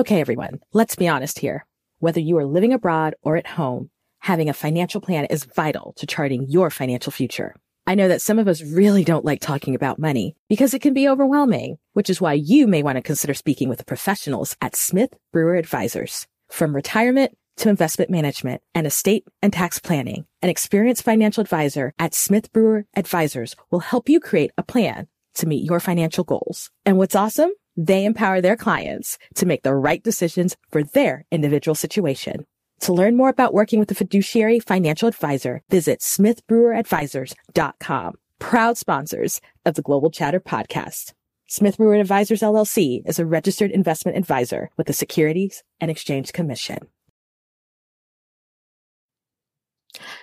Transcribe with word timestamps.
Okay, 0.00 0.22
everyone, 0.22 0.60
let's 0.72 0.96
be 0.96 1.08
honest 1.08 1.40
here. 1.40 1.66
Whether 1.98 2.20
you 2.20 2.38
are 2.38 2.46
living 2.46 2.72
abroad 2.72 3.16
or 3.20 3.36
at 3.36 3.46
home, 3.46 3.90
having 4.20 4.48
a 4.48 4.54
financial 4.54 4.98
plan 4.98 5.26
is 5.26 5.44
vital 5.44 5.92
to 5.96 6.06
charting 6.06 6.46
your 6.48 6.70
financial 6.70 7.12
future. 7.12 7.54
I 7.86 7.96
know 7.96 8.08
that 8.08 8.22
some 8.22 8.38
of 8.38 8.48
us 8.48 8.62
really 8.62 9.04
don't 9.04 9.26
like 9.26 9.42
talking 9.42 9.74
about 9.74 9.98
money 9.98 10.36
because 10.48 10.72
it 10.72 10.80
can 10.80 10.94
be 10.94 11.06
overwhelming, 11.06 11.76
which 11.92 12.08
is 12.08 12.18
why 12.18 12.32
you 12.32 12.66
may 12.66 12.82
want 12.82 12.96
to 12.96 13.02
consider 13.02 13.34
speaking 13.34 13.68
with 13.68 13.76
the 13.76 13.84
professionals 13.84 14.56
at 14.62 14.74
Smith 14.74 15.12
Brewer 15.34 15.56
Advisors. 15.56 16.26
From 16.48 16.74
retirement 16.74 17.36
to 17.58 17.68
investment 17.68 18.10
management 18.10 18.62
and 18.74 18.86
estate 18.86 19.26
and 19.42 19.52
tax 19.52 19.78
planning, 19.78 20.24
an 20.40 20.48
experienced 20.48 21.02
financial 21.02 21.42
advisor 21.42 21.92
at 21.98 22.14
Smith 22.14 22.50
Brewer 22.54 22.86
Advisors 22.96 23.54
will 23.70 23.80
help 23.80 24.08
you 24.08 24.18
create 24.18 24.52
a 24.56 24.62
plan 24.62 25.08
to 25.34 25.46
meet 25.46 25.68
your 25.68 25.78
financial 25.78 26.24
goals. 26.24 26.70
And 26.86 26.96
what's 26.96 27.14
awesome? 27.14 27.50
They 27.76 28.04
empower 28.04 28.40
their 28.40 28.56
clients 28.56 29.18
to 29.36 29.46
make 29.46 29.62
the 29.62 29.74
right 29.74 30.02
decisions 30.02 30.56
for 30.70 30.82
their 30.82 31.24
individual 31.30 31.74
situation. 31.74 32.46
To 32.80 32.92
learn 32.92 33.16
more 33.16 33.28
about 33.28 33.54
working 33.54 33.78
with 33.78 33.90
a 33.90 33.94
fiduciary 33.94 34.58
financial 34.58 35.08
advisor, 35.08 35.62
visit 35.68 36.00
smithbreweradvisors.com. 36.00 38.14
Proud 38.38 38.78
sponsors 38.78 39.40
of 39.66 39.74
the 39.74 39.82
Global 39.82 40.10
Chatter 40.10 40.40
podcast. 40.40 41.12
Smith 41.46 41.76
Brewer 41.76 41.96
Advisors 41.96 42.40
LLC 42.40 43.02
is 43.06 43.18
a 43.18 43.26
registered 43.26 43.70
investment 43.70 44.16
advisor 44.16 44.70
with 44.76 44.86
the 44.86 44.92
Securities 44.92 45.62
and 45.80 45.90
Exchange 45.90 46.32
Commission. 46.32 46.78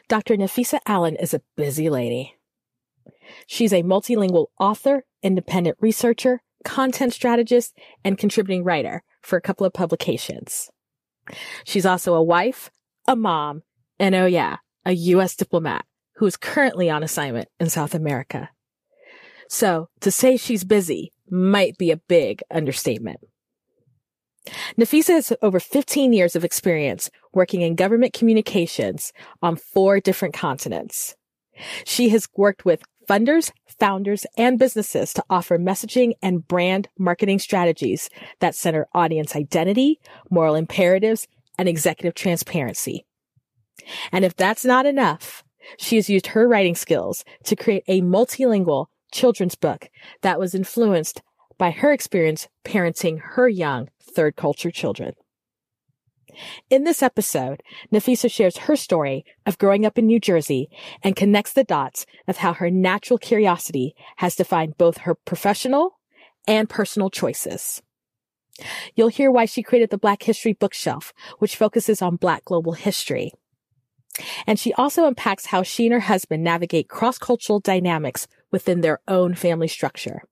Dr. 0.07 0.37
Nafeesah 0.37 0.79
Allen 0.85 1.17
is 1.17 1.33
a 1.33 1.41
busy 1.55 1.89
lady. 1.89 2.35
She's 3.45 3.73
a 3.73 3.83
multilingual 3.83 4.47
author, 4.59 5.03
independent 5.21 5.77
researcher, 5.81 6.41
content 6.67 7.13
strategist, 7.13 7.77
and 8.03 8.17
contributing 8.17 8.63
writer 8.63 9.01
for 9.21 9.37
a 9.37 9.41
couple 9.41 9.65
of 9.65 9.73
publications. 9.73 10.69
She's 11.63 11.85
also 11.85 12.13
a 12.13 12.21
wife, 12.21 12.69
a 13.07 13.15
mom, 13.15 13.63
and 13.99 14.13
oh 14.13 14.25
yeah, 14.25 14.57
a 14.85 14.91
U.S. 14.91 15.35
diplomat 15.35 15.85
who 16.17 16.25
is 16.25 16.35
currently 16.35 16.89
on 16.89 17.03
assignment 17.03 17.47
in 17.59 17.69
South 17.69 17.95
America. 17.95 18.49
So 19.49 19.87
to 20.01 20.11
say 20.11 20.35
she's 20.35 20.65
busy 20.65 21.13
might 21.29 21.77
be 21.77 21.89
a 21.89 21.97
big 21.97 22.41
understatement. 22.51 23.21
Nafeesah 24.77 25.07
has 25.07 25.33
over 25.41 25.59
15 25.59 26.11
years 26.11 26.35
of 26.35 26.43
experience 26.43 27.09
working 27.33 27.61
in 27.61 27.75
government 27.75 28.13
communications 28.13 29.13
on 29.41 29.55
four 29.55 29.99
different 30.01 30.33
continents. 30.33 31.15
She 31.85 32.09
has 32.09 32.27
worked 32.35 32.65
with 32.65 32.83
funders, 33.07 33.51
founders, 33.79 34.25
and 34.37 34.59
businesses 34.59 35.13
to 35.13 35.23
offer 35.29 35.57
messaging 35.57 36.13
and 36.21 36.47
brand 36.47 36.89
marketing 36.97 37.39
strategies 37.39 38.09
that 38.39 38.55
center 38.55 38.87
audience 38.93 39.35
identity, 39.35 39.99
moral 40.29 40.55
imperatives, 40.55 41.27
and 41.57 41.67
executive 41.67 42.13
transparency. 42.13 43.05
And 44.11 44.25
if 44.25 44.35
that's 44.35 44.65
not 44.65 44.85
enough, 44.85 45.43
she 45.77 45.95
has 45.95 46.09
used 46.09 46.27
her 46.27 46.47
writing 46.47 46.75
skills 46.75 47.23
to 47.45 47.55
create 47.55 47.83
a 47.87 48.01
multilingual 48.01 48.87
children's 49.11 49.55
book 49.55 49.89
that 50.21 50.39
was 50.39 50.55
influenced 50.55 51.21
by 51.57 51.71
her 51.71 51.91
experience 51.91 52.47
parenting 52.63 53.19
her 53.21 53.49
young 53.49 53.89
third 54.01 54.35
culture 54.35 54.71
children. 54.71 55.13
In 56.69 56.83
this 56.83 57.01
episode, 57.01 57.63
Nafeesah 57.91 58.31
shares 58.31 58.57
her 58.57 58.75
story 58.75 59.25
of 59.45 59.57
growing 59.57 59.85
up 59.85 59.97
in 59.97 60.05
New 60.05 60.19
Jersey 60.19 60.69
and 61.03 61.15
connects 61.15 61.53
the 61.53 61.63
dots 61.63 62.05
of 62.27 62.37
how 62.37 62.53
her 62.53 62.69
natural 62.69 63.17
curiosity 63.17 63.95
has 64.17 64.35
defined 64.35 64.77
both 64.77 64.99
her 64.99 65.15
professional 65.15 65.99
and 66.47 66.69
personal 66.69 67.09
choices. 67.09 67.81
You'll 68.95 69.09
hear 69.09 69.31
why 69.31 69.45
she 69.45 69.61
created 69.63 69.91
the 69.91 69.97
Black 69.97 70.23
History 70.23 70.53
Bookshelf, 70.53 71.13
which 71.39 71.55
focuses 71.55 72.01
on 72.01 72.15
Black 72.15 72.45
global 72.45 72.73
history. 72.73 73.31
And 74.47 74.57
she 74.57 74.73
also 74.73 75.05
unpacks 75.05 75.47
how 75.47 75.61
she 75.61 75.85
and 75.85 75.93
her 75.93 75.99
husband 75.99 76.43
navigate 76.43 76.89
cross-cultural 76.89 77.59
dynamics 77.59 78.27
within 78.51 78.81
their 78.81 78.99
own 79.07 79.35
family 79.35 79.67
structure. 79.67 80.23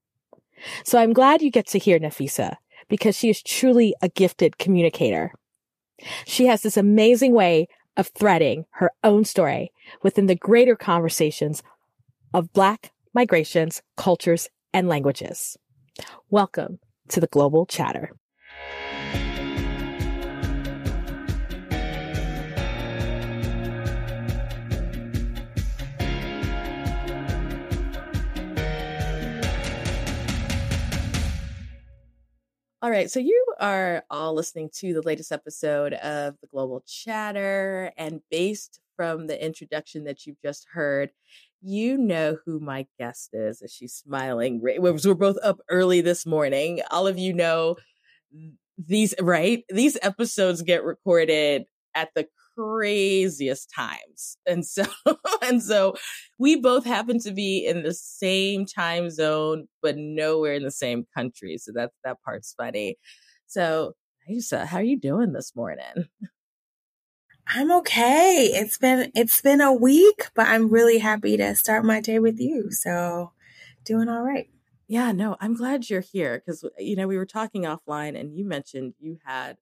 So 0.83 0.97
I'm 0.97 1.13
glad 1.13 1.41
you 1.41 1.51
get 1.51 1.67
to 1.67 1.77
hear 1.77 1.99
Nafeesah 1.99 2.55
because 2.89 3.17
she 3.17 3.29
is 3.29 3.43
truly 3.43 3.93
a 4.01 4.09
gifted 4.09 4.57
communicator. 4.57 5.33
She 6.25 6.47
has 6.47 6.61
this 6.61 6.77
amazing 6.77 7.33
way 7.33 7.67
of 7.97 8.07
threading 8.07 8.65
her 8.71 8.91
own 9.03 9.23
story 9.25 9.71
within 10.03 10.25
the 10.25 10.35
greater 10.35 10.75
conversations 10.75 11.63
of 12.33 12.51
Black 12.53 12.91
migrations, 13.13 13.81
cultures, 13.95 14.49
and 14.73 14.89
languages. 14.89 15.57
Welcome 16.29 16.79
to 17.07 17.21
the 17.21 17.27
Global 17.27 17.65
Chatter. 17.65 18.11
All 32.85 32.91
right, 32.91 33.09
so 33.09 33.19
you 33.19 33.43
are 33.59 34.03
all 34.11 34.35
listening 34.35 34.69
to 34.75 34.93
the 34.93 35.01
latest 35.01 35.31
episode 35.31 35.93
of 35.93 36.35
the 36.39 36.45
Global 36.45 36.83
Chatter, 36.85 37.91
and 37.97 38.21
based 38.29 38.79
from 38.95 39.25
the 39.25 39.43
introduction 39.43 40.03
that 40.03 40.27
you've 40.27 40.39
just 40.43 40.67
heard, 40.71 41.09
you 41.63 41.97
know 41.97 42.37
who 42.45 42.59
my 42.59 42.85
guest 42.99 43.31
is. 43.33 43.63
As 43.63 43.73
she's 43.73 43.95
smiling, 43.95 44.61
we're 44.61 45.15
both 45.15 45.37
up 45.41 45.61
early 45.67 46.01
this 46.01 46.27
morning. 46.27 46.81
All 46.91 47.07
of 47.07 47.17
you 47.17 47.33
know 47.33 47.77
these, 48.77 49.15
right? 49.19 49.63
These 49.69 49.97
episodes 50.03 50.61
get 50.61 50.83
recorded 50.83 51.65
at 51.95 52.09
the 52.13 52.27
craziest 52.57 53.71
times. 53.75 54.37
And 54.45 54.65
so, 54.65 54.85
and 55.41 55.61
so 55.61 55.95
we 56.39 56.55
both 56.55 56.85
happen 56.85 57.19
to 57.19 57.31
be 57.31 57.65
in 57.65 57.83
the 57.83 57.93
same 57.93 58.65
time 58.65 59.09
zone, 59.09 59.67
but 59.81 59.97
nowhere 59.97 60.53
in 60.53 60.63
the 60.63 60.71
same 60.71 61.05
country. 61.15 61.57
So 61.57 61.71
that's, 61.73 61.95
that 62.03 62.17
part's 62.23 62.53
funny. 62.57 62.97
So, 63.47 63.93
Aisa, 64.29 64.65
how 64.65 64.77
are 64.77 64.83
you 64.83 64.99
doing 64.99 65.33
this 65.33 65.55
morning? 65.55 66.07
I'm 67.47 67.71
okay. 67.71 68.49
It's 68.53 68.77
been, 68.77 69.11
it's 69.15 69.41
been 69.41 69.61
a 69.61 69.71
week, 69.73 70.29
but 70.33 70.47
I'm 70.47 70.69
really 70.69 70.97
happy 70.97 71.37
to 71.37 71.55
start 71.55 71.85
my 71.85 72.01
day 72.01 72.19
with 72.19 72.39
you. 72.39 72.71
So 72.71 73.31
doing 73.83 74.09
all 74.09 74.23
right. 74.23 74.49
Yeah, 74.87 75.11
no, 75.11 75.35
I'm 75.39 75.55
glad 75.55 75.89
you're 75.89 76.01
here 76.01 76.41
because, 76.43 76.63
you 76.77 76.95
know, 76.95 77.07
we 77.07 77.17
were 77.17 77.25
talking 77.25 77.63
offline 77.63 78.19
and 78.19 78.35
you 78.35 78.45
mentioned 78.45 78.93
you 78.99 79.17
had 79.25 79.57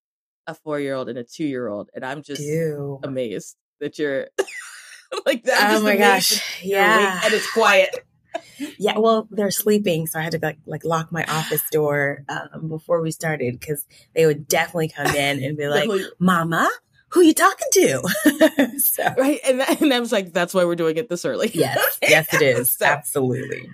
a 0.47 0.53
four 0.53 0.79
year 0.79 0.95
old 0.95 1.09
and 1.09 1.17
a 1.17 1.23
two 1.23 1.45
year 1.45 1.67
old, 1.67 1.89
and 1.93 2.05
I'm 2.05 2.21
just 2.21 2.41
Ew. 2.41 2.99
amazed 3.03 3.55
that 3.79 3.99
you're 3.99 4.27
like 5.25 5.43
that. 5.43 5.75
Oh 5.75 5.81
my 5.81 5.95
gosh, 5.95 6.63
yeah, 6.63 7.21
and 7.23 7.33
it's 7.33 7.51
quiet. 7.51 7.89
yeah, 8.79 8.97
well, 8.97 9.27
they're 9.31 9.51
sleeping, 9.51 10.07
so 10.07 10.19
I 10.19 10.23
had 10.23 10.31
to 10.33 10.39
like 10.41 10.57
like 10.65 10.85
lock 10.85 11.11
my 11.11 11.23
office 11.25 11.63
door 11.71 12.23
um, 12.29 12.69
before 12.69 13.01
we 13.01 13.11
started 13.11 13.59
because 13.59 13.85
they 14.15 14.25
would 14.25 14.47
definitely 14.47 14.89
come 14.89 15.07
in 15.07 15.43
and 15.43 15.57
be 15.57 15.67
like, 15.69 15.89
"Mama, 16.19 16.69
who 17.09 17.21
you 17.21 17.33
talking 17.33 17.67
to?" 17.73 18.79
so. 18.79 19.13
Right, 19.17 19.39
and 19.45 19.61
and 19.61 19.93
I 19.93 19.99
was 19.99 20.11
like, 20.11 20.33
"That's 20.33 20.53
why 20.53 20.65
we're 20.65 20.75
doing 20.75 20.97
it 20.97 21.09
this 21.09 21.25
early." 21.25 21.51
yes, 21.53 21.99
yes, 22.01 22.33
it 22.33 22.41
is 22.41 22.71
so, 22.71 22.85
absolutely 22.85 23.69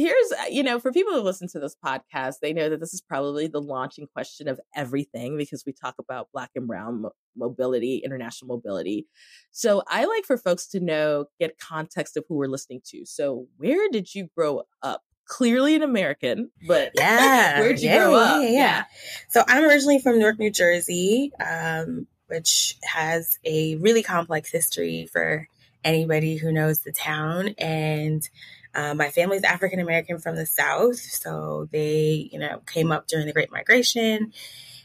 here's 0.00 0.32
uh, 0.32 0.44
you 0.50 0.62
know 0.62 0.78
for 0.78 0.92
people 0.92 1.12
who 1.12 1.20
listen 1.20 1.48
to 1.48 1.60
this 1.60 1.76
podcast 1.84 2.36
they 2.40 2.52
know 2.52 2.68
that 2.68 2.80
this 2.80 2.94
is 2.94 3.00
probably 3.00 3.46
the 3.46 3.60
launching 3.60 4.06
question 4.12 4.48
of 4.48 4.60
everything 4.74 5.36
because 5.36 5.64
we 5.66 5.72
talk 5.72 5.94
about 5.98 6.28
black 6.32 6.50
and 6.54 6.66
brown 6.66 7.02
mo- 7.02 7.12
mobility 7.36 8.02
international 8.04 8.48
mobility. 8.48 9.06
So 9.50 9.82
i 9.86 10.04
like 10.04 10.24
for 10.24 10.36
folks 10.36 10.66
to 10.68 10.80
know 10.80 11.26
get 11.38 11.58
context 11.58 12.16
of 12.16 12.24
who 12.28 12.36
we're 12.36 12.46
listening 12.46 12.80
to. 12.86 13.04
So 13.04 13.46
where 13.56 13.88
did 13.90 14.14
you 14.14 14.28
grow 14.36 14.62
up? 14.82 15.02
Clearly 15.26 15.76
an 15.76 15.82
american 15.82 16.50
but 16.66 16.90
yeah. 16.96 17.60
where 17.60 17.68
did 17.68 17.80
you 17.80 17.88
yeah, 17.88 17.98
grow 17.98 18.14
up? 18.16 18.42
yeah, 18.42 18.48
yeah, 18.48 18.52
yeah, 18.52 18.84
so 19.28 19.44
i'm 19.46 19.62
originally 19.62 20.00
from 20.00 20.18
newark 20.18 20.40
new 20.40 20.50
jersey 20.50 21.30
um, 21.38 22.08
which 22.26 22.76
has 22.82 23.38
a 23.44 23.76
really 23.76 24.02
complex 24.02 24.50
history 24.50 25.06
for 25.12 25.46
anybody 25.84 26.36
who 26.36 26.52
knows 26.52 26.80
the 26.80 26.92
town. 26.92 27.48
And 27.58 28.28
uh, 28.74 28.94
my 28.94 29.10
family's 29.10 29.44
African 29.44 29.80
American 29.80 30.18
from 30.18 30.36
the 30.36 30.46
South, 30.46 30.96
so 30.96 31.68
they, 31.72 32.28
you 32.32 32.38
know, 32.38 32.60
came 32.66 32.92
up 32.92 33.06
during 33.06 33.26
the 33.26 33.32
Great 33.32 33.50
Migration 33.50 34.32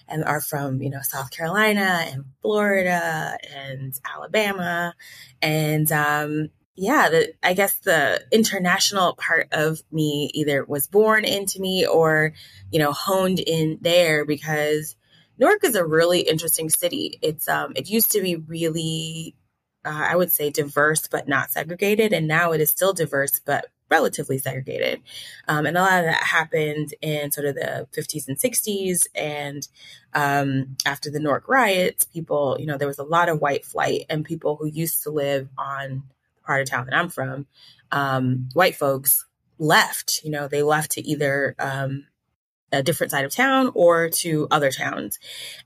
and 0.07 0.23
are 0.23 0.41
from, 0.41 0.81
you 0.81 0.89
know, 0.89 1.01
South 1.01 1.31
Carolina 1.31 2.05
and 2.07 2.25
Florida 2.41 3.37
and 3.55 3.93
Alabama. 4.05 4.93
And 5.41 5.91
um, 5.91 6.49
yeah, 6.75 7.09
the, 7.09 7.33
I 7.41 7.53
guess 7.53 7.77
the 7.79 8.21
international 8.31 9.15
part 9.15 9.47
of 9.51 9.81
me 9.91 10.29
either 10.33 10.63
was 10.65 10.87
born 10.87 11.25
into 11.25 11.59
me 11.59 11.87
or, 11.87 12.33
you 12.71 12.79
know, 12.79 12.91
honed 12.91 13.39
in 13.39 13.79
there 13.81 14.25
because 14.25 14.95
Newark 15.37 15.63
is 15.63 15.75
a 15.75 15.85
really 15.85 16.21
interesting 16.21 16.69
city. 16.69 17.17
It's 17.21 17.47
um, 17.47 17.73
it 17.75 17.89
used 17.89 18.11
to 18.11 18.21
be 18.21 18.35
really 18.35 19.35
uh, 19.85 19.89
I 20.09 20.15
would 20.15 20.31
say 20.31 20.49
diverse 20.49 21.07
but 21.07 21.27
not 21.27 21.51
segregated. 21.51 22.13
And 22.13 22.27
now 22.27 22.51
it 22.51 22.61
is 22.61 22.69
still 22.69 22.93
diverse 22.93 23.39
but 23.39 23.67
relatively 23.89 24.37
segregated. 24.37 25.01
Um, 25.47 25.65
and 25.65 25.77
a 25.77 25.81
lot 25.81 25.99
of 25.99 26.05
that 26.05 26.23
happened 26.23 26.93
in 27.01 27.31
sort 27.31 27.47
of 27.47 27.55
the 27.55 27.87
50s 27.95 28.27
and 28.27 28.37
60s. 28.37 29.07
And 29.15 29.67
um, 30.13 30.75
after 30.85 31.09
the 31.11 31.19
Newark 31.19 31.47
riots, 31.47 32.05
people, 32.05 32.57
you 32.59 32.65
know, 32.65 32.77
there 32.77 32.87
was 32.87 32.99
a 32.99 33.03
lot 33.03 33.29
of 33.29 33.41
white 33.41 33.65
flight, 33.65 34.05
and 34.09 34.25
people 34.25 34.55
who 34.55 34.67
used 34.67 35.03
to 35.03 35.11
live 35.11 35.49
on 35.57 36.03
the 36.35 36.41
part 36.45 36.61
of 36.61 36.69
town 36.69 36.85
that 36.85 36.95
I'm 36.95 37.09
from, 37.09 37.47
um, 37.91 38.49
white 38.53 38.75
folks 38.75 39.25
left. 39.59 40.21
You 40.23 40.31
know, 40.31 40.47
they 40.47 40.63
left 40.63 40.91
to 40.91 41.07
either 41.07 41.55
um, 41.59 42.05
a 42.71 42.83
different 42.83 43.11
side 43.11 43.25
of 43.25 43.31
town 43.31 43.71
or 43.73 44.09
to 44.09 44.47
other 44.51 44.71
towns. 44.71 45.19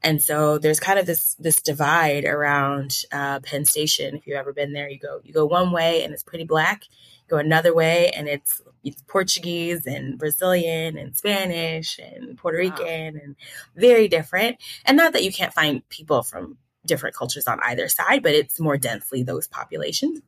And 0.03 0.21
so 0.21 0.57
there's 0.57 0.79
kind 0.79 0.99
of 0.99 1.05
this 1.05 1.35
this 1.35 1.61
divide 1.61 2.25
around 2.25 3.03
uh, 3.11 3.39
Penn 3.39 3.65
Station. 3.65 4.15
If 4.15 4.27
you've 4.27 4.37
ever 4.37 4.53
been 4.53 4.73
there, 4.73 4.89
you 4.89 4.99
go 4.99 5.21
you 5.23 5.33
go 5.33 5.45
one 5.45 5.71
way 5.71 6.03
and 6.03 6.13
it's 6.13 6.23
pretty 6.23 6.45
black. 6.45 6.83
Go 7.29 7.37
another 7.37 7.73
way 7.73 8.11
and 8.11 8.27
it's 8.27 8.61
it's 8.83 9.01
Portuguese 9.03 9.85
and 9.85 10.17
Brazilian 10.17 10.97
and 10.97 11.15
Spanish 11.15 11.99
and 11.99 12.37
Puerto 12.37 12.57
Rican 12.57 13.13
wow. 13.13 13.21
and 13.23 13.35
very 13.75 14.07
different. 14.07 14.57
And 14.85 14.97
not 14.97 15.13
that 15.13 15.23
you 15.23 15.31
can't 15.31 15.53
find 15.53 15.87
people 15.89 16.23
from 16.23 16.57
different 16.85 17.15
cultures 17.15 17.47
on 17.47 17.59
either 17.63 17.89
side, 17.89 18.23
but 18.23 18.33
it's 18.33 18.59
more 18.59 18.77
densely 18.77 19.23
those 19.23 19.47
populations. 19.47 20.21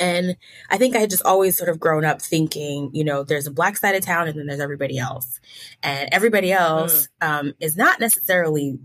And 0.00 0.36
I 0.70 0.78
think 0.78 0.94
I 0.94 1.00
had 1.00 1.10
just 1.10 1.24
always 1.24 1.56
sort 1.56 1.70
of 1.70 1.80
grown 1.80 2.04
up 2.04 2.22
thinking, 2.22 2.90
you 2.92 3.04
know, 3.04 3.24
there's 3.24 3.46
a 3.46 3.52
black 3.52 3.76
side 3.76 3.96
of 3.96 4.04
town 4.04 4.28
and 4.28 4.38
then 4.38 4.46
there's 4.46 4.60
everybody 4.60 4.98
else. 4.98 5.40
And 5.82 6.08
everybody 6.12 6.52
else 6.52 7.08
mm. 7.20 7.28
um, 7.28 7.54
is 7.60 7.76
not 7.76 8.00
necessarily 8.00 8.78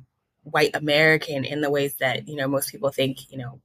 white 0.43 0.75
American 0.75 1.45
in 1.45 1.61
the 1.61 1.69
ways 1.69 1.95
that, 1.99 2.27
you 2.27 2.35
know, 2.35 2.47
most 2.47 2.71
people 2.71 2.89
think, 2.89 3.31
you 3.31 3.37
know, 3.37 3.61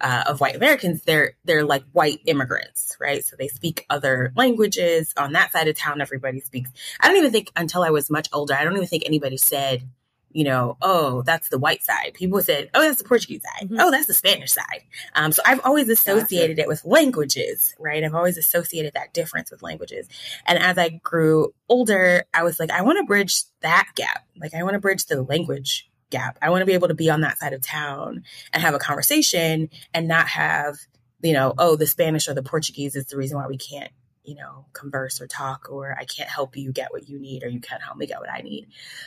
uh, 0.00 0.24
of 0.26 0.40
white 0.40 0.56
Americans, 0.56 1.02
they're 1.02 1.36
they're 1.44 1.64
like 1.64 1.84
white 1.92 2.20
immigrants, 2.26 2.96
right? 3.00 3.24
So 3.24 3.36
they 3.36 3.48
speak 3.48 3.86
other 3.90 4.32
languages. 4.36 5.12
On 5.16 5.32
that 5.32 5.52
side 5.52 5.68
of 5.68 5.76
town, 5.76 6.00
everybody 6.00 6.40
speaks. 6.40 6.70
I 7.00 7.08
don't 7.08 7.16
even 7.16 7.32
think 7.32 7.50
until 7.56 7.82
I 7.82 7.90
was 7.90 8.10
much 8.10 8.28
older, 8.32 8.54
I 8.54 8.64
don't 8.64 8.76
even 8.76 8.88
think 8.88 9.04
anybody 9.06 9.36
said 9.36 9.88
you 10.36 10.44
know, 10.44 10.76
oh, 10.82 11.22
that's 11.22 11.48
the 11.48 11.58
white 11.58 11.82
side. 11.82 12.12
People 12.12 12.42
said, 12.42 12.68
oh, 12.74 12.82
that's 12.82 12.98
the 13.00 13.08
Portuguese 13.08 13.40
side. 13.42 13.70
Mm-hmm. 13.70 13.80
Oh, 13.80 13.90
that's 13.90 14.06
the 14.06 14.12
Spanish 14.12 14.52
side. 14.52 14.82
Um, 15.14 15.32
so 15.32 15.40
I've 15.46 15.64
always 15.64 15.88
associated 15.88 16.58
gotcha. 16.58 16.66
it 16.66 16.68
with 16.68 16.84
languages, 16.84 17.74
right? 17.78 18.04
I've 18.04 18.14
always 18.14 18.36
associated 18.36 18.92
that 18.92 19.14
difference 19.14 19.50
with 19.50 19.62
languages. 19.62 20.08
And 20.44 20.58
as 20.58 20.76
I 20.76 20.90
grew 20.90 21.54
older, 21.70 22.24
I 22.34 22.42
was 22.42 22.60
like, 22.60 22.70
I 22.70 22.82
want 22.82 22.98
to 22.98 23.04
bridge 23.04 23.44
that 23.62 23.88
gap. 23.94 24.26
Like, 24.38 24.52
I 24.52 24.62
want 24.62 24.74
to 24.74 24.78
bridge 24.78 25.06
the 25.06 25.22
language 25.22 25.88
gap. 26.10 26.38
I 26.40 26.50
want 26.50 26.62
to 26.62 26.66
be 26.66 26.74
able 26.74 26.88
to 26.88 26.94
be 26.94 27.10
on 27.10 27.22
that 27.22 27.38
side 27.38 27.52
of 27.52 27.62
town 27.62 28.24
and 28.52 28.62
have 28.62 28.74
a 28.74 28.78
conversation 28.78 29.70
and 29.92 30.08
not 30.08 30.28
have, 30.28 30.76
you 31.22 31.32
know, 31.32 31.54
oh, 31.58 31.76
the 31.76 31.86
Spanish 31.86 32.28
or 32.28 32.34
the 32.34 32.42
Portuguese 32.42 32.96
is 32.96 33.06
the 33.06 33.16
reason 33.16 33.38
why 33.38 33.46
we 33.46 33.58
can't 33.58 33.90
you 34.26 34.34
know, 34.34 34.66
converse 34.72 35.20
or 35.20 35.26
talk, 35.26 35.68
or 35.70 35.96
I 35.96 36.04
can't 36.04 36.28
help 36.28 36.56
you 36.56 36.72
get 36.72 36.92
what 36.92 37.08
you 37.08 37.18
need, 37.18 37.44
or 37.44 37.48
you 37.48 37.60
can't 37.60 37.82
help 37.82 37.96
me 37.96 38.06
get 38.06 38.18
what 38.18 38.30
I 38.30 38.40
need. 38.40 38.66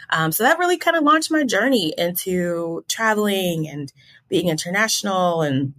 Um, 0.09 0.31
so 0.31 0.43
that 0.43 0.59
really 0.59 0.77
kind 0.77 0.95
of 0.95 1.03
launched 1.03 1.29
my 1.29 1.43
journey 1.43 1.93
into 1.97 2.85
traveling 2.87 3.67
and 3.67 3.91
being 4.29 4.47
international 4.47 5.41
and 5.41 5.73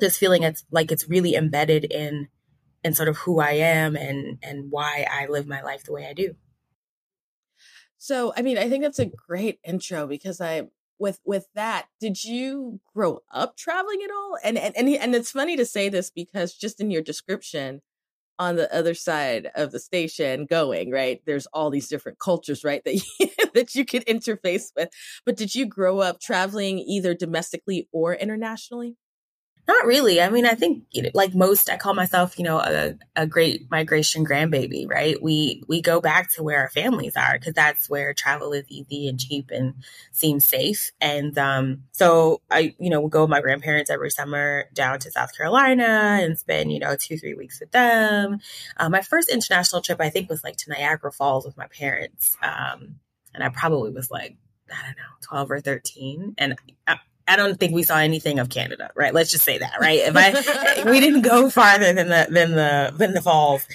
just 0.00 0.18
feeling 0.18 0.44
it's 0.44 0.64
like 0.70 0.92
it's 0.92 1.08
really 1.08 1.34
embedded 1.34 1.84
in 1.84 2.28
in 2.84 2.94
sort 2.94 3.08
of 3.08 3.16
who 3.18 3.40
I 3.40 3.52
am 3.52 3.96
and 3.96 4.38
and 4.42 4.70
why 4.70 5.06
I 5.10 5.26
live 5.26 5.46
my 5.46 5.62
life 5.62 5.84
the 5.84 5.92
way 5.92 6.06
I 6.06 6.12
do. 6.12 6.36
So, 8.04 8.34
I 8.36 8.42
mean, 8.42 8.58
I 8.58 8.68
think 8.68 8.82
that's 8.82 8.98
a 8.98 9.06
great 9.06 9.60
intro 9.64 10.06
because 10.06 10.38
I 10.38 10.64
with 10.98 11.20
with 11.24 11.46
that, 11.54 11.86
did 11.98 12.22
you 12.22 12.80
grow 12.94 13.20
up 13.32 13.56
traveling 13.56 14.02
at 14.04 14.10
all? 14.10 14.36
And 14.44 14.58
and 14.58 14.76
and, 14.76 14.90
and 14.90 15.14
it's 15.14 15.30
funny 15.30 15.56
to 15.56 15.64
say 15.64 15.88
this 15.88 16.10
because 16.10 16.52
just 16.52 16.82
in 16.82 16.90
your 16.90 17.00
description, 17.00 17.80
on 18.38 18.56
the 18.56 18.70
other 18.76 18.92
side 18.92 19.50
of 19.54 19.72
the 19.72 19.78
station 19.78 20.44
going 20.44 20.90
right 20.90 21.22
there's 21.24 21.46
all 21.52 21.70
these 21.70 21.88
different 21.88 22.18
cultures 22.18 22.64
right 22.64 22.82
that 22.84 22.94
you, 23.20 23.28
that 23.54 23.74
you 23.76 23.84
could 23.84 24.04
interface 24.06 24.72
with 24.76 24.88
but 25.24 25.36
did 25.36 25.54
you 25.54 25.64
grow 25.64 26.00
up 26.00 26.20
traveling 26.20 26.80
either 26.80 27.14
domestically 27.14 27.88
or 27.92 28.12
internationally 28.12 28.96
not 29.66 29.86
really. 29.86 30.20
I 30.20 30.28
mean, 30.28 30.44
I 30.44 30.54
think 30.54 30.84
like 31.14 31.34
most, 31.34 31.70
I 31.70 31.76
call 31.76 31.94
myself, 31.94 32.38
you 32.38 32.44
know, 32.44 32.58
a, 32.58 32.94
a 33.16 33.26
great 33.26 33.70
migration 33.70 34.24
grandbaby, 34.24 34.88
right? 34.88 35.20
We 35.22 35.62
we 35.66 35.80
go 35.80 36.00
back 36.00 36.30
to 36.32 36.42
where 36.42 36.60
our 36.60 36.68
families 36.68 37.16
are 37.16 37.38
because 37.38 37.54
that's 37.54 37.88
where 37.88 38.12
travel 38.12 38.52
is 38.52 38.64
easy 38.68 39.08
and 39.08 39.18
cheap 39.18 39.50
and 39.50 39.74
seems 40.12 40.44
safe. 40.44 40.92
And 41.00 41.36
um, 41.38 41.84
so 41.92 42.42
I, 42.50 42.74
you 42.78 42.90
know, 42.90 43.00
would 43.00 43.12
go 43.12 43.22
with 43.22 43.30
my 43.30 43.40
grandparents 43.40 43.90
every 43.90 44.10
summer 44.10 44.66
down 44.74 44.98
to 45.00 45.10
South 45.10 45.34
Carolina 45.36 46.18
and 46.20 46.38
spend, 46.38 46.70
you 46.70 46.78
know, 46.78 46.96
two 46.96 47.16
three 47.16 47.34
weeks 47.34 47.58
with 47.60 47.70
them. 47.70 48.40
Uh, 48.76 48.90
my 48.90 49.00
first 49.00 49.30
international 49.30 49.80
trip, 49.80 50.00
I 50.00 50.10
think, 50.10 50.28
was 50.28 50.44
like 50.44 50.56
to 50.58 50.70
Niagara 50.70 51.10
Falls 51.10 51.46
with 51.46 51.56
my 51.56 51.68
parents, 51.68 52.36
um, 52.42 52.96
and 53.32 53.42
I 53.42 53.48
probably 53.48 53.92
was 53.92 54.10
like 54.10 54.36
I 54.70 54.86
don't 54.86 54.96
know, 54.96 55.04
12 55.22 55.50
or 55.50 55.60
13. 55.60 56.34
And 56.38 56.56
I, 56.86 56.98
I 57.26 57.36
don't 57.36 57.58
think 57.58 57.74
we 57.74 57.82
saw 57.82 57.98
anything 57.98 58.38
of 58.38 58.48
Canada, 58.50 58.90
right? 58.94 59.14
Let's 59.14 59.30
just 59.30 59.44
say 59.44 59.58
that, 59.58 59.74
right? 59.80 60.00
If 60.00 60.14
I, 60.16 60.84
we 60.90 61.00
didn't 61.00 61.22
go 61.22 61.48
farther 61.48 61.92
than 61.92 62.08
the, 62.08 62.26
than 62.30 62.50
the, 62.52 62.92
than 62.96 63.14
the 63.14 63.22
falls, 63.22 63.66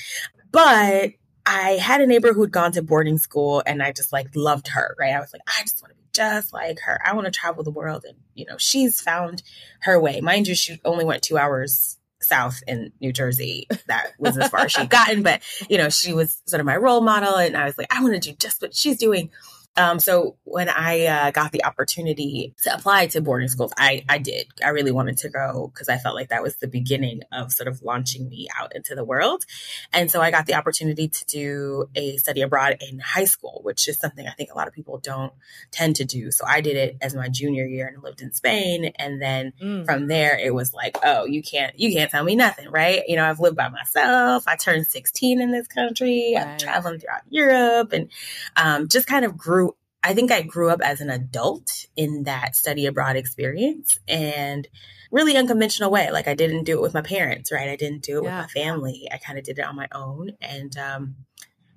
but 0.51 1.11
I 1.45 1.71
had 1.81 2.01
a 2.01 2.05
neighbor 2.05 2.33
who'd 2.33 2.51
gone 2.51 2.71
to 2.73 2.83
boarding 2.83 3.17
school 3.17 3.63
and 3.65 3.81
I 3.81 3.91
just 3.91 4.13
like 4.13 4.27
loved 4.35 4.67
her, 4.67 4.95
right? 4.99 5.15
I 5.15 5.19
was 5.19 5.33
like, 5.33 5.41
I 5.47 5.63
just 5.63 5.81
want 5.81 5.93
to 5.93 5.97
be 5.97 6.03
just 6.13 6.53
like 6.53 6.79
her. 6.81 7.01
I 7.03 7.13
want 7.13 7.25
to 7.25 7.31
travel 7.31 7.63
the 7.63 7.71
world. 7.71 8.05
And, 8.07 8.17
you 8.35 8.45
know, 8.45 8.57
she's 8.59 9.01
found 9.01 9.41
her 9.81 9.99
way. 9.99 10.21
Mind 10.21 10.47
you, 10.47 10.53
she 10.53 10.79
only 10.85 11.05
went 11.05 11.23
two 11.23 11.39
hours 11.39 11.97
south 12.21 12.61
in 12.67 12.91
New 13.01 13.11
Jersey. 13.11 13.67
That 13.87 14.11
was 14.19 14.37
as 14.37 14.49
far 14.49 14.61
as 14.61 14.71
she'd 14.71 14.89
gotten, 14.89 15.23
but, 15.23 15.41
you 15.69 15.77
know, 15.77 15.89
she 15.89 16.13
was 16.13 16.39
sort 16.45 16.59
of 16.59 16.67
my 16.67 16.77
role 16.77 17.01
model. 17.01 17.35
And 17.35 17.57
I 17.57 17.65
was 17.65 17.77
like, 17.77 17.87
I 17.91 18.03
want 18.03 18.13
to 18.13 18.19
do 18.19 18.35
just 18.35 18.61
what 18.61 18.75
she's 18.75 18.97
doing. 18.97 19.31
Um, 19.77 19.99
so 19.99 20.35
when 20.43 20.67
I 20.67 21.05
uh, 21.05 21.31
got 21.31 21.51
the 21.51 21.63
opportunity 21.63 22.53
to 22.63 22.73
apply 22.73 23.07
to 23.07 23.21
boarding 23.21 23.47
schools, 23.47 23.71
I, 23.77 24.03
I 24.09 24.17
did. 24.17 24.47
I 24.63 24.69
really 24.69 24.91
wanted 24.91 25.17
to 25.19 25.29
go 25.29 25.71
because 25.73 25.87
I 25.87 25.97
felt 25.97 26.15
like 26.15 26.29
that 26.29 26.43
was 26.43 26.57
the 26.57 26.67
beginning 26.67 27.21
of 27.31 27.53
sort 27.53 27.67
of 27.67 27.81
launching 27.81 28.27
me 28.27 28.49
out 28.59 28.75
into 28.75 28.93
the 28.93 29.05
world. 29.05 29.45
And 29.93 30.11
so 30.11 30.21
I 30.21 30.31
got 30.31 30.47
the 30.47 30.55
opportunity 30.55 31.07
to 31.07 31.25
do 31.25 31.89
a 31.95 32.17
study 32.17 32.41
abroad 32.41 32.77
in 32.81 32.99
high 32.99 33.25
school, 33.25 33.61
which 33.63 33.87
is 33.87 33.97
something 33.97 34.27
I 34.27 34.31
think 34.31 34.51
a 34.51 34.57
lot 34.57 34.67
of 34.67 34.73
people 34.73 34.97
don't 34.97 35.31
tend 35.71 35.95
to 35.97 36.05
do. 36.05 36.31
So 36.31 36.45
I 36.45 36.59
did 36.61 36.75
it 36.75 36.97
as 37.01 37.15
my 37.15 37.29
junior 37.29 37.65
year 37.65 37.87
and 37.87 38.03
lived 38.03 38.21
in 38.21 38.33
Spain. 38.33 38.91
And 38.97 39.21
then 39.21 39.53
mm. 39.61 39.85
from 39.85 40.07
there, 40.07 40.37
it 40.37 40.53
was 40.53 40.73
like, 40.73 40.97
oh, 41.03 41.25
you 41.25 41.41
can't, 41.41 41.79
you 41.79 41.93
can't 41.93 42.11
tell 42.11 42.23
me 42.23 42.35
nothing, 42.35 42.69
right? 42.69 43.03
You 43.07 43.15
know, 43.15 43.23
I've 43.23 43.39
lived 43.39 43.55
by 43.55 43.69
myself. 43.69 44.45
I 44.45 44.57
turned 44.57 44.87
16 44.87 45.41
in 45.41 45.51
this 45.51 45.67
country. 45.67 46.33
Right. 46.35 46.45
I'm 46.45 46.57
traveling 46.57 46.99
throughout 46.99 47.21
Europe 47.29 47.93
and 47.93 48.09
um, 48.57 48.89
just 48.89 49.07
kind 49.07 49.23
of 49.23 49.37
grew 49.37 49.68
I 50.01 50.13
think 50.13 50.31
I 50.31 50.41
grew 50.41 50.69
up 50.69 50.81
as 50.81 51.01
an 51.01 51.09
adult 51.09 51.85
in 51.95 52.23
that 52.23 52.55
study 52.55 52.85
abroad 52.85 53.15
experience 53.15 53.99
and 54.07 54.67
really 55.11 55.35
unconventional 55.35 55.91
way. 55.91 56.09
Like 56.11 56.27
I 56.27 56.35
didn't 56.35 56.63
do 56.63 56.77
it 56.77 56.81
with 56.81 56.93
my 56.93 57.01
parents, 57.01 57.51
right? 57.51 57.69
I 57.69 57.75
didn't 57.75 58.03
do 58.03 58.19
it 58.19 58.23
yeah. 58.23 58.41
with 58.41 58.55
my 58.55 58.61
family. 58.61 59.07
I 59.11 59.17
kind 59.17 59.37
of 59.37 59.43
did 59.43 59.59
it 59.59 59.65
on 59.65 59.75
my 59.75 59.87
own. 59.93 60.31
And 60.39 60.77
um, 60.77 61.15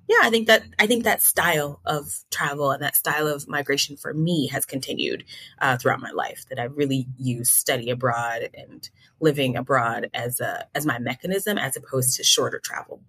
yeah, 0.07 0.19
I 0.21 0.29
think 0.29 0.47
that 0.47 0.63
I 0.79 0.87
think 0.87 1.03
that 1.03 1.21
style 1.21 1.81
of 1.85 2.23
travel 2.29 2.71
and 2.71 2.81
that 2.83 2.95
style 2.95 3.27
of 3.27 3.47
migration 3.47 3.97
for 3.97 4.13
me 4.13 4.47
has 4.47 4.65
continued 4.65 5.25
uh, 5.59 5.77
throughout 5.77 6.01
my 6.01 6.11
life. 6.11 6.45
That 6.49 6.59
I 6.59 6.65
really 6.65 7.07
use 7.17 7.49
study 7.49 7.89
abroad 7.89 8.49
and 8.53 8.89
living 9.19 9.55
abroad 9.57 10.09
as 10.13 10.39
a 10.39 10.67
as 10.75 10.85
my 10.85 10.99
mechanism 10.99 11.57
as 11.57 11.75
opposed 11.75 12.15
to 12.15 12.23
shorter 12.23 12.59
travel. 12.59 13.01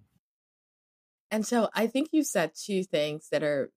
And 1.31 1.45
so 1.45 1.69
I 1.73 1.87
think 1.87 2.09
you 2.11 2.23
said 2.23 2.51
two 2.55 2.83
things 2.83 3.29
that 3.29 3.43
are 3.43 3.71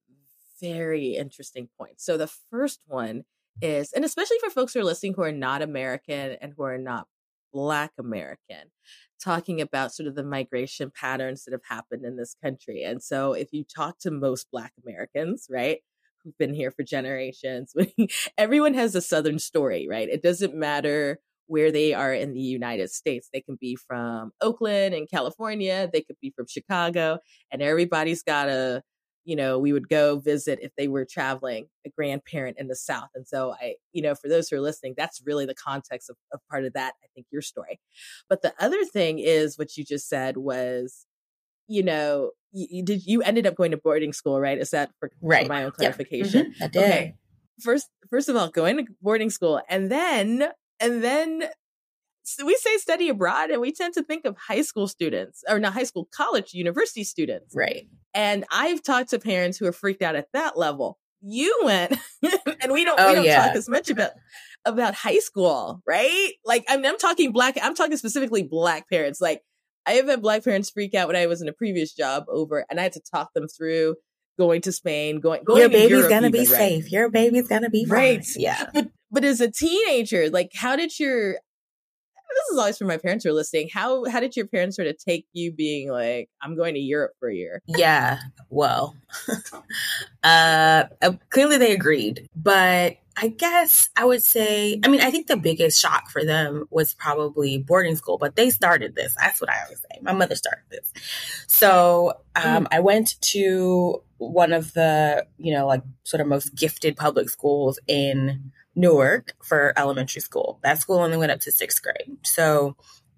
very 0.60 1.16
interesting 1.16 1.68
points. 1.78 2.04
So 2.04 2.16
the 2.16 2.30
first 2.50 2.80
one 2.86 3.24
is, 3.60 3.92
and 3.92 4.04
especially 4.04 4.38
for 4.42 4.50
folks 4.50 4.74
who 4.74 4.80
are 4.80 4.84
listening 4.84 5.14
who 5.14 5.22
are 5.22 5.32
not 5.32 5.62
American 5.62 6.36
and 6.40 6.52
who 6.56 6.62
are 6.62 6.78
not 6.78 7.06
Black 7.52 7.92
American, 7.98 8.70
talking 9.22 9.60
about 9.60 9.92
sort 9.92 10.06
of 10.06 10.14
the 10.14 10.22
migration 10.22 10.92
patterns 10.94 11.44
that 11.44 11.52
have 11.52 11.64
happened 11.68 12.04
in 12.04 12.16
this 12.16 12.34
country. 12.42 12.82
And 12.82 13.02
so 13.02 13.32
if 13.32 13.52
you 13.52 13.64
talk 13.64 13.98
to 14.00 14.10
most 14.10 14.46
Black 14.52 14.72
Americans, 14.84 15.46
right, 15.50 15.78
who've 16.22 16.38
been 16.38 16.54
here 16.54 16.70
for 16.70 16.82
generations, 16.82 17.74
everyone 18.38 18.74
has 18.74 18.94
a 18.94 19.00
Southern 19.00 19.38
story, 19.38 19.86
right? 19.88 20.08
It 20.08 20.22
doesn't 20.22 20.54
matter 20.54 21.18
where 21.46 21.72
they 21.72 21.94
are 21.94 22.12
in 22.12 22.34
the 22.34 22.40
United 22.40 22.90
States. 22.90 23.28
They 23.32 23.40
can 23.40 23.56
be 23.58 23.74
from 23.74 24.32
Oakland 24.40 24.94
in 24.94 25.06
California, 25.06 25.88
they 25.92 26.02
could 26.02 26.16
be 26.20 26.30
from 26.36 26.46
Chicago, 26.46 27.18
and 27.50 27.62
everybody's 27.62 28.22
got 28.22 28.48
a 28.48 28.82
you 29.28 29.36
know, 29.36 29.58
we 29.58 29.74
would 29.74 29.90
go 29.90 30.18
visit 30.18 30.58
if 30.62 30.72
they 30.78 30.88
were 30.88 31.04
traveling 31.04 31.66
a 31.86 31.90
grandparent 31.90 32.56
in 32.58 32.66
the 32.66 32.74
South. 32.74 33.10
And 33.14 33.28
so 33.28 33.52
I, 33.52 33.74
you 33.92 34.00
know, 34.00 34.14
for 34.14 34.26
those 34.26 34.48
who 34.48 34.56
are 34.56 34.60
listening, 34.60 34.94
that's 34.96 35.20
really 35.22 35.44
the 35.44 35.54
context 35.54 36.08
of, 36.08 36.16
of 36.32 36.40
part 36.50 36.64
of 36.64 36.72
that, 36.72 36.94
I 37.04 37.08
think, 37.14 37.26
your 37.30 37.42
story. 37.42 37.78
But 38.30 38.40
the 38.40 38.54
other 38.58 38.82
thing 38.86 39.18
is 39.18 39.58
what 39.58 39.76
you 39.76 39.84
just 39.84 40.08
said 40.08 40.38
was, 40.38 41.04
you 41.66 41.82
know, 41.82 42.30
you, 42.52 42.68
you 42.70 42.82
did 42.82 43.04
you 43.04 43.20
ended 43.20 43.46
up 43.46 43.54
going 43.54 43.72
to 43.72 43.76
boarding 43.76 44.14
school, 44.14 44.40
right? 44.40 44.56
Is 44.56 44.70
that 44.70 44.92
for, 44.98 45.10
right. 45.20 45.46
for 45.46 45.52
my 45.52 45.64
own 45.64 45.72
clarification? 45.72 46.46
Yeah. 46.46 46.52
Mm-hmm. 46.52 46.64
I 46.64 46.66
did. 46.68 46.82
Okay. 46.84 47.14
First, 47.60 47.90
first 48.08 48.30
of 48.30 48.36
all, 48.36 48.48
going 48.48 48.78
to 48.78 48.86
boarding 49.02 49.28
school, 49.28 49.60
and 49.68 49.90
then, 49.92 50.48
and 50.80 51.04
then 51.04 51.44
we 52.44 52.54
say 52.56 52.76
study 52.76 53.08
abroad 53.08 53.50
and 53.50 53.60
we 53.60 53.72
tend 53.72 53.94
to 53.94 54.02
think 54.02 54.24
of 54.24 54.36
high 54.36 54.62
school 54.62 54.86
students 54.88 55.42
or 55.48 55.58
not 55.58 55.72
high 55.72 55.84
school, 55.84 56.08
college, 56.14 56.52
university 56.52 57.04
students. 57.04 57.54
Right. 57.54 57.88
And 58.14 58.44
I've 58.50 58.82
talked 58.82 59.10
to 59.10 59.18
parents 59.18 59.58
who 59.58 59.66
are 59.66 59.72
freaked 59.72 60.02
out 60.02 60.14
at 60.16 60.28
that 60.32 60.58
level. 60.58 60.98
You 61.20 61.60
went 61.64 61.92
and 62.62 62.72
we 62.72 62.84
don't, 62.84 63.00
Oh, 63.00 63.08
we 63.08 63.14
don't 63.14 63.24
yeah. 63.24 63.46
talk 63.46 63.56
as 63.56 63.68
much 63.68 63.90
about 63.90 64.12
about 64.64 64.94
high 64.94 65.18
school, 65.18 65.82
right? 65.86 66.32
Like 66.44 66.64
I'm, 66.68 66.84
I'm 66.84 66.98
talking 66.98 67.32
black, 67.32 67.56
I'm 67.62 67.74
talking 67.74 67.96
specifically 67.96 68.42
black 68.42 68.88
parents. 68.88 69.20
Like 69.20 69.42
I 69.86 69.92
have 69.92 70.06
had 70.06 70.22
black 70.22 70.44
parents 70.44 70.70
freak 70.70 70.94
out 70.94 71.06
when 71.06 71.16
I 71.16 71.26
was 71.26 71.40
in 71.40 71.48
a 71.48 71.52
previous 71.52 71.94
job 71.94 72.24
over, 72.28 72.66
and 72.68 72.78
I 72.78 72.82
had 72.82 72.92
to 72.92 73.00
talk 73.00 73.32
them 73.32 73.48
through 73.48 73.96
going 74.38 74.60
to 74.62 74.72
Spain, 74.72 75.18
going, 75.18 75.42
going 75.44 75.60
Your 75.60 75.70
baby's 75.70 75.90
Europe 75.90 76.10
gonna 76.10 76.30
be 76.30 76.40
right? 76.40 76.48
safe. 76.48 76.92
Your 76.92 77.10
baby's 77.10 77.48
gonna 77.48 77.70
be 77.70 77.84
fine. 77.84 77.98
Right. 77.98 78.26
Yeah. 78.36 78.66
But 78.72 78.88
but 79.10 79.24
as 79.24 79.40
a 79.40 79.50
teenager, 79.50 80.28
like 80.30 80.50
how 80.54 80.76
did 80.76 80.98
your 80.98 81.38
this 82.28 82.52
is 82.52 82.58
always 82.58 82.78
for 82.78 82.84
my 82.84 82.96
parents 82.96 83.24
who 83.24 83.30
are 83.30 83.34
listening. 83.34 83.68
How 83.72 84.04
how 84.06 84.20
did 84.20 84.36
your 84.36 84.46
parents 84.46 84.76
sort 84.76 84.88
of 84.88 84.98
take 84.98 85.26
you 85.32 85.52
being 85.52 85.90
like, 85.90 86.28
I'm 86.42 86.56
going 86.56 86.74
to 86.74 86.80
Europe 86.80 87.12
for 87.18 87.28
a 87.28 87.34
year? 87.34 87.62
Yeah. 87.66 88.18
Well, 88.50 88.96
uh, 90.22 90.84
uh, 91.02 91.12
clearly 91.30 91.58
they 91.58 91.72
agreed, 91.72 92.28
but 92.36 92.98
I 93.20 93.28
guess 93.28 93.90
I 93.96 94.04
would 94.04 94.22
say, 94.22 94.78
I 94.84 94.88
mean, 94.88 95.00
I 95.00 95.10
think 95.10 95.26
the 95.26 95.36
biggest 95.36 95.80
shock 95.80 96.08
for 96.08 96.24
them 96.24 96.66
was 96.70 96.94
probably 96.94 97.58
boarding 97.58 97.96
school, 97.96 98.16
but 98.16 98.36
they 98.36 98.50
started 98.50 98.94
this. 98.94 99.14
That's 99.18 99.40
what 99.40 99.50
I 99.50 99.60
always 99.64 99.80
say. 99.80 99.98
My 100.02 100.12
mother 100.12 100.36
started 100.36 100.62
this. 100.70 100.92
So 101.48 102.20
um, 102.36 102.68
I 102.70 102.78
went 102.78 103.20
to 103.32 104.02
one 104.18 104.52
of 104.52 104.72
the, 104.74 105.26
you 105.36 105.52
know, 105.52 105.66
like 105.66 105.82
sort 106.04 106.20
of 106.20 106.28
most 106.28 106.54
gifted 106.54 106.96
public 106.96 107.28
schools 107.28 107.80
in 107.88 108.52
Newark 108.78 109.32
for 109.42 109.72
elementary 109.76 110.20
school. 110.20 110.60
That 110.62 110.78
school 110.80 110.98
only 110.98 111.16
went 111.16 111.32
up 111.32 111.40
to 111.40 111.50
sixth 111.52 111.82
grade. 111.82 112.16
So 112.24 112.76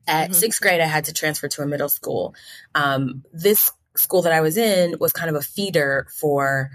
at 0.08 0.30
Mhm. 0.30 0.34
sixth 0.34 0.60
grade, 0.60 0.80
I 0.80 0.86
had 0.86 1.04
to 1.04 1.12
transfer 1.12 1.48
to 1.48 1.62
a 1.62 1.66
middle 1.66 1.90
school. 1.90 2.34
Um, 2.74 3.24
this 3.32 3.70
school 3.94 4.22
that 4.22 4.32
I 4.32 4.40
was 4.40 4.56
in 4.56 4.96
was 4.98 5.12
kind 5.12 5.28
of 5.28 5.36
a 5.36 5.42
feeder 5.42 6.06
for. 6.18 6.70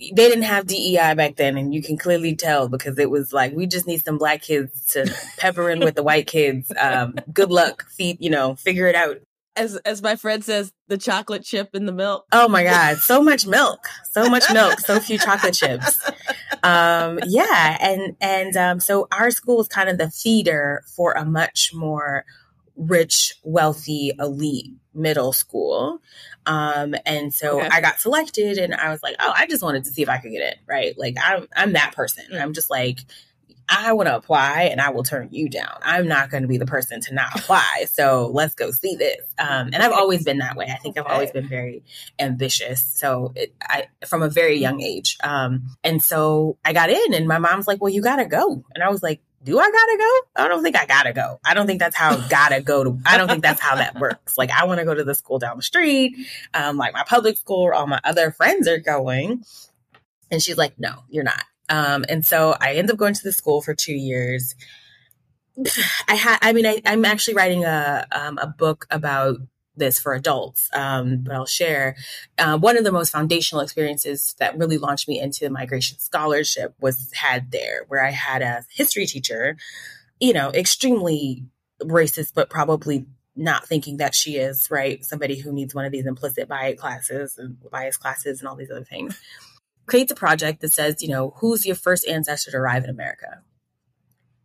They 0.00 0.28
didn't 0.28 0.44
have 0.44 0.66
DEI 0.66 1.12
back 1.14 1.36
then, 1.36 1.58
and 1.58 1.74
you 1.74 1.82
can 1.82 1.98
clearly 1.98 2.34
tell 2.34 2.68
because 2.68 2.98
it 2.98 3.10
was 3.10 3.34
like 3.34 3.52
we 3.54 3.66
just 3.66 3.86
need 3.86 4.02
some 4.02 4.16
black 4.16 4.40
kids 4.42 4.86
to 4.92 5.14
pepper 5.36 5.68
in 5.70 5.80
with 5.80 5.94
the 5.94 6.02
white 6.02 6.26
kids. 6.26 6.72
Um, 6.78 7.16
good 7.32 7.50
luck, 7.50 7.86
feed 7.90 8.16
you 8.18 8.30
know, 8.30 8.54
figure 8.56 8.86
it 8.86 8.94
out. 8.96 9.18
As 9.56 9.76
as 9.84 10.00
my 10.00 10.16
friend 10.16 10.42
says, 10.42 10.72
the 10.88 10.96
chocolate 10.96 11.44
chip 11.44 11.74
in 11.74 11.84
the 11.84 11.92
milk. 11.92 12.24
Oh 12.32 12.48
my 12.48 12.64
God, 12.64 12.96
so 12.98 13.22
much 13.22 13.46
milk, 13.46 13.86
so 14.10 14.28
much 14.30 14.50
milk, 14.50 14.80
so 14.80 14.98
few 15.00 15.18
chocolate 15.18 15.54
chips. 15.54 16.00
Um, 16.62 17.20
yeah, 17.26 17.76
and 17.80 18.16
and 18.20 18.56
um, 18.56 18.80
so 18.80 19.08
our 19.12 19.30
school 19.30 19.60
is 19.60 19.68
kind 19.68 19.88
of 19.88 19.98
the 19.98 20.10
feeder 20.10 20.82
for 20.96 21.12
a 21.12 21.24
much 21.24 21.72
more 21.74 22.24
rich, 22.76 23.34
wealthy, 23.44 24.12
elite 24.18 24.72
middle 24.94 25.32
school. 25.32 26.00
Um, 26.46 26.94
and 27.06 27.32
so 27.32 27.58
Okay. 27.60 27.68
I 27.70 27.80
got 27.80 28.00
selected, 28.00 28.58
and 28.58 28.74
I 28.74 28.90
was 28.90 29.02
like, 29.02 29.16
oh, 29.20 29.32
I 29.36 29.46
just 29.46 29.62
wanted 29.62 29.84
to 29.84 29.90
see 29.90 30.02
if 30.02 30.08
I 30.08 30.18
could 30.18 30.32
get 30.32 30.54
in, 30.54 30.58
right? 30.66 30.98
Like 30.98 31.16
I'm 31.22 31.46
I'm 31.56 31.72
that 31.74 31.94
person. 31.94 32.24
I'm 32.38 32.52
just 32.52 32.70
like. 32.70 33.00
I 33.72 33.92
want 33.92 34.08
to 34.08 34.16
apply 34.16 34.62
and 34.64 34.80
I 34.80 34.90
will 34.90 35.04
turn 35.04 35.28
you 35.30 35.48
down. 35.48 35.78
I'm 35.80 36.08
not 36.08 36.28
going 36.28 36.42
to 36.42 36.48
be 36.48 36.58
the 36.58 36.66
person 36.66 37.00
to 37.02 37.14
not 37.14 37.38
apply. 37.38 37.86
So 37.88 38.28
let's 38.32 38.56
go 38.56 38.72
see 38.72 38.96
this. 38.96 39.20
Um, 39.38 39.70
and 39.72 39.76
I've 39.76 39.92
always 39.92 40.24
been 40.24 40.38
that 40.38 40.56
way. 40.56 40.66
I 40.66 40.76
think 40.76 40.98
I've 40.98 41.06
always 41.06 41.30
been 41.30 41.48
very 41.48 41.84
ambitious. 42.18 42.82
So 42.82 43.32
it, 43.36 43.54
I, 43.62 43.86
from 44.06 44.22
a 44.22 44.28
very 44.28 44.56
young 44.56 44.82
age. 44.82 45.16
Um, 45.22 45.76
and 45.84 46.02
so 46.02 46.58
I 46.64 46.72
got 46.72 46.90
in 46.90 47.14
and 47.14 47.28
my 47.28 47.38
mom's 47.38 47.68
like, 47.68 47.80
well, 47.80 47.92
you 47.92 48.02
gotta 48.02 48.26
go. 48.26 48.64
And 48.74 48.82
I 48.82 48.90
was 48.90 49.04
like, 49.04 49.20
do 49.44 49.58
I 49.58 49.70
gotta 49.70 49.96
go? 49.98 50.44
I 50.44 50.48
don't 50.48 50.62
think 50.64 50.76
I 50.76 50.86
gotta 50.86 51.12
go. 51.12 51.38
I 51.44 51.54
don't 51.54 51.68
think 51.68 51.78
that's 51.78 51.96
how 51.96 52.16
gotta 52.28 52.60
go 52.60 52.82
to, 52.82 52.98
I 53.06 53.18
don't 53.18 53.28
think 53.28 53.44
that's 53.44 53.60
how 53.60 53.76
that 53.76 54.00
works. 54.00 54.36
Like 54.36 54.50
I 54.50 54.66
want 54.66 54.80
to 54.80 54.84
go 54.84 54.94
to 54.94 55.04
the 55.04 55.14
school 55.14 55.38
down 55.38 55.56
the 55.56 55.62
street. 55.62 56.16
Um, 56.52 56.76
like 56.76 56.92
my 56.92 57.04
public 57.04 57.36
school 57.36 57.64
where 57.64 57.74
all 57.74 57.86
my 57.86 58.00
other 58.02 58.32
friends 58.32 58.66
are 58.66 58.78
going. 58.78 59.44
And 60.32 60.42
she's 60.42 60.58
like, 60.58 60.78
no, 60.78 61.04
you're 61.08 61.24
not. 61.24 61.44
Um, 61.70 62.04
and 62.08 62.26
so 62.26 62.54
I 62.60 62.74
ended 62.74 62.90
up 62.90 62.98
going 62.98 63.14
to 63.14 63.22
the 63.22 63.32
school 63.32 63.62
for 63.62 63.74
two 63.74 63.94
years. 63.94 64.54
I 66.08 66.14
had, 66.14 66.38
I 66.42 66.52
mean, 66.52 66.66
I, 66.66 66.82
I'm 66.84 67.04
actually 67.04 67.34
writing 67.34 67.64
a, 67.64 68.06
um, 68.12 68.38
a 68.38 68.46
book 68.46 68.86
about 68.90 69.38
this 69.76 69.98
for 69.98 70.14
adults, 70.14 70.68
um, 70.74 71.22
but 71.24 71.34
I'll 71.34 71.46
share. 71.46 71.96
Uh, 72.36 72.58
one 72.58 72.76
of 72.76 72.84
the 72.84 72.92
most 72.92 73.10
foundational 73.10 73.62
experiences 73.62 74.34
that 74.38 74.58
really 74.58 74.78
launched 74.78 75.08
me 75.08 75.20
into 75.20 75.40
the 75.40 75.50
migration 75.50 75.98
scholarship 75.98 76.74
was 76.80 77.10
had 77.14 77.52
there, 77.52 77.84
where 77.88 78.04
I 78.04 78.10
had 78.10 78.42
a 78.42 78.64
history 78.68 79.06
teacher, 79.06 79.56
you 80.18 80.32
know, 80.32 80.50
extremely 80.50 81.46
racist, 81.82 82.32
but 82.34 82.50
probably 82.50 83.06
not 83.36 83.66
thinking 83.66 83.96
that 83.98 84.14
she 84.14 84.36
is 84.36 84.70
right. 84.70 85.04
Somebody 85.04 85.38
who 85.38 85.52
needs 85.52 85.74
one 85.74 85.84
of 85.84 85.92
these 85.92 86.06
implicit 86.06 86.48
bias 86.48 86.78
classes 86.78 87.38
and 87.38 87.56
bias 87.70 87.96
classes 87.96 88.40
and 88.40 88.48
all 88.48 88.56
these 88.56 88.70
other 88.70 88.84
things. 88.84 89.18
Creates 89.90 90.12
a 90.12 90.14
project 90.14 90.60
that 90.60 90.72
says, 90.72 91.02
you 91.02 91.08
know, 91.08 91.34
who's 91.38 91.66
your 91.66 91.74
first 91.74 92.06
ancestor 92.06 92.52
to 92.52 92.58
arrive 92.58 92.84
in 92.84 92.90
America? 92.90 93.42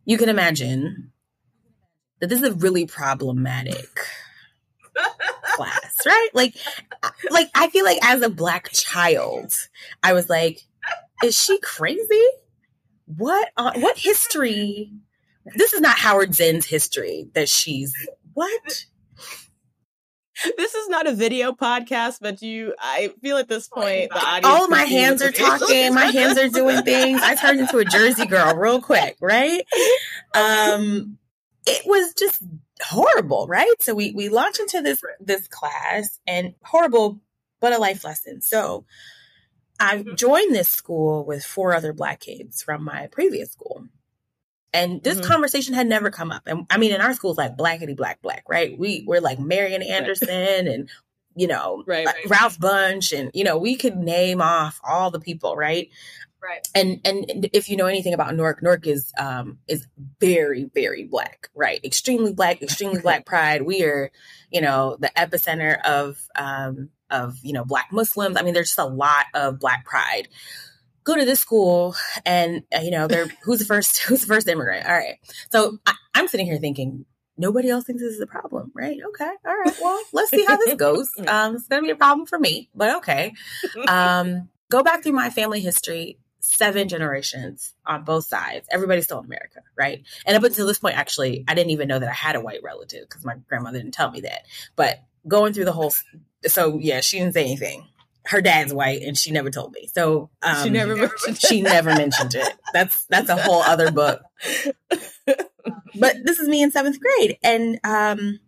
You 0.04 0.18
can 0.18 0.28
imagine 0.28 1.12
that 2.18 2.26
this 2.26 2.42
is 2.42 2.48
a 2.48 2.54
really 2.54 2.84
problematic 2.84 3.88
class, 5.54 5.98
right? 6.04 6.28
Like, 6.34 6.56
like 7.30 7.48
I 7.54 7.70
feel 7.70 7.84
like 7.84 7.98
as 8.02 8.22
a 8.22 8.28
black 8.28 8.70
child, 8.72 9.54
I 10.02 10.14
was 10.14 10.28
like, 10.28 10.62
is 11.22 11.40
she 11.40 11.60
crazy? 11.60 12.26
What 13.04 13.48
on 13.56 13.80
what 13.80 13.96
history? 13.96 14.90
This 15.54 15.72
is 15.72 15.80
not 15.80 15.96
Howard 15.96 16.34
Zinn's 16.34 16.66
history 16.66 17.28
that 17.34 17.48
she's 17.48 17.94
what? 18.34 18.86
This 20.56 20.74
is 20.74 20.88
not 20.88 21.06
a 21.06 21.12
video 21.12 21.52
podcast, 21.52 22.18
but 22.20 22.42
you 22.42 22.74
I 22.78 23.12
feel 23.22 23.38
at 23.38 23.48
this 23.48 23.68
point 23.68 24.10
the 24.10 24.18
audience. 24.18 24.46
All 24.46 24.68
my 24.68 24.82
hands 24.82 25.22
are 25.22 25.32
talking, 25.32 25.94
my 25.94 26.06
hands 26.06 26.38
are 26.38 26.48
doing 26.48 26.82
things. 26.84 27.20
I 27.22 27.34
turned 27.34 27.60
into 27.60 27.78
a 27.78 27.84
Jersey 27.84 28.26
girl 28.26 28.54
real 28.54 28.80
quick, 28.80 29.16
right? 29.20 29.62
Um 30.34 31.18
it 31.66 31.82
was 31.84 32.14
just 32.14 32.42
horrible, 32.82 33.46
right? 33.48 33.74
So 33.80 33.94
we 33.94 34.12
we 34.12 34.28
launch 34.28 34.60
into 34.60 34.82
this 34.82 35.00
this 35.20 35.48
class 35.48 36.18
and 36.26 36.54
horrible 36.62 37.20
but 37.60 37.72
a 37.72 37.78
life 37.78 38.04
lesson. 38.04 38.40
So 38.42 38.84
I 39.78 40.02
joined 40.02 40.54
this 40.54 40.68
school 40.68 41.24
with 41.24 41.44
four 41.44 41.74
other 41.74 41.92
black 41.92 42.20
kids 42.20 42.62
from 42.62 42.84
my 42.84 43.08
previous 43.08 43.52
school. 43.52 43.86
And 44.72 45.02
this 45.02 45.18
Mhm. 45.18 45.24
conversation 45.24 45.74
had 45.74 45.86
never 45.86 46.10
come 46.10 46.30
up. 46.30 46.42
And 46.46 46.66
I 46.70 46.76
mean, 46.78 46.92
in 46.92 47.00
our 47.00 47.14
schools, 47.14 47.38
like 47.38 47.56
blackety 47.56 47.96
black 47.96 48.20
black, 48.22 48.44
right? 48.48 48.76
We 48.78 49.04
we're 49.06 49.20
like 49.20 49.38
Marian 49.38 49.82
Anderson 49.82 50.68
and 50.68 50.90
you 51.34 51.46
know 51.46 51.82
Right, 51.86 52.06
right. 52.06 52.28
Ralph 52.28 52.58
Bunche, 52.58 53.18
and 53.18 53.30
you 53.34 53.44
know 53.44 53.56
we 53.58 53.76
could 53.76 53.96
name 53.96 54.40
off 54.42 54.80
all 54.86 55.10
the 55.10 55.20
people, 55.20 55.56
right? 55.56 55.88
Right. 56.42 56.68
And 56.74 57.00
and 57.04 57.48
if 57.52 57.68
you 57.68 57.76
know 57.76 57.86
anything 57.86 58.12
about 58.14 58.34
Newark, 58.34 58.62
Newark 58.62 58.86
is 58.86 59.12
um 59.18 59.58
is 59.66 59.86
very 60.20 60.64
very 60.74 61.04
black, 61.04 61.48
right? 61.54 61.82
Extremely 61.84 62.32
black, 62.34 62.62
extremely 62.62 63.00
black 63.00 63.24
pride. 63.26 63.62
We 63.62 63.82
are, 63.84 64.10
you 64.50 64.60
know, 64.60 64.96
the 65.00 65.10
epicenter 65.16 65.80
of 65.82 66.18
um 66.36 66.90
of 67.10 67.38
you 67.42 67.52
know 67.52 67.64
black 67.64 67.88
Muslims. 67.92 68.36
I 68.36 68.42
mean, 68.42 68.52
there's 68.54 68.68
just 68.68 68.78
a 68.78 68.84
lot 68.84 69.24
of 69.34 69.58
black 69.58 69.84
pride. 69.86 70.28
Go 71.06 71.16
to 71.16 71.24
this 71.24 71.40
school, 71.40 71.94
and 72.26 72.64
uh, 72.76 72.80
you 72.80 72.90
know, 72.90 73.06
they're 73.06 73.28
who's 73.44 73.60
the 73.60 73.64
first 73.64 74.02
who's 74.02 74.20
the 74.20 74.26
first 74.26 74.48
immigrant? 74.48 74.86
All 74.86 74.94
right, 74.94 75.16
so 75.50 75.78
I, 75.86 75.94
I'm 76.14 76.28
sitting 76.28 76.46
here 76.46 76.58
thinking. 76.58 77.06
Nobody 77.38 77.68
else 77.68 77.84
thinks 77.84 78.02
this 78.02 78.14
is 78.14 78.20
a 78.22 78.26
problem, 78.26 78.72
right? 78.74 78.98
Okay, 79.08 79.30
all 79.46 79.56
right. 79.56 79.76
Well, 79.80 80.00
let's 80.14 80.30
see 80.30 80.44
how 80.46 80.56
this 80.56 80.74
goes. 80.78 81.10
Um, 81.28 81.56
it's 81.56 81.68
gonna 81.68 81.82
be 81.82 81.90
a 81.90 81.96
problem 81.96 82.26
for 82.26 82.38
me, 82.38 82.70
but 82.74 82.96
okay 82.96 83.34
um, 83.88 84.48
go 84.70 84.82
back 84.82 85.02
through 85.02 85.12
my 85.12 85.30
family 85.30 85.60
history 85.60 86.18
seven 86.40 86.88
generations 86.88 87.74
on 87.84 88.04
both 88.04 88.24
sides 88.24 88.68
everybody's 88.70 89.04
still 89.04 89.18
in 89.18 89.24
america 89.24 89.60
right 89.76 90.04
and 90.26 90.36
up 90.36 90.44
until 90.44 90.64
this 90.64 90.78
point 90.78 90.96
actually 90.96 91.44
i 91.48 91.54
didn't 91.54 91.70
even 91.70 91.88
know 91.88 91.98
that 91.98 92.08
i 92.08 92.12
had 92.12 92.36
a 92.36 92.40
white 92.40 92.60
relative 92.62 93.02
because 93.08 93.24
my 93.24 93.34
grandmother 93.48 93.78
didn't 93.78 93.94
tell 93.94 94.12
me 94.12 94.20
that 94.20 94.42
but 94.76 95.00
going 95.26 95.52
through 95.52 95.64
the 95.64 95.72
whole 95.72 95.92
so 96.46 96.78
yeah 96.78 97.00
she 97.00 97.18
didn't 97.18 97.34
say 97.34 97.44
anything 97.44 97.84
her 98.26 98.40
dad's 98.40 98.74
white 98.74 99.02
and 99.02 99.16
she 99.16 99.30
never 99.30 99.50
told 99.50 99.72
me 99.72 99.88
so 99.92 100.30
um, 100.42 100.62
she 100.62 100.70
never 100.70 100.96
mentioned 100.96 101.38
she 101.40 101.62
never 101.62 101.94
mentioned 101.94 102.34
it 102.34 102.54
that's 102.72 103.06
that's 103.06 103.28
a 103.28 103.36
whole 103.36 103.62
other 103.62 103.90
book 103.90 104.22
but 105.98 106.16
this 106.24 106.38
is 106.38 106.48
me 106.48 106.62
in 106.62 106.70
seventh 106.70 106.98
grade 107.00 107.38
and 107.42 107.78
um 107.84 108.38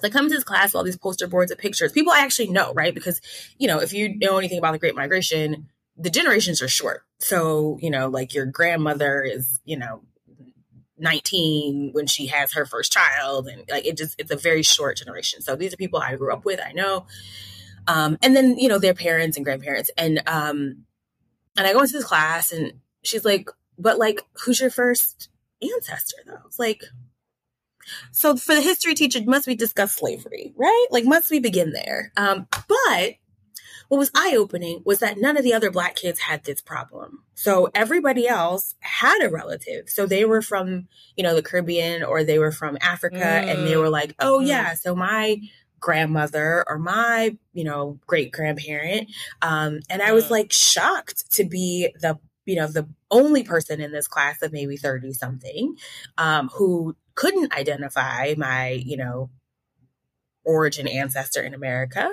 so 0.00 0.06
I 0.06 0.10
come 0.10 0.28
to 0.28 0.34
this 0.34 0.44
class 0.44 0.72
with 0.72 0.76
all 0.76 0.84
these 0.84 0.96
poster 0.96 1.26
boards 1.26 1.50
of 1.50 1.58
pictures. 1.58 1.92
People 1.92 2.12
I 2.12 2.20
actually 2.20 2.50
know, 2.50 2.72
right? 2.72 2.94
Because, 2.94 3.20
you 3.58 3.66
know, 3.66 3.80
if 3.80 3.92
you 3.92 4.16
know 4.16 4.38
anything 4.38 4.58
about 4.58 4.72
the 4.72 4.78
Great 4.78 4.94
Migration, 4.94 5.68
the 5.96 6.10
generations 6.10 6.62
are 6.62 6.68
short. 6.68 7.02
So, 7.18 7.78
you 7.82 7.90
know, 7.90 8.08
like 8.08 8.32
your 8.32 8.46
grandmother 8.46 9.22
is, 9.22 9.60
you 9.64 9.76
know, 9.76 10.02
19 10.98 11.90
when 11.92 12.06
she 12.06 12.26
has 12.26 12.52
her 12.52 12.64
first 12.64 12.92
child. 12.92 13.48
And 13.48 13.64
like 13.68 13.86
it 13.86 13.96
just, 13.96 14.14
it's 14.18 14.30
a 14.30 14.36
very 14.36 14.62
short 14.62 14.98
generation. 14.98 15.42
So 15.42 15.56
these 15.56 15.74
are 15.74 15.76
people 15.76 15.98
I 15.98 16.14
grew 16.14 16.32
up 16.32 16.44
with, 16.44 16.60
I 16.64 16.72
know. 16.72 17.06
Um, 17.88 18.18
and 18.22 18.36
then, 18.36 18.56
you 18.58 18.68
know, 18.68 18.78
their 18.78 18.94
parents 18.94 19.36
and 19.36 19.44
grandparents. 19.44 19.90
And, 19.96 20.22
um, 20.28 20.84
and 21.56 21.66
I 21.66 21.72
go 21.72 21.80
into 21.80 21.94
this 21.94 22.04
class 22.04 22.52
and 22.52 22.74
she's 23.02 23.24
like, 23.24 23.50
but 23.78 23.98
like, 23.98 24.20
who's 24.44 24.60
your 24.60 24.70
first 24.70 25.28
ancestor 25.60 26.18
though? 26.26 26.42
It's 26.46 26.58
like, 26.58 26.84
So 28.12 28.36
for 28.36 28.54
the 28.54 28.60
history 28.60 28.94
teacher, 28.94 29.20
must 29.24 29.46
we 29.46 29.54
discuss 29.54 29.96
slavery, 29.96 30.52
right? 30.56 30.86
Like, 30.90 31.04
must 31.04 31.30
we 31.30 31.40
begin 31.40 31.72
there? 31.72 32.12
Um, 32.16 32.46
but 32.50 33.14
what 33.88 33.98
was 33.98 34.10
eye 34.14 34.34
opening 34.36 34.82
was 34.84 34.98
that 34.98 35.18
none 35.18 35.36
of 35.36 35.44
the 35.44 35.54
other 35.54 35.70
black 35.70 35.96
kids 35.96 36.20
had 36.20 36.44
this 36.44 36.60
problem. 36.60 37.24
So 37.34 37.70
everybody 37.74 38.28
else 38.28 38.74
had 38.80 39.24
a 39.24 39.30
relative. 39.30 39.88
So 39.88 40.06
they 40.06 40.24
were 40.24 40.42
from, 40.42 40.88
you 41.16 41.22
know, 41.22 41.34
the 41.34 41.42
Caribbean 41.42 42.02
or 42.02 42.22
they 42.22 42.38
were 42.38 42.52
from 42.52 42.76
Africa 42.82 43.16
mm. 43.16 43.50
and 43.50 43.66
they 43.66 43.76
were 43.76 43.88
like, 43.88 44.14
oh, 44.20 44.40
mm. 44.40 44.46
yeah, 44.46 44.74
so 44.74 44.94
my 44.94 45.40
grandmother 45.80 46.64
or 46.68 46.78
my, 46.78 47.36
you 47.52 47.64
know, 47.64 47.98
great 48.06 48.32
grandparent. 48.32 49.10
Um, 49.42 49.80
and 49.88 50.02
I 50.02 50.12
was 50.12 50.26
mm. 50.26 50.30
like 50.30 50.52
shocked 50.52 51.30
to 51.32 51.44
be 51.44 51.92
the, 52.00 52.18
you 52.46 52.56
know, 52.56 52.66
the 52.66 52.88
only 53.10 53.42
person 53.42 53.80
in 53.80 53.92
this 53.92 54.08
class 54.08 54.42
of 54.42 54.52
maybe 54.52 54.76
30 54.76 55.12
something 55.12 55.76
um, 56.16 56.48
who 56.54 56.96
couldn't 57.14 57.54
identify 57.54 58.34
my, 58.36 58.70
you 58.70 58.96
know, 58.96 59.30
origin 60.44 60.88
ancestor 60.88 61.42
in 61.42 61.54
America. 61.54 62.10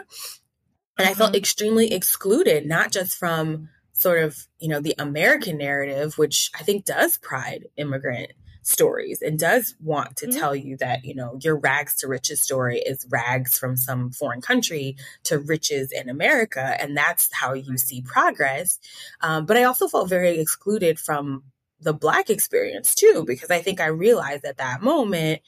And 0.97 1.07
I 1.07 1.13
felt 1.13 1.31
mm-hmm. 1.31 1.37
extremely 1.37 1.93
excluded, 1.93 2.65
not 2.65 2.91
just 2.91 3.17
from 3.17 3.69
sort 3.93 4.23
of, 4.23 4.37
you 4.59 4.67
know, 4.67 4.79
the 4.79 4.95
American 4.97 5.57
narrative, 5.57 6.17
which 6.17 6.51
I 6.57 6.63
think 6.63 6.85
does 6.85 7.17
pride 7.17 7.65
immigrant 7.77 8.31
stories 8.65 9.21
and 9.21 9.37
does 9.37 9.75
want 9.79 10.15
to 10.17 10.27
mm-hmm. 10.27 10.39
tell 10.39 10.55
you 10.55 10.75
that, 10.77 11.05
you 11.05 11.13
know, 11.13 11.37
your 11.41 11.55
rags 11.55 11.95
to 11.95 12.07
riches 12.07 12.41
story 12.41 12.79
is 12.79 13.05
rags 13.09 13.57
from 13.57 13.77
some 13.77 14.11
foreign 14.11 14.41
country 14.41 14.97
to 15.23 15.37
riches 15.37 15.91
in 15.91 16.09
America. 16.09 16.75
And 16.79 16.97
that's 16.97 17.29
how 17.31 17.53
you 17.53 17.77
see 17.77 18.01
progress. 18.01 18.79
Um, 19.21 19.45
but 19.45 19.55
I 19.55 19.63
also 19.63 19.87
felt 19.87 20.09
very 20.09 20.39
excluded 20.39 20.99
from 20.99 21.43
the 21.79 21.93
Black 21.93 22.29
experience 22.29 22.95
too, 22.95 23.23
because 23.27 23.51
I 23.51 23.61
think 23.61 23.79
I 23.79 23.87
realized 23.87 24.45
at 24.45 24.57
that 24.57 24.81
moment, 24.81 25.41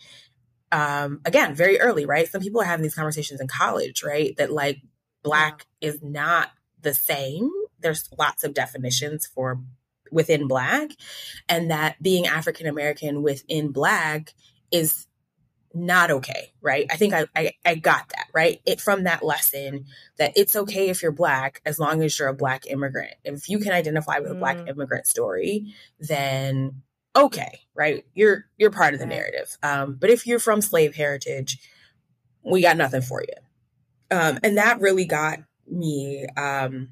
um, 0.72 1.22
again, 1.26 1.56
very 1.56 1.80
early, 1.80 2.06
right? 2.06 2.28
Some 2.28 2.42
people 2.42 2.62
are 2.62 2.66
having 2.66 2.84
these 2.84 2.96
conversations 2.96 3.42
in 3.42 3.48
college, 3.48 4.04
right? 4.04 4.36
That 4.38 4.52
like 4.52 4.82
Black 5.24 5.66
yeah. 5.82 5.90
is 5.90 6.04
not 6.04 6.50
the 6.82 6.94
same. 6.94 7.50
There's 7.80 8.10
lots 8.18 8.44
of 8.44 8.54
definitions 8.54 9.26
for 9.26 9.60
within 10.12 10.48
Black, 10.48 10.92
and 11.50 11.72
that 11.72 12.02
being 12.02 12.28
African 12.28 12.68
American 12.68 13.24
within 13.24 13.72
Black 13.72 14.34
is 14.72 15.08
not 15.74 16.12
okay, 16.12 16.54
right? 16.62 16.88
I 16.90 16.98
think 16.98 17.14
I, 17.14 17.26
I, 17.36 17.52
I 17.66 17.76
got 17.76 18.10
that, 18.10 18.28
right? 18.34 18.62
It 18.66 18.82
from 18.82 19.04
that 19.04 19.24
lesson 19.24 19.86
that 20.18 20.34
it's 20.36 20.56
okay 20.56 20.90
if 20.90 21.02
you're 21.02 21.12
black 21.12 21.62
as 21.66 21.78
long 21.78 22.02
as 22.02 22.18
you're 22.18 22.28
a 22.28 22.34
black 22.34 22.66
immigrant. 22.68 23.14
If 23.24 23.50
you 23.50 23.60
can 23.60 23.74
identify 23.74 24.20
with 24.20 24.32
a 24.32 24.36
black 24.36 24.58
mm. 24.58 24.70
immigrant 24.70 25.08
story, 25.08 25.74
then 26.00 26.82
okay, 27.16 27.62
right? 27.76 28.06
You're 28.14 28.46
you're 28.58 28.72
part 28.72 28.94
of 28.94 29.00
the 29.00 29.06
narrative. 29.06 29.58
Um, 29.62 29.98
but 30.00 30.10
if 30.10 30.26
you're 30.26 30.40
from 30.40 30.62
slave 30.62 30.96
heritage, 30.96 31.60
we 32.44 32.62
got 32.62 32.78
nothing 32.78 33.02
for 33.02 33.22
you. 33.22 34.18
Um, 34.18 34.40
and 34.44 34.58
that 34.58 34.80
really 34.80 35.06
got 35.06 35.40
me 35.70 36.26
um, 36.38 36.90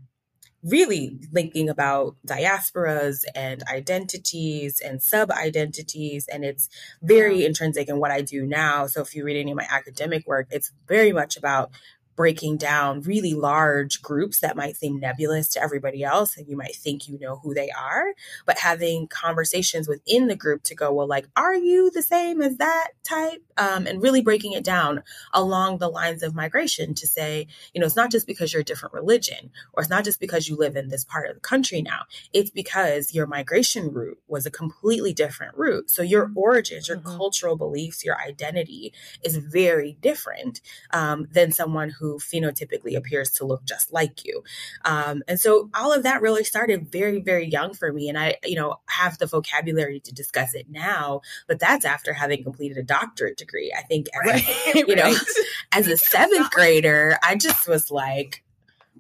really 0.66 1.20
thinking 1.32 1.70
about 1.70 2.16
diasporas 2.28 3.24
and 3.36 3.64
identities 3.72 4.82
and 4.84 5.02
sub 5.02 5.30
identities. 5.32 6.28
And 6.28 6.44
it's 6.44 6.68
very 7.04 7.46
intrinsic 7.46 7.88
in 7.88 8.00
what 8.00 8.12
I 8.12 8.22
do 8.22 8.46
now. 8.46 8.88
So 8.88 9.02
if 9.02 9.16
you 9.16 9.24
read 9.24 9.40
any 9.40 9.52
of 9.52 9.58
my 9.58 9.68
academic 9.70 10.26
work, 10.26 10.48
it's 10.50 10.72
very 10.88 11.12
much 11.12 11.38
about 11.38 11.70
breaking 12.16 12.58
down 12.58 13.02
really 13.02 13.34
large 13.34 14.02
groups 14.02 14.40
that 14.40 14.56
might 14.56 14.76
seem 14.76 15.00
nebulous 15.00 15.50
to 15.50 15.62
everybody 15.62 16.04
else 16.04 16.38
and 16.38 16.48
you 16.48 16.56
might 16.56 16.76
think 16.76 17.08
you 17.08 17.20
know 17.20 17.38
who 17.38 17.54
they 17.54 17.70
are 17.72 18.14
but 18.46 18.60
having 18.60 19.08
conversations 19.08 19.88
within 19.88 20.28
the 20.28 20.36
group 20.36 20.64
to 20.64 20.76
go 20.76 20.92
well 20.92 21.08
like 21.08 21.28
are 21.36 21.56
you 21.56 21.92
the 21.92 22.02
same 22.02 22.42
as 22.42 22.58
that 22.58 22.90
type? 23.04 23.42
Um, 23.58 23.88
and 23.88 24.02
really 24.02 24.22
breaking 24.22 24.52
it 24.52 24.66
down 24.66 25.02
along 25.34 25.78
the 25.78 25.88
lines 25.88 26.24
of 26.24 26.36
migration 26.36 26.94
to 26.96 27.08
say 27.08 27.48
you 27.74 27.80
know 27.80 27.88
it's 27.88 27.96
not 27.96 28.12
just 28.12 28.28
because 28.28 28.52
you're 28.52 28.62
a 28.62 28.66
different 28.66 28.94
religion 28.94 29.50
or 29.74 29.82
it's 29.82 29.90
not 29.90 30.04
just 30.04 30.20
because 30.20 30.50
you 30.50 30.58
live 30.58 30.76
in 30.76 30.90
this 30.90 31.06
part 31.06 31.30
of 31.30 31.36
the 31.36 31.42
country 31.42 31.82
now. 31.82 32.02
It's 32.34 32.50
because 32.50 33.14
your 33.14 33.28
migration 33.28 33.94
route 33.94 34.20
was 34.28 34.46
a 34.46 34.52
completely 34.52 35.14
different 35.14 35.56
route. 35.56 35.90
So 35.90 36.02
your 36.02 36.32
origins 36.36 36.90
your 36.90 36.98
mm-hmm. 36.98 37.16
cultural 37.16 37.56
beliefs 37.56 38.04
your 38.04 38.20
identity 38.20 38.94
is 39.24 39.38
very 39.38 39.98
different 40.02 40.60
um, 40.92 41.28
than 41.32 41.52
someone 41.52 41.90
who 41.90 42.05
who 42.06 42.20
phenotypically 42.20 42.96
appears 42.96 43.32
to 43.32 43.46
look 43.46 43.64
just 43.66 43.92
like 43.92 44.24
you. 44.26 44.44
Um, 44.84 45.24
and 45.28 45.40
so 45.40 45.70
all 45.74 45.92
of 45.92 46.04
that 46.04 46.22
really 46.22 46.44
started 46.44 46.92
very, 46.92 47.20
very 47.20 47.48
young 47.48 47.74
for 47.74 47.92
me. 47.92 48.10
And 48.10 48.18
I, 48.18 48.36
you 48.44 48.56
know, 48.56 48.76
have 48.88 49.18
the 49.18 49.26
vocabulary 49.26 50.00
to 50.02 50.14
discuss 50.14 50.54
it 50.54 50.68
now, 50.70 51.22
but 51.48 51.60
that's 51.60 51.86
after 51.86 52.14
having 52.14 52.44
completed 52.44 52.78
a 52.78 52.84
doctorate 52.84 53.38
degree. 53.38 53.74
I 53.76 53.82
think, 53.82 54.08
as, 54.24 54.32
right. 54.32 54.76
you 54.88 54.96
know, 54.96 55.16
as 55.72 55.88
a 55.88 55.98
seventh 55.98 56.52
grader, 56.52 57.18
I 57.24 57.36
just 57.36 57.68
was 57.68 57.90
like, 57.90 58.44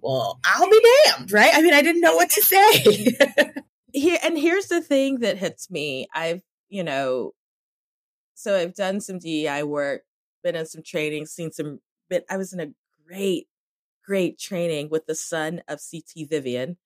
well, 0.02 0.40
I'll 0.44 0.70
be 0.70 0.82
damned, 1.06 1.32
right? 1.32 1.52
I 1.54 1.62
mean, 1.62 1.74
I 1.74 1.82
didn't 1.82 2.02
know 2.02 2.16
what 2.16 2.32
to 2.32 2.42
say. 2.42 3.14
Here 3.94 4.20
and 4.24 4.38
here's 4.38 4.68
the 4.68 4.82
thing 4.82 5.20
that 5.20 5.38
hits 5.38 5.72
me. 5.72 6.08
I've, 6.14 6.42
you 6.70 6.84
know, 6.84 7.32
so 8.34 8.58
I've 8.58 8.76
done 8.76 9.00
some 9.00 9.20
DEI 9.20 9.64
work, 9.64 10.04
been 10.44 10.56
in 10.56 10.66
some 10.66 10.84
training, 10.84 11.28
seen 11.28 11.52
some 11.52 11.80
but 12.10 12.24
I 12.30 12.38
was 12.38 12.54
in 12.54 12.60
a 12.60 12.68
great, 13.08 13.48
great 14.06 14.40
training 14.40 14.90
with 14.90 15.06
the 15.06 15.16
son 15.16 15.62
of 15.68 15.80
C.T. 15.80 16.26
Vivian, 16.26 16.78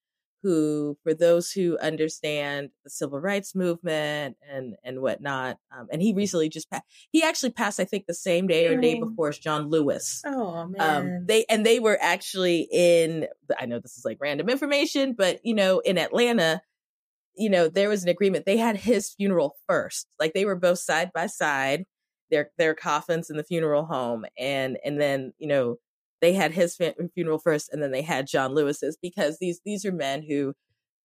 who, 0.41 0.97
for 1.03 1.13
those 1.13 1.51
who 1.51 1.77
understand 1.79 2.69
the 2.84 2.89
civil 2.89 3.19
rights 3.19 3.53
movement 3.53 4.38
and 4.49 4.75
and 4.84 5.01
whatnot, 5.01 5.58
um, 5.77 5.88
and 5.91 6.01
he 6.01 6.13
recently 6.13 6.49
just 6.49 6.69
passed. 6.69 6.86
He 7.12 7.23
actually 7.23 7.51
passed, 7.51 7.79
I 7.79 7.86
think, 7.86 8.05
the 8.05 8.13
same 8.13 8.47
day 8.47 8.67
or 8.67 8.79
day 8.79 8.99
before 8.99 9.29
as 9.29 9.38
John 9.38 9.69
Lewis. 9.69 10.21
Oh 10.25 10.47
um, 10.47 10.71
man! 10.71 10.95
Um, 10.95 11.25
they 11.25 11.45
and 11.49 11.65
they 11.65 11.79
were 11.79 11.97
actually 12.01 12.67
in. 12.71 13.27
I 13.60 13.65
know 13.65 13.79
this 13.79 13.97
is 13.97 14.05
like 14.05 14.17
random 14.21 14.49
information, 14.49 15.13
but 15.13 15.39
you 15.43 15.53
know, 15.53 15.79
in 15.79 15.97
Atlanta, 15.97 16.62
you 17.36 17.49
know, 17.49 17.67
there 17.67 17.89
was 17.89 18.03
an 18.03 18.10
agreement. 18.10 18.45
They 18.45 18.58
had 18.58 18.77
his 18.77 19.10
funeral 19.10 19.55
first. 19.67 20.08
Like 20.19 20.34
they 20.34 20.45
were 20.45 20.55
both 20.55 20.79
side 20.79 21.12
by 21.13 21.27
side. 21.27 21.86
Their 22.32 22.51
their 22.58 22.75
coffins 22.75 23.29
in 23.29 23.38
the 23.38 23.43
funeral 23.43 23.86
home, 23.86 24.25
and 24.38 24.77
and 24.86 25.01
then 25.01 25.34
you 25.38 25.47
know 25.47 25.77
they 26.21 26.34
had 26.34 26.53
his 26.53 26.77
funeral 27.13 27.39
first 27.39 27.69
and 27.71 27.82
then 27.82 27.91
they 27.91 28.01
had 28.01 28.27
John 28.27 28.53
Lewis's 28.53 28.97
because 29.01 29.38
these 29.39 29.62
these 29.65 29.86
are 29.86 29.91
men 29.91 30.23
who 30.23 30.53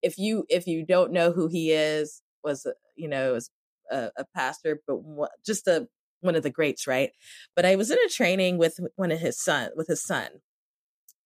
if 0.02 0.18
you 0.18 0.44
if 0.48 0.66
you 0.66 0.84
don't 0.84 1.12
know 1.12 1.32
who 1.32 1.48
he 1.48 1.72
is 1.72 2.22
was 2.42 2.66
uh, 2.66 2.72
you 2.96 3.08
know 3.08 3.32
was 3.32 3.50
a, 3.90 4.10
a 4.16 4.24
pastor 4.34 4.80
but 4.86 4.98
just 5.44 5.66
a 5.66 5.88
one 6.20 6.34
of 6.34 6.42
the 6.42 6.50
greats 6.50 6.86
right? 6.86 7.10
But 7.54 7.64
I 7.64 7.76
was 7.76 7.90
in 7.90 7.98
a 7.98 8.08
training 8.08 8.58
with 8.58 8.80
one 8.96 9.12
of 9.12 9.20
his 9.20 9.38
son 9.38 9.70
with 9.76 9.88
his 9.88 10.02
son. 10.02 10.28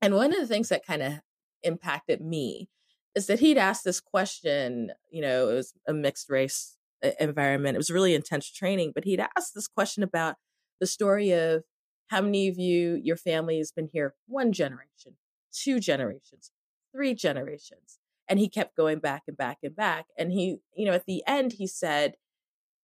And 0.00 0.14
one 0.14 0.32
of 0.32 0.38
the 0.38 0.46
things 0.46 0.68
that 0.68 0.86
kind 0.86 1.02
of 1.02 1.14
impacted 1.62 2.20
me 2.20 2.68
is 3.14 3.26
that 3.26 3.40
he'd 3.40 3.58
asked 3.58 3.84
this 3.84 4.00
question 4.00 4.92
you 5.10 5.22
know 5.22 5.48
it 5.48 5.54
was 5.54 5.72
a 5.86 5.94
mixed 5.94 6.28
race 6.28 6.76
uh, 7.02 7.10
environment. 7.20 7.76
It 7.76 7.78
was 7.78 7.90
really 7.90 8.14
intense 8.14 8.50
training 8.50 8.92
but 8.94 9.04
he'd 9.04 9.20
asked 9.36 9.54
this 9.54 9.68
question 9.68 10.02
about 10.02 10.36
the 10.80 10.86
story 10.86 11.32
of 11.32 11.64
how 12.08 12.20
many 12.20 12.48
of 12.48 12.58
you, 12.58 13.00
your 13.02 13.16
family 13.16 13.58
has 13.58 13.70
been 13.70 13.88
here 13.92 14.14
one 14.26 14.52
generation, 14.52 15.16
two 15.52 15.78
generations, 15.78 16.50
three 16.94 17.14
generations? 17.14 17.98
And 18.28 18.38
he 18.38 18.48
kept 18.48 18.76
going 18.76 18.98
back 18.98 19.22
and 19.26 19.36
back 19.36 19.58
and 19.62 19.74
back. 19.74 20.06
And 20.18 20.32
he, 20.32 20.58
you 20.76 20.86
know, 20.86 20.92
at 20.92 21.06
the 21.06 21.22
end, 21.26 21.52
he 21.52 21.66
said, 21.66 22.14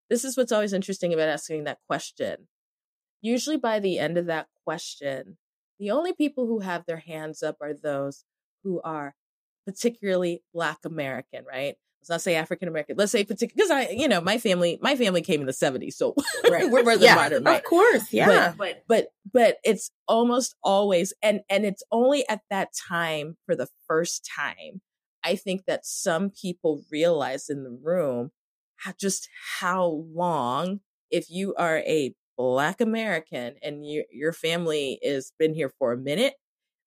This 0.09 0.25
is 0.25 0.37
what's 0.37 0.53
always 0.53 0.73
interesting 0.73 1.13
about 1.13 1.29
asking 1.29 1.65
that 1.65 1.81
question. 1.87 2.49
Usually 3.21 3.57
by 3.57 3.79
the 3.81 3.99
end 3.99 4.17
of 4.17 4.27
that 4.27 4.49
question, 4.65 5.39
the 5.79 5.91
only 5.91 6.13
people 6.13 6.47
who 6.47 6.61
have 6.61 6.87
their 6.87 6.99
hands 6.99 7.43
up 7.43 7.57
are 7.61 7.75
those 7.75 8.25
who 8.63 8.81
are 8.83 9.15
particularly 9.67 10.43
Black 10.53 10.79
American, 10.85 11.45
right? 11.45 11.77
let's 12.05 12.11
not 12.11 12.21
say 12.21 12.35
African 12.35 12.69
American. 12.69 12.97
Let's 12.97 13.13
say 13.13 13.25
particular 13.25 13.55
because 13.57 13.71
I, 13.71 13.89
you 13.91 14.09
know, 14.09 14.21
my 14.21 14.37
family, 14.37 14.79
my 14.83 14.95
family 14.95 15.23
came 15.23 15.41
in 15.41 15.47
the 15.47 15.53
'70s, 15.53 15.95
so 15.95 16.15
right. 16.51 16.69
we're 16.71 16.85
rather 16.85 17.05
yeah, 17.05 17.15
modern, 17.15 17.45
right? 17.45 17.57
Of 17.57 17.65
course, 17.65 18.13
yeah. 18.13 18.53
But, 18.57 18.59
but 18.59 18.85
but 18.87 19.13
but 19.35 19.59
it's 19.65 19.91
almost 20.09 20.55
always, 20.63 21.13
and 21.23 21.41
and 21.51 21.67
it's 21.67 21.83
only 21.93 22.27
at 22.29 22.41
that 22.49 22.71
time 22.89 23.37
for 23.45 23.55
the 23.55 23.69
first 23.87 24.27
time, 24.35 24.81
I 25.23 25.37
think 25.37 25.65
that 25.67 25.85
some 25.85 26.31
people 26.31 26.83
realize 26.91 27.51
in 27.51 27.65
the 27.65 27.77
room 27.83 28.31
how, 28.77 28.95
just 28.99 29.29
how 29.61 30.05
long, 30.15 30.81
if 31.11 31.29
you 31.29 31.55
are 31.57 31.79
a 31.79 32.15
Black 32.39 32.81
American 32.81 33.57
and 33.63 33.87
your 33.87 34.05
your 34.11 34.33
family 34.33 34.99
has 35.05 35.33
been 35.39 35.53
here 35.53 35.71
for 35.79 35.93
a 35.93 35.99
minute 35.99 36.35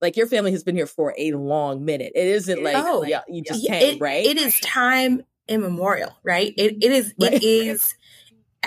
like 0.01 0.15
your 0.15 0.27
family 0.27 0.51
has 0.51 0.63
been 0.63 0.75
here 0.75 0.87
for 0.87 1.13
a 1.17 1.31
long 1.31 1.83
minute. 1.83 2.11
It 2.15 2.27
isn't 2.27 2.63
like, 2.63 2.75
oh, 2.77 3.03
yeah, 3.03 3.21
you 3.27 3.41
just 3.41 3.63
yeah. 3.63 3.79
came, 3.79 3.95
it, 3.95 4.01
right? 4.01 4.25
It 4.25 4.37
is 4.37 4.59
time 4.59 5.23
immemorial, 5.47 6.15
right? 6.23 6.53
It, 6.55 6.83
it 6.83 6.91
is, 6.91 7.13
right. 7.19 7.33
it 7.33 7.43
is 7.43 7.95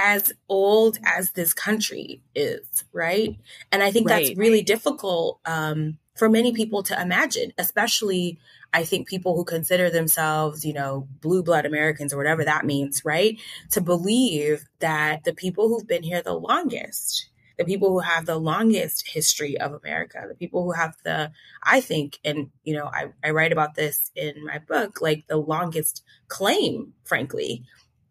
as 0.01 0.33
old 0.49 0.99
as 1.05 1.33
this 1.33 1.53
country 1.53 2.23
is, 2.35 2.85
right? 2.93 3.37
And 3.71 3.83
I 3.83 3.91
think 3.91 4.09
right. 4.09 4.25
that's 4.27 4.39
really 4.39 4.63
difficult 4.63 5.41
um, 5.45 5.99
for 6.17 6.29
many 6.29 6.53
people 6.53 6.83
to 6.85 7.01
imagine, 7.01 7.53
especially 7.59 8.39
I 8.73 8.85
think 8.85 9.09
people 9.09 9.37
who 9.37 9.45
consider 9.45 9.91
themselves, 9.91 10.65
you 10.65 10.73
know, 10.73 11.07
blue 11.21 11.43
blood 11.43 11.67
Americans 11.67 12.15
or 12.15 12.17
whatever 12.17 12.45
that 12.45 12.65
means, 12.65 13.05
right? 13.05 13.39
To 13.73 13.81
believe 13.81 14.65
that 14.79 15.25
the 15.25 15.35
people 15.35 15.69
who've 15.69 15.87
been 15.87 16.03
here 16.03 16.23
the 16.23 16.33
longest, 16.33 17.29
the 17.59 17.65
people 17.67 17.91
who 17.91 17.99
have 17.99 18.25
the 18.25 18.39
longest 18.39 19.07
history 19.07 19.61
of 19.61 19.75
America, 19.75 20.25
the 20.27 20.35
people 20.35 20.65
who 20.65 20.73
have 20.73 20.97
the, 21.05 21.31
I 21.63 21.83
think, 21.83 22.19
and, 22.25 22.51
you 22.65 22.75
know, 22.75 22.87
I, 22.87 23.13
I 23.23 23.31
write 23.33 23.53
about 23.53 23.75
this 23.75 24.11
in 24.17 24.47
my 24.47 24.61
book, 24.61 25.03
like 25.03 25.27
the 25.27 25.37
longest 25.37 26.03
claim, 26.29 26.95
frankly, 27.05 27.65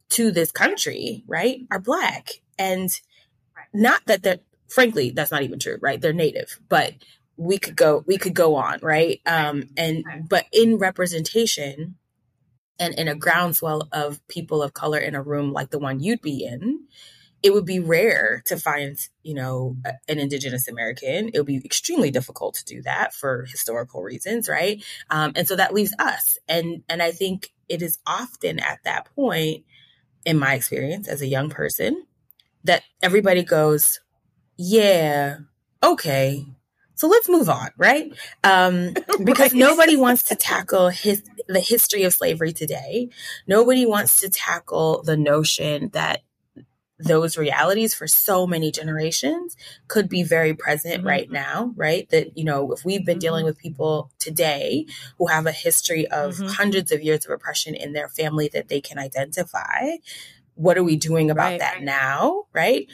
to 0.10 0.32
this 0.32 0.52
country, 0.52 1.24
right, 1.28 1.62
are 1.72 1.80
Black. 1.80 2.42
And 2.58 2.90
not 3.74 4.02
that 4.08 4.24
they're, 4.24 4.40
frankly, 4.70 5.12
that's 5.12 5.32
not 5.32 5.44
even 5.44 5.60
true, 5.60 5.78
right? 5.82 6.00
They're 6.02 6.14
Native, 6.14 6.60
but 6.70 6.94
we 7.38 7.58
could 7.58 7.76
go, 7.76 8.04
we 8.08 8.18
could 8.18 8.34
go 8.34 8.56
on, 8.56 8.80
right? 8.82 9.22
Um, 9.26 9.70
and, 9.78 10.04
but 10.28 10.46
in 10.52 10.78
representation, 10.78 11.96
and 12.80 12.94
in 12.96 13.08
a 13.08 13.16
groundswell 13.16 13.88
of 13.92 14.26
people 14.28 14.64
of 14.64 14.74
color 14.74 14.98
in 14.98 15.14
a 15.14 15.22
room 15.22 15.52
like 15.52 15.70
the 15.70 15.80
one 15.80 16.00
you'd 16.00 16.22
be 16.22 16.46
in, 16.46 16.86
it 17.44 17.54
would 17.54 17.66
be 17.66 17.80
rare 17.80 18.42
to 18.46 18.58
find, 18.58 18.98
you 19.24 19.34
know, 19.34 19.76
an 20.08 20.20
Indigenous 20.20 20.68
American. 20.68 21.30
It 21.34 21.38
would 21.38 21.46
be 21.46 21.62
extremely 21.64 22.12
difficult 22.12 22.56
to 22.56 22.66
do 22.66 22.82
that 22.84 23.14
for 23.14 23.46
historical 23.46 24.02
reasons, 24.02 24.50
right? 24.50 24.84
Um, 25.10 25.34
and 25.36 25.48
so 25.48 25.56
that 25.56 25.74
leaves 25.74 25.94
us, 26.00 26.38
and 26.48 26.84
and 26.90 27.02
I 27.02 27.12
think 27.12 27.52
it 27.68 27.82
is 27.82 28.00
often 28.06 28.60
at 28.60 28.80
that 28.84 29.14
point, 29.16 29.66
in 30.26 30.38
my 30.38 30.54
experience 30.54 31.08
as 31.08 31.22
a 31.22 31.28
young 31.28 31.50
person, 31.50 32.06
that 32.64 32.84
everybody 33.02 33.44
goes, 33.44 34.00
"Yeah, 34.58 35.38
okay." 35.84 36.46
So 36.96 37.08
let's 37.08 37.30
move 37.30 37.48
on, 37.50 37.70
right? 37.78 38.12
Um, 38.44 38.94
because 39.24 39.54
right. 39.54 39.60
nobody 39.60 39.96
wants 39.96 40.24
to 40.24 40.36
tackle 40.36 40.90
his, 40.90 41.24
the 41.48 41.62
history 41.62 42.04
of 42.04 42.14
slavery 42.14 42.52
today. 42.52 43.08
Nobody 43.48 43.86
wants 43.86 44.20
to 44.20 44.30
tackle 44.30 45.02
the 45.04 45.16
notion 45.16 45.92
that 45.94 46.24
those 47.00 47.38
realities 47.38 47.94
for 47.94 48.08
so 48.08 48.46
many 48.46 48.72
generations 48.72 49.56
could 49.88 50.10
be 50.10 50.22
very 50.22 50.54
present 50.54 50.98
mm-hmm. 50.98 51.08
right 51.08 51.32
now, 51.32 51.74
right? 51.76 52.10
That, 52.10 52.38
you 52.38 52.44
know, 52.44 52.74
if 52.74 52.84
we've 52.84 53.06
been 53.06 53.16
mm-hmm. 53.16 53.20
dealing 53.20 53.46
with 53.46 53.58
people 53.58 54.12
today 54.20 54.86
who 55.18 55.28
have 55.28 55.46
a 55.46 55.52
history 55.52 56.08
of 56.08 56.36
mm-hmm. 56.36 56.48
hundreds 56.48 56.92
of 56.92 57.02
years 57.02 57.26
of 57.26 57.32
oppression 57.32 57.74
in 57.74 57.94
their 57.94 58.10
family 58.10 58.50
that 58.54 58.68
they 58.68 58.82
can 58.82 59.00
identify, 59.00 59.96
what 60.56 60.78
are 60.78 60.84
we 60.84 60.98
doing 60.98 61.32
about 61.32 61.52
right. 61.52 61.60
that 61.60 61.82
now, 61.82 62.44
right? 62.54 62.88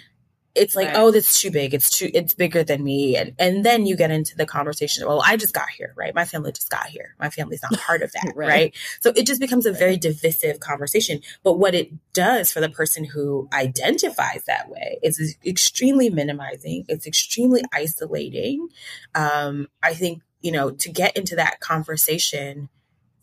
It's 0.56 0.76
like, 0.76 0.88
right. 0.88 0.96
oh, 0.98 1.12
that's 1.12 1.42
too 1.42 1.52
big. 1.52 1.74
It's 1.74 1.90
too, 1.90 2.10
it's 2.14 2.34
bigger 2.34 2.64
than 2.64 2.84
me. 2.84 3.16
And, 3.18 3.34
and 3.38 3.66
then 3.66 3.86
you 3.86 3.96
get 3.96 4.12
into 4.12 4.36
the 4.36 4.46
conversation. 4.46 5.06
Well, 5.06 5.22
I 5.26 5.38
just 5.38 5.54
got 5.54 5.70
here, 5.70 5.94
right? 5.96 6.16
My 6.16 6.26
family 6.26 6.52
just 6.52 6.70
got 6.70 6.88
here. 6.88 7.16
My 7.20 7.30
family's 7.30 7.62
not 7.62 7.80
part 7.80 8.02
of 8.02 8.12
that, 8.14 8.34
right. 8.36 8.48
right. 8.48 8.76
So 9.02 9.12
it 9.16 9.28
just 9.28 9.42
becomes 9.42 9.66
a 9.66 9.72
right. 9.72 9.80
very 9.80 9.98
divisive 9.98 10.60
conversation. 10.60 11.22
But 11.44 11.60
what 11.60 11.76
it 11.76 11.92
does 12.14 12.52
for 12.52 12.62
the 12.62 12.70
person 12.70 13.04
who 13.04 13.50
identifies 13.54 14.44
that 14.48 14.70
way 14.70 15.00
is 15.04 15.38
extremely 15.46 16.10
minimizing. 16.10 16.86
It's 16.88 17.06
extremely 17.06 17.62
isolating. 17.74 18.70
Um, 19.14 19.68
I 19.84 19.94
think, 19.94 20.22
you 20.42 20.52
know, 20.52 20.72
to 20.72 20.90
get 20.90 21.18
into 21.18 21.36
that 21.36 21.60
conversation, 21.60 22.70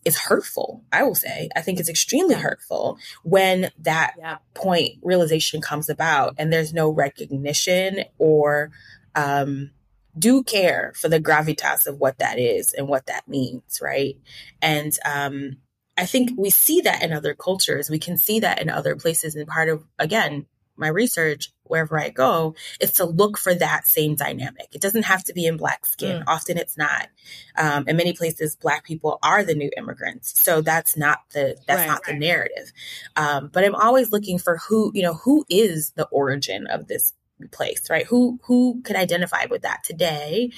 is 0.05 0.19
hurtful. 0.19 0.85
I 0.93 1.03
will 1.03 1.15
say, 1.15 1.49
I 1.55 1.61
think 1.61 1.79
it's 1.79 1.89
extremely 1.89 2.35
hurtful 2.35 2.99
when 3.23 3.71
that 3.81 4.15
yeah. 4.19 4.39
point 4.55 4.99
realization 5.03 5.61
comes 5.61 5.89
about 5.89 6.35
and 6.39 6.53
there's 6.53 6.73
no 6.73 6.91
recognition 6.91 8.05
or 8.19 8.71
um, 9.15 9.71
do 10.19 10.43
care 10.43 10.93
for 10.97 11.09
the 11.09 11.21
gravitas 11.21 11.87
of 11.87 11.99
what 11.99 12.19
that 12.19 12.39
is 12.39 12.73
and 12.73 12.89
what 12.89 13.07
that 13.07 13.29
means, 13.29 13.81
right? 13.81 14.17
And 14.61 14.97
um, 15.05 15.59
I 15.97 16.07
think 16.07 16.31
we 16.37 16.51
see 16.51 16.81
that 16.83 17.03
in 17.03 17.13
other 17.13 17.35
cultures. 17.35 17.89
We 17.89 17.99
can 17.99 18.17
see 18.17 18.41
that 18.41 18.61
in 18.61 18.71
other 18.71 18.97
places. 18.97 19.35
And 19.35 19.47
part 19.47 19.69
of, 19.69 19.85
again, 19.99 20.47
my 20.83 20.89
research 20.89 21.51
wherever 21.65 21.99
I 21.99 22.11
go 22.11 22.55
is 22.81 22.93
to 22.95 23.07
look 23.07 23.39
for 23.39 23.55
that 23.55 23.87
same 23.87 24.15
dynamic. 24.15 24.69
It 24.75 24.83
doesn't 24.83 25.05
have 25.05 25.25
to 25.25 25.33
be 25.33 25.47
in 25.47 25.57
black 25.57 25.87
skin. 25.87 26.21
Mm. 26.21 26.25
Often 26.27 26.59
it's 26.59 26.77
not. 26.77 27.09
Um, 27.57 27.89
in 27.89 27.97
many 27.97 28.13
places, 28.13 28.57
black 28.57 28.85
people 28.85 29.19
are 29.23 29.43
the 29.43 29.55
new 29.55 29.71
immigrants. 29.77 30.39
So 30.39 30.61
that's 30.61 30.97
not 30.97 31.21
the, 31.33 31.57
that's 31.67 31.81
right, 31.81 31.87
not 31.87 32.07
right. 32.07 32.13
the 32.13 32.19
narrative. 32.19 32.73
Um, 33.17 33.49
but 33.51 33.65
I'm 33.65 33.75
always 33.75 34.13
looking 34.13 34.39
for 34.39 34.59
who, 34.59 34.91
you 34.95 35.03
know, 35.03 35.15
who 35.15 35.47
is 35.49 35.93
the 35.93 36.07
origin 36.09 36.67
of 36.67 36.89
this 36.89 37.15
place, 37.53 37.89
right? 37.89 38.07
Who, 38.07 38.39
who 38.45 38.83
can 38.83 38.97
identify 38.97 39.47
with 39.49 39.63
that 39.63 39.83
today? 39.83 40.51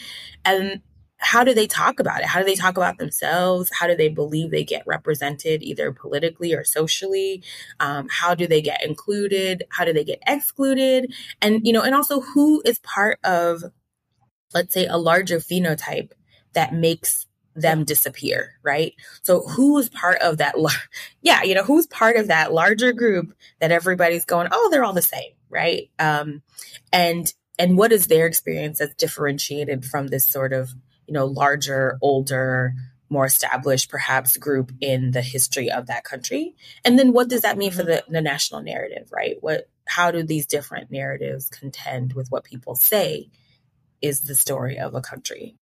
And 0.44 0.80
how 1.18 1.44
do 1.44 1.54
they 1.54 1.66
talk 1.66 2.00
about 2.00 2.20
it? 2.20 2.26
How 2.26 2.40
do 2.40 2.44
they 2.44 2.54
talk 2.54 2.76
about 2.76 2.98
themselves? 2.98 3.70
How 3.72 3.86
do 3.86 3.96
they 3.96 4.08
believe 4.08 4.50
they 4.50 4.64
get 4.64 4.86
represented 4.86 5.62
either 5.62 5.92
politically 5.92 6.52
or 6.52 6.64
socially? 6.64 7.42
Um, 7.80 8.08
how 8.10 8.34
do 8.34 8.46
they 8.46 8.60
get 8.60 8.84
included? 8.84 9.64
How 9.70 9.84
do 9.84 9.92
they 9.92 10.04
get 10.04 10.22
excluded? 10.26 11.14
And, 11.40 11.66
you 11.66 11.72
know, 11.72 11.82
and 11.82 11.94
also 11.94 12.20
who 12.20 12.62
is 12.64 12.78
part 12.80 13.18
of, 13.24 13.62
let's 14.52 14.74
say, 14.74 14.86
a 14.86 14.98
larger 14.98 15.38
phenotype 15.38 16.10
that 16.52 16.74
makes 16.74 17.26
them 17.54 17.84
disappear, 17.84 18.54
right? 18.62 18.94
So 19.22 19.42
who's 19.42 19.88
part 19.88 20.20
of 20.20 20.38
that? 20.38 20.56
yeah, 21.22 21.42
you 21.42 21.54
know, 21.54 21.64
who's 21.64 21.86
part 21.86 22.16
of 22.16 22.28
that 22.28 22.52
larger 22.52 22.92
group 22.92 23.34
that 23.60 23.72
everybody's 23.72 24.24
going, 24.24 24.48
oh, 24.50 24.68
they're 24.70 24.84
all 24.84 24.92
the 24.92 25.02
same, 25.02 25.32
right? 25.48 25.90
Um, 25.98 26.42
and 26.92 27.32
and 27.56 27.78
what 27.78 27.92
is 27.92 28.08
their 28.08 28.26
experience 28.26 28.78
that's 28.78 28.94
differentiated 28.94 29.84
from 29.84 30.08
this 30.08 30.26
sort 30.26 30.52
of 30.52 30.74
you 31.06 31.14
know, 31.14 31.26
larger, 31.26 31.98
older, 32.00 32.74
more 33.08 33.26
established 33.26 33.90
perhaps 33.90 34.36
group 34.36 34.72
in 34.80 35.12
the 35.12 35.22
history 35.22 35.70
of 35.70 35.86
that 35.86 36.04
country? 36.04 36.54
And 36.84 36.98
then 36.98 37.12
what 37.12 37.28
does 37.28 37.42
that 37.42 37.58
mean 37.58 37.70
for 37.70 37.82
the, 37.82 38.04
the 38.08 38.20
national 38.20 38.62
narrative 38.62 39.10
right? 39.12 39.36
What 39.40 39.68
how 39.86 40.10
do 40.10 40.22
these 40.22 40.46
different 40.46 40.90
narratives 40.90 41.48
contend 41.48 42.14
with 42.14 42.28
what 42.30 42.44
people 42.44 42.74
say 42.74 43.28
is 44.00 44.22
the 44.22 44.34
story 44.34 44.78
of 44.78 44.94
a 44.94 45.00
country? 45.00 45.56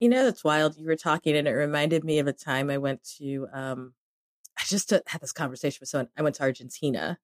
You 0.00 0.08
know 0.08 0.24
that's 0.24 0.44
wild. 0.44 0.76
You 0.76 0.86
were 0.86 0.96
talking 0.96 1.36
and 1.36 1.46
it 1.46 1.52
reminded 1.52 2.04
me 2.04 2.18
of 2.18 2.26
a 2.26 2.32
time 2.32 2.70
i 2.70 2.78
went 2.78 3.04
to 3.18 3.46
um 3.52 3.94
i 4.58 4.62
just 4.66 4.90
had 4.90 5.20
this 5.20 5.32
conversation 5.32 5.78
with 5.80 5.88
someone. 5.88 6.08
I 6.16 6.22
went 6.22 6.36
to 6.36 6.42
argentina 6.42 7.18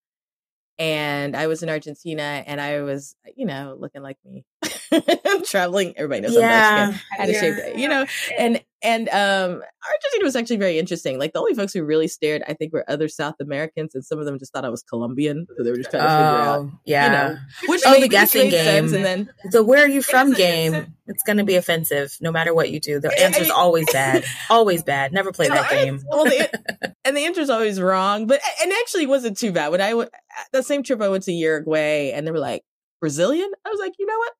and 0.79 1.37
I 1.37 1.47
was 1.47 1.63
in 1.63 1.69
Argentina 1.69 2.45
and 2.47 2.61
I 2.61 2.83
was, 2.83 3.17
you 3.37 3.47
know, 3.47 3.77
looking 3.79 4.03
like 4.03 4.17
me. 4.25 4.45
traveling. 5.45 5.95
Everybody 5.97 6.23
knows 6.23 6.35
yeah, 6.35 6.89
I'm 6.89 6.91
Mexican. 6.91 7.07
I 7.13 7.21
had 7.21 7.29
yeah. 7.29 7.37
a 7.37 7.41
shape, 7.41 7.79
you 7.79 7.89
know, 7.89 8.07
and 8.39 8.63
and 8.83 9.09
um 9.09 9.63
Argentina 9.87 10.25
was 10.25 10.37
actually 10.37 10.57
very 10.57 10.79
interesting. 10.79 11.19
Like 11.19 11.33
the 11.33 11.41
only 11.41 11.55
folks 11.55 11.73
who 11.73 11.85
really 11.85 12.09
stared, 12.09 12.43
I 12.47 12.55
think, 12.55 12.73
were 12.73 12.85
other 12.89 13.09
South 13.09 13.35
Americans, 13.41 13.95
and 13.95 14.05
some 14.05 14.19
of 14.19 14.25
them 14.25 14.39
just 14.39 14.53
thought 14.53 14.65
I 14.65 14.69
was 14.69 14.83
Colombian, 14.83 15.47
so 15.57 15.63
they 15.63 15.71
were 15.71 15.77
just 15.77 15.91
trying 15.91 16.03
to 16.03 16.09
figure 16.09 16.25
out, 16.25 16.59
oh, 16.59 16.73
yeah, 16.85 17.05
you 17.07 17.13
know, 17.13 17.41
which 17.69 17.83
oh, 17.87 18.01
the 18.01 18.09
guessing 18.09 18.51
game. 18.51 18.85
And 18.85 19.05
then 19.05 19.31
the 19.51 19.63
where 19.65 19.85
are 19.85 19.89
you 19.89 20.03
from 20.03 20.33
game. 20.33 20.95
It's 21.11 21.23
going 21.23 21.39
to 21.39 21.45
be 21.45 21.57
offensive 21.57 22.15
no 22.21 22.31
matter 22.31 22.53
what 22.53 22.71
you 22.71 22.81
do. 22.81 23.01
The 23.01 23.19
answer 23.19 23.41
is 23.41 23.49
always 23.49 23.91
bad, 23.91 24.27
always 24.51 24.83
bad. 24.83 25.11
Never 25.11 25.33
play 25.39 25.49
that 25.49 25.71
game. 25.71 26.03
well, 26.07 26.25
the, 26.25 26.95
and 27.05 27.17
the 27.17 27.25
answer 27.25 27.41
is 27.41 27.49
always 27.49 27.81
wrong. 27.81 28.27
But 28.27 28.43
and 28.63 28.71
actually 28.73 29.07
wasn't 29.07 29.39
too 29.39 29.51
bad. 29.51 29.71
When 29.71 29.81
I 29.81 29.95
went 30.39 30.49
the 30.53 30.63
same 30.63 30.83
trip, 30.83 31.01
I 31.03 31.09
went 31.09 31.25
to 31.25 31.33
Uruguay, 31.33 32.11
and 32.13 32.27
they 32.27 32.31
were 32.31 32.39
like 32.39 32.63
Brazilian. 33.01 33.51
I 33.65 33.69
was 33.69 33.81
like, 33.81 33.93
you 33.99 34.07
know 34.07 34.19
what? 34.19 34.33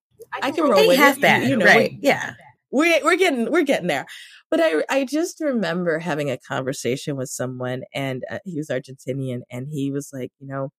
I 0.43 0.51
can 0.51 0.65
roll 0.65 0.87
with 0.87 1.01
it. 1.01 1.43
You, 1.43 1.49
you 1.49 1.57
know, 1.57 1.67
right? 1.67 1.93
Yeah, 2.01 2.35
we're 2.71 3.03
we're 3.05 3.17
getting 3.17 3.51
we're 3.51 3.63
getting 3.63 3.87
there. 3.87 4.07
But 4.51 4.61
I 4.63 4.85
I 4.89 5.05
just 5.05 5.41
remember 5.41 5.99
having 5.99 6.31
a 6.31 6.39
conversation 6.39 7.17
with 7.17 7.29
someone, 7.29 7.83
and 7.95 8.25
uh, 8.31 8.39
he 8.45 8.57
was 8.57 8.69
Argentinian, 8.69 9.41
and 9.51 9.69
he 9.71 9.91
was 9.91 10.11
like, 10.13 10.31
you 10.41 10.47
know, 10.47 10.71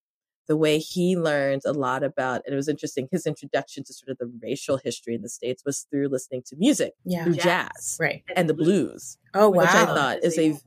the 0.48 0.58
way 0.58 0.80
he 0.80 1.16
learned 1.16 1.62
a 1.66 1.72
lot 1.72 2.04
about, 2.04 2.42
and 2.46 2.54
it 2.54 2.58
was 2.58 2.68
interesting. 2.68 3.08
His 3.12 3.26
introduction 3.26 3.84
to 3.86 3.94
sort 3.94 4.10
of 4.10 4.18
the 4.18 4.32
racial 4.42 4.80
history 4.84 5.16
in 5.16 5.22
the 5.22 5.30
states 5.30 5.64
was 5.66 5.88
through 5.90 6.10
listening 6.10 6.44
to 6.48 6.56
music, 6.58 6.94
yeah, 7.06 7.24
through 7.24 7.36
jazz, 7.36 7.98
right, 8.00 8.24
and 8.36 8.50
the 8.50 8.54
blues. 8.54 9.18
Oh 9.34 9.50
wow, 9.50 9.62
which 9.62 9.70
I 9.70 9.86
thought 9.86 10.24
is 10.24 10.38
a 10.38 10.58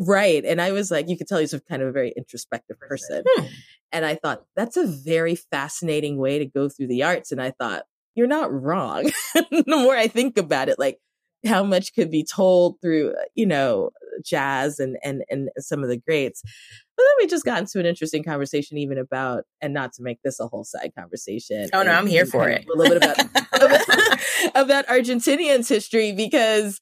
right. 0.00 0.44
And 0.44 0.60
I 0.60 0.72
was 0.72 0.90
like, 0.90 1.08
you 1.08 1.16
could 1.16 1.28
tell 1.28 1.38
he's 1.38 1.54
a 1.54 1.60
kind 1.60 1.82
of 1.82 1.88
a 1.88 1.92
very 1.92 2.12
introspective 2.16 2.78
person. 2.78 3.24
Hmm. 3.26 3.46
And 3.92 4.04
I 4.04 4.16
thought 4.16 4.44
that's 4.54 4.76
a 4.76 4.86
very 4.86 5.34
fascinating 5.34 6.18
way 6.18 6.38
to 6.38 6.46
go 6.46 6.68
through 6.68 6.88
the 6.88 7.02
arts. 7.04 7.32
And 7.32 7.40
I 7.40 7.52
thought, 7.52 7.84
you're 8.14 8.26
not 8.26 8.52
wrong. 8.52 9.10
the 9.34 9.64
more 9.66 9.96
I 9.96 10.08
think 10.08 10.36
about 10.36 10.68
it, 10.68 10.78
like 10.78 10.98
how 11.46 11.62
much 11.62 11.94
could 11.94 12.10
be 12.10 12.24
told 12.24 12.80
through, 12.80 13.14
you 13.34 13.46
know, 13.46 13.90
jazz 14.24 14.80
and, 14.80 14.98
and, 15.04 15.22
and 15.30 15.48
some 15.58 15.82
of 15.82 15.88
the 15.88 15.96
greats. 15.96 16.42
But 16.42 17.04
then 17.04 17.12
we 17.20 17.26
just 17.28 17.44
got 17.44 17.60
into 17.60 17.78
an 17.78 17.86
interesting 17.86 18.24
conversation 18.24 18.76
even 18.76 18.98
about, 18.98 19.44
and 19.60 19.72
not 19.72 19.92
to 19.94 20.02
make 20.02 20.20
this 20.22 20.40
a 20.40 20.48
whole 20.48 20.64
side 20.64 20.92
conversation. 20.98 21.68
Oh 21.72 21.84
no, 21.84 21.92
I'm 21.92 22.08
here 22.08 22.26
for 22.26 22.48
it. 22.48 22.66
A 22.66 22.76
little 22.76 22.98
bit 22.98 23.04
about, 23.04 24.50
about 24.54 24.86
Argentinians 24.88 25.68
history 25.68 26.12
because. 26.12 26.80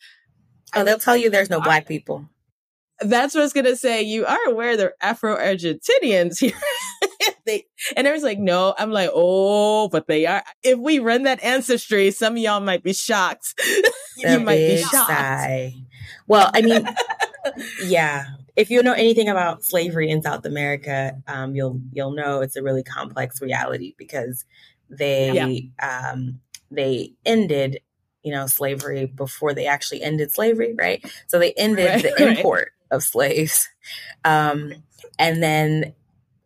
Oh, 0.74 0.85
they'll 0.85 0.98
tell 0.98 1.16
you 1.16 1.30
there's 1.30 1.50
no 1.50 1.61
black 1.61 1.87
people. 1.87 2.28
That's 3.00 3.35
what 3.35 3.42
I 3.42 3.44
was 3.44 3.52
going 3.52 3.66
to 3.66 3.76
say. 3.76 4.02
You 4.02 4.24
are 4.24 4.48
aware 4.48 4.76
they're 4.76 4.94
Afro 5.00 5.37
Argentinians 5.37 6.38
here. 6.38 6.52
they, 7.46 7.66
and 7.96 8.06
was 8.09 8.22
like, 8.22 8.38
no, 8.38 8.74
I'm 8.78 8.90
like, 8.90 9.11
oh, 9.12 9.88
but 9.88 10.06
they 10.06 10.26
are. 10.26 10.42
If 10.62 10.78
we 10.78 10.98
run 10.98 11.24
that 11.24 11.42
ancestry, 11.42 12.11
some 12.11 12.35
of 12.35 12.38
y'all 12.38 12.61
might 12.61 12.82
be 12.82 12.92
shocked. 12.92 13.54
you 14.16 14.40
might 14.40 14.56
be 14.56 14.78
shocked. 14.78 15.11
Sigh. 15.11 15.74
Well, 16.26 16.50
I 16.54 16.62
mean, 16.62 16.88
yeah. 17.85 18.24
If 18.56 18.70
you 18.70 18.82
know 18.82 18.94
anything 18.94 19.28
about 19.28 19.64
slavery 19.64 20.09
in 20.09 20.22
South 20.22 20.46
America, 20.46 21.12
um, 21.26 21.54
you'll 21.54 21.80
you'll 21.92 22.12
know 22.12 22.40
it's 22.40 22.56
a 22.56 22.62
really 22.62 22.82
complex 22.82 23.42
reality 23.42 23.94
because 23.98 24.46
they 24.88 25.70
yeah. 25.80 26.11
um, 26.11 26.40
they 26.70 27.12
ended 27.26 27.80
you 28.22 28.32
know 28.32 28.46
slavery 28.46 29.06
before 29.06 29.52
they 29.52 29.66
actually 29.66 30.02
ended 30.02 30.32
slavery, 30.32 30.74
right? 30.76 31.04
So 31.26 31.38
they 31.38 31.52
ended 31.52 31.87
right, 31.87 32.02
the 32.02 32.28
import. 32.38 32.72
Of 32.90 33.03
slaves, 33.03 33.68
um, 34.25 34.72
and 35.18 35.42
then 35.42 35.94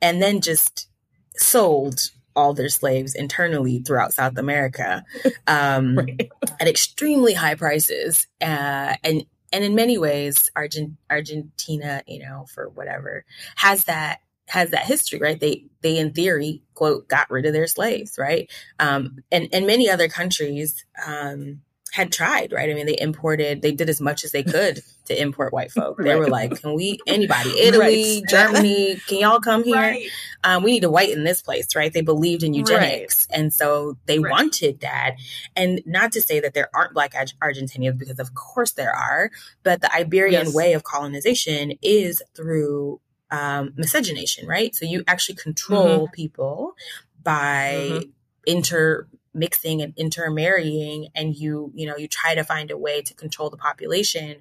and 0.02 0.22
then 0.22 0.40
just 0.40 0.88
sold 1.36 2.10
all 2.36 2.54
their 2.54 2.68
slaves 2.68 3.14
internally 3.14 3.80
throughout 3.80 4.14
South 4.14 4.38
America 4.38 5.04
um, 5.46 5.96
right. 5.96 6.30
at 6.60 6.68
extremely 6.68 7.34
high 7.34 7.54
prices, 7.54 8.26
uh, 8.40 8.94
and 9.04 9.24
and 9.52 9.64
in 9.64 9.74
many 9.74 9.98
ways, 9.98 10.50
Argent- 10.54 10.96
Argentina, 11.10 12.02
you 12.06 12.20
know, 12.20 12.46
for 12.54 12.68
whatever, 12.68 13.24
has 13.56 13.84
that 13.84 14.20
has 14.48 14.70
that 14.70 14.84
history, 14.84 15.18
right? 15.20 15.38
They 15.38 15.66
they 15.82 15.98
in 15.98 16.12
theory 16.12 16.62
quote 16.74 17.08
got 17.08 17.30
rid 17.30 17.46
of 17.46 17.52
their 17.52 17.66
slaves, 17.66 18.16
right? 18.18 18.50
Um, 18.78 19.18
and 19.30 19.48
and 19.52 19.66
many 19.66 19.88
other 19.88 20.08
countries 20.08 20.84
um, 21.06 21.62
had 21.92 22.12
tried, 22.12 22.52
right? 22.52 22.70
I 22.70 22.74
mean, 22.74 22.86
they 22.86 22.98
imported, 22.98 23.62
they 23.62 23.72
did 23.72 23.88
as 23.88 24.00
much 24.00 24.24
as 24.24 24.32
they 24.32 24.42
could 24.42 24.82
to 25.06 25.20
import 25.20 25.52
white 25.52 25.72
folk. 25.72 25.98
They 25.98 26.10
right. 26.10 26.18
were 26.18 26.28
like, 26.28 26.60
can 26.60 26.74
we, 26.74 26.98
anybody, 27.06 27.50
Italy, 27.60 28.20
right. 28.20 28.22
Germany, 28.28 29.00
can 29.06 29.18
y'all 29.18 29.40
come 29.40 29.64
here? 29.64 29.76
Right. 29.76 30.08
Um, 30.44 30.62
we 30.62 30.72
need 30.72 30.80
to 30.80 30.90
whiten 30.90 31.24
this 31.24 31.42
place, 31.42 31.74
right? 31.74 31.92
They 31.92 32.02
believed 32.02 32.42
in 32.42 32.54
eugenics. 32.54 33.26
And 33.30 33.52
so 33.52 33.96
they 34.06 34.18
wanted 34.18 34.80
that. 34.80 35.16
And 35.56 35.82
not 35.84 36.12
to 36.12 36.20
say 36.20 36.40
that 36.40 36.54
there 36.54 36.70
aren't 36.74 36.94
Black 36.94 37.12
Argentinians, 37.12 37.98
because 37.98 38.18
of 38.18 38.34
course 38.34 38.72
there 38.72 38.94
are, 38.94 39.30
but 39.62 39.80
the 39.80 39.94
Iberian 39.94 40.46
yes. 40.46 40.54
way 40.54 40.72
of 40.74 40.84
colonization 40.84 41.72
is 41.82 42.22
through 42.34 43.00
um, 43.30 43.72
miscegenation, 43.76 44.46
right? 44.46 44.74
So 44.74 44.84
you 44.84 45.04
actually 45.06 45.36
control 45.36 46.06
mm-hmm. 46.06 46.12
people 46.12 46.74
by 47.22 47.78
mm-hmm. 47.78 48.10
inter 48.46 49.06
mixing 49.32 49.80
and 49.80 49.92
intermarrying 49.96 51.08
and 51.14 51.36
you 51.36 51.70
you 51.74 51.86
know 51.86 51.96
you 51.96 52.08
try 52.08 52.34
to 52.34 52.42
find 52.42 52.70
a 52.70 52.76
way 52.76 53.00
to 53.00 53.14
control 53.14 53.50
the 53.50 53.56
population 53.56 54.36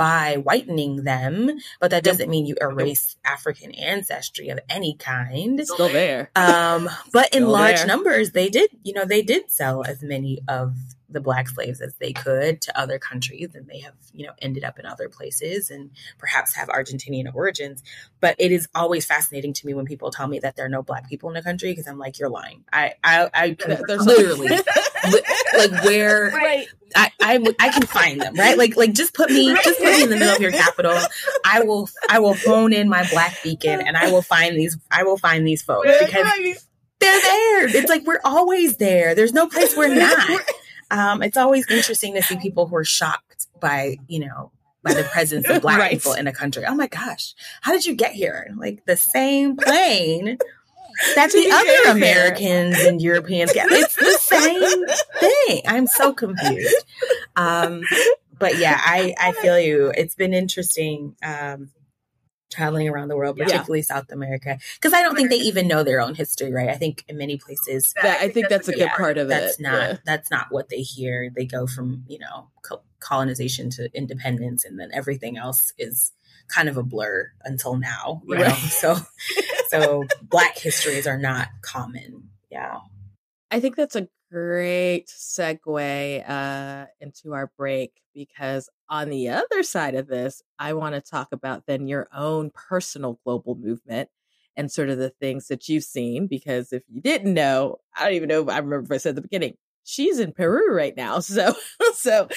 by 0.00 0.36
whitening 0.36 1.04
them, 1.04 1.58
but 1.78 1.90
that 1.90 2.02
doesn't 2.02 2.30
mean 2.30 2.46
you 2.46 2.56
erase 2.58 3.16
African 3.22 3.70
ancestry 3.72 4.48
of 4.48 4.58
any 4.66 4.94
kind. 4.94 5.60
Still 5.62 5.90
there. 5.90 6.30
Um, 6.34 6.88
but 7.12 7.34
in 7.34 7.46
large 7.46 7.76
there. 7.76 7.86
numbers, 7.86 8.30
they 8.30 8.48
did, 8.48 8.70
you 8.82 8.94
know, 8.94 9.04
they 9.04 9.20
did 9.20 9.50
sell 9.50 9.84
as 9.84 10.02
many 10.02 10.40
of 10.48 10.74
the 11.10 11.20
black 11.20 11.48
slaves 11.48 11.80
as 11.80 11.94
they 11.96 12.12
could 12.12 12.60
to 12.62 12.78
other 12.78 12.98
countries 12.98 13.54
and 13.54 13.66
they 13.68 13.80
have 13.80 13.94
you 14.12 14.26
know 14.26 14.32
ended 14.40 14.64
up 14.64 14.78
in 14.78 14.86
other 14.86 15.08
places 15.08 15.70
and 15.70 15.90
perhaps 16.18 16.54
have 16.54 16.68
argentinian 16.68 17.32
origins. 17.34 17.82
But 18.20 18.36
it 18.38 18.52
is 18.52 18.68
always 18.74 19.04
fascinating 19.04 19.52
to 19.54 19.66
me 19.66 19.74
when 19.74 19.86
people 19.86 20.10
tell 20.10 20.28
me 20.28 20.38
that 20.40 20.56
there 20.56 20.66
are 20.66 20.70
no 20.70 20.82
black 20.82 21.08
people 21.08 21.28
in 21.30 21.34
the 21.34 21.42
country 21.42 21.72
because 21.72 21.86
i'm 21.86 21.98
like 21.98 22.18
you're 22.18 22.28
lying. 22.28 22.64
I 22.72 22.94
i, 23.02 23.28
I 23.34 23.56
There's 23.86 24.06
literally 24.06 24.48
like 24.48 25.84
where 25.84 26.30
right. 26.34 26.66
I, 26.94 27.10
I 27.20 27.54
I 27.58 27.68
can 27.70 27.86
find 27.86 28.20
them 28.20 28.34
right? 28.34 28.58
Like 28.58 28.76
like 28.76 28.92
just 28.92 29.14
put 29.14 29.30
me 29.30 29.54
just 29.64 29.78
put 29.78 29.96
me 29.96 30.02
in 30.02 30.10
the 30.10 30.16
middle 30.16 30.34
of 30.34 30.40
your 30.40 30.52
capital. 30.52 30.98
I 31.44 31.62
will 31.62 31.88
I 32.08 32.18
will 32.18 32.34
hone 32.34 32.72
in 32.72 32.88
my 32.88 33.08
black 33.10 33.42
beacon 33.42 33.80
and 33.80 33.96
I 33.96 34.10
will 34.10 34.22
find 34.22 34.56
these 34.56 34.76
I 34.90 35.04
will 35.04 35.16
find 35.18 35.46
these 35.46 35.62
folks 35.62 35.88
because 36.00 36.66
they're 37.00 37.20
there. 37.20 37.76
It's 37.76 37.88
like 37.88 38.04
we're 38.04 38.20
always 38.24 38.76
there. 38.76 39.14
There's 39.14 39.32
no 39.32 39.48
place 39.48 39.76
we're 39.76 39.94
not 39.94 40.40
um, 40.90 41.22
it's 41.22 41.36
always 41.36 41.68
interesting 41.70 42.14
to 42.14 42.22
see 42.22 42.36
people 42.36 42.66
who 42.66 42.76
are 42.76 42.84
shocked 42.84 43.46
by, 43.60 43.96
you 44.08 44.20
know, 44.20 44.50
by 44.82 44.94
the 44.94 45.04
presence 45.04 45.48
of 45.48 45.62
black 45.62 45.78
right. 45.78 45.92
people 45.92 46.14
in 46.14 46.26
a 46.26 46.32
country. 46.32 46.64
Oh 46.66 46.74
my 46.74 46.88
gosh, 46.88 47.34
how 47.60 47.72
did 47.72 47.86
you 47.86 47.94
get 47.94 48.12
here? 48.12 48.52
Like 48.56 48.84
the 48.86 48.96
same 48.96 49.56
plane 49.56 50.38
that 51.14 51.30
the 51.32 51.50
other 51.86 51.96
Americans 51.96 52.78
and 52.80 53.00
Europeans 53.00 53.52
get. 53.52 53.70
It's 53.70 53.96
the 53.96 54.18
same 54.20 54.86
thing. 55.20 55.62
I'm 55.66 55.86
so 55.86 56.12
confused. 56.12 56.84
Um, 57.36 57.82
but 58.38 58.58
yeah, 58.58 58.80
I, 58.82 59.14
I 59.18 59.32
feel 59.32 59.58
you. 59.58 59.92
It's 59.96 60.14
been 60.14 60.34
interesting. 60.34 61.14
Um, 61.22 61.70
traveling 62.50 62.88
around 62.88 63.08
the 63.08 63.16
world, 63.16 63.38
particularly 63.38 63.80
yeah. 63.80 63.84
South 63.84 64.10
America, 64.10 64.58
because 64.74 64.92
I 64.92 65.02
don't 65.02 65.16
think 65.16 65.30
they 65.30 65.36
even 65.36 65.68
know 65.68 65.82
their 65.82 66.00
own 66.00 66.14
history, 66.14 66.52
right? 66.52 66.68
I 66.68 66.76
think 66.76 67.04
in 67.08 67.16
many 67.16 67.38
places, 67.38 67.94
that, 68.02 68.20
I 68.20 68.28
think 68.28 68.48
that's 68.48 68.68
a 68.68 68.72
good 68.72 68.80
yeah, 68.80 68.96
part 68.96 69.18
of 69.18 69.28
that's 69.28 69.58
it. 69.58 69.62
Not 69.62 69.80
yeah. 69.80 69.96
that's 70.04 70.30
not 70.30 70.48
what 70.50 70.68
they 70.68 70.80
hear. 70.80 71.30
They 71.34 71.46
go 71.46 71.66
from 71.66 72.04
you 72.08 72.18
know 72.18 72.48
colonization 72.98 73.70
to 73.70 73.88
independence, 73.94 74.64
and 74.64 74.78
then 74.78 74.90
everything 74.92 75.38
else 75.38 75.72
is 75.78 76.12
kind 76.48 76.68
of 76.68 76.76
a 76.76 76.82
blur 76.82 77.30
until 77.44 77.76
now. 77.76 78.22
You 78.26 78.36
right. 78.36 78.48
know, 78.48 78.54
so 78.54 78.96
so 79.68 80.04
Black 80.22 80.58
histories 80.58 81.06
are 81.06 81.18
not 81.18 81.48
common. 81.62 82.30
Yeah, 82.50 82.78
I 83.50 83.60
think 83.60 83.76
that's 83.76 83.96
a 83.96 84.08
great 84.30 85.08
segue 85.08 86.28
uh, 86.28 86.86
into 87.00 87.34
our 87.34 87.50
break 87.56 87.92
because 88.14 88.68
on 88.88 89.10
the 89.10 89.28
other 89.28 89.62
side 89.62 89.94
of 89.94 90.06
this, 90.08 90.42
I 90.58 90.74
want 90.74 90.94
to 90.94 91.00
talk 91.00 91.28
about 91.32 91.66
then 91.66 91.88
your 91.88 92.08
own 92.14 92.50
personal 92.50 93.18
global 93.24 93.54
movement 93.56 94.08
and 94.56 94.70
sort 94.70 94.90
of 94.90 94.98
the 94.98 95.10
things 95.10 95.48
that 95.48 95.68
you've 95.68 95.84
seen. 95.84 96.26
Because 96.26 96.72
if 96.72 96.82
you 96.88 97.00
didn't 97.00 97.34
know, 97.34 97.78
I 97.96 98.04
don't 98.04 98.14
even 98.14 98.28
know 98.28 98.42
if 98.42 98.48
I 98.48 98.58
remember 98.58 98.84
if 98.86 98.92
I 98.92 98.98
said 98.98 99.10
at 99.10 99.14
the 99.16 99.22
beginning, 99.22 99.54
she's 99.84 100.18
in 100.18 100.32
Peru 100.32 100.74
right 100.74 100.96
now. 100.96 101.20
So, 101.30 101.54
so 101.94 102.28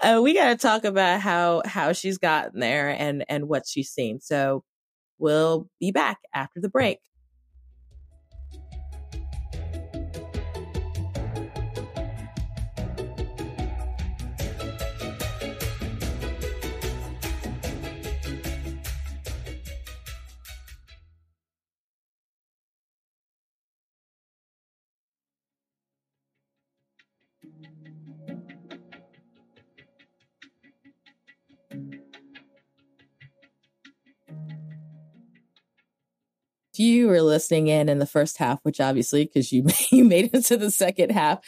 uh, 0.00 0.20
we 0.22 0.34
got 0.34 0.48
to 0.50 0.56
talk 0.56 0.84
about 0.84 1.20
how 1.20 1.62
how 1.64 1.92
she's 1.92 2.18
gotten 2.18 2.60
there 2.60 2.88
and 2.90 3.24
and 3.28 3.48
what 3.48 3.66
she's 3.66 3.90
seen. 3.90 4.20
So 4.20 4.64
we'll 5.18 5.68
be 5.80 5.90
back 5.92 6.18
after 6.34 6.60
the 6.60 6.68
break. 6.68 6.98
You 36.82 37.08
were 37.08 37.22
listening 37.22 37.68
in 37.68 37.88
in 37.88 37.98
the 37.98 38.06
first 38.06 38.38
half, 38.38 38.60
which 38.62 38.80
obviously 38.80 39.24
because 39.24 39.52
you 39.52 39.64
you 39.90 40.04
made 40.04 40.30
it 40.32 40.44
to 40.46 40.56
the 40.56 40.70
second 40.70 41.10
half, 41.10 41.38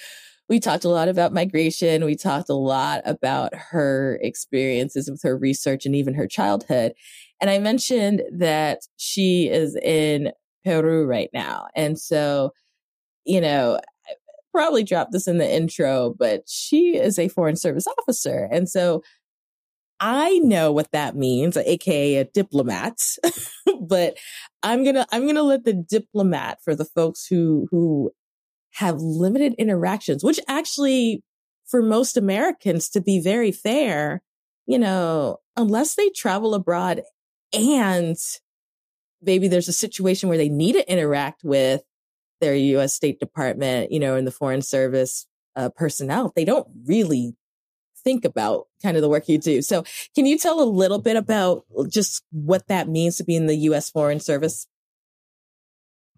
we 0.49 0.61
talked 0.61 0.85
a 0.85 0.90
lot 0.90 1.09
about 1.09 1.33
migration. 1.33 2.05
We 2.05 2.16
talked 2.16 2.51
a 2.51 2.55
lot 2.55 3.01
about 3.05 3.55
her 3.55 4.18
experiences 4.23 5.11
with 5.11 5.23
her 5.23 5.37
research 5.37 5.87
and 5.87 5.97
even 5.97 6.14
her 6.14 6.27
childhood. 6.27 6.92
And 7.40 7.51
I 7.51 7.59
mentioned 7.59 8.23
that 8.33 8.81
she 8.97 9.49
is 9.49 9.77
in 9.77 10.33
Peru 10.64 11.07
right 11.07 11.31
now. 11.33 11.68
And 11.75 11.99
so, 11.99 12.53
you 13.25 13.40
know, 13.40 13.81
I 14.07 14.12
probably 14.53 14.85
dropped 14.85 15.12
this 15.12 15.27
in 15.27 15.38
the 15.38 15.51
intro, 15.51 16.14
but 16.18 16.42
she 16.47 16.97
is 16.97 17.18
a 17.18 17.29
foreign 17.29 17.57
service 17.57 17.87
officer. 17.99 18.49
And 18.51 18.68
so 18.68 19.03
I 20.07 20.38
know 20.40 20.71
what 20.71 20.93
that 20.93 21.17
means, 21.17 21.57
aka 21.57 22.17
a 22.17 22.25
diplomat, 22.25 23.17
but 23.81 24.19
I'm 24.62 24.85
to 24.85 25.07
I'm 25.11 25.27
to 25.27 25.43
let 25.43 25.64
the 25.64 25.73
diplomat 25.73 26.59
for 26.62 26.75
the 26.75 26.85
folks 26.85 27.27
who 27.27 27.67
who 27.71 28.11
have 28.73 29.01
limited 29.01 29.55
interactions, 29.55 30.23
which 30.23 30.38
actually 30.47 31.25
for 31.64 31.81
most 31.81 32.19
Americans 32.19 32.90
to 32.90 33.01
be 33.01 33.19
very 33.19 33.51
fair, 33.51 34.23
you 34.67 34.79
know, 34.79 35.38
unless 35.57 35.95
they 35.95 36.11
travel 36.11 36.53
abroad 36.53 37.01
and 37.55 38.19
maybe 39.23 39.49
there's 39.49 39.69
a 39.69 39.73
situation 39.73 40.29
where 40.29 40.37
they 40.37 40.51
need 40.51 40.75
to 40.75 40.93
interact 40.93 41.43
with 41.45 41.81
their 42.43 42.55
US 42.55 42.93
State 42.93 43.21
Department, 43.21 43.90
you 43.90 44.01
know, 44.01 44.17
and 44.17 44.27
the 44.27 44.33
Foreign 44.33 44.61
Service 44.61 45.27
uh, 45.57 45.71
personnel, 45.71 46.31
they 46.37 46.45
don't 46.45 46.69
really 46.87 47.37
think 48.05 48.25
about 48.25 48.69
kind 48.83 48.97
of 48.97 49.03
the 49.03 49.09
work 49.09 49.29
you 49.29 49.38
do. 49.38 49.62
So 49.62 49.85
can 50.14 50.27
you 50.27 50.38
tell 50.38 50.61
a 50.61 50.64
little 50.64 51.01
bit 51.01 51.17
about 51.17 51.64
just 51.88 52.23
what 52.31 52.69
that 52.69 52.88
means 52.88 53.17
to 53.17 53.25
be 53.25 53.35
in 53.35 53.47
the 53.47 53.57
U.S. 53.57 53.90
Foreign 53.90 54.21
Service? 54.21 54.67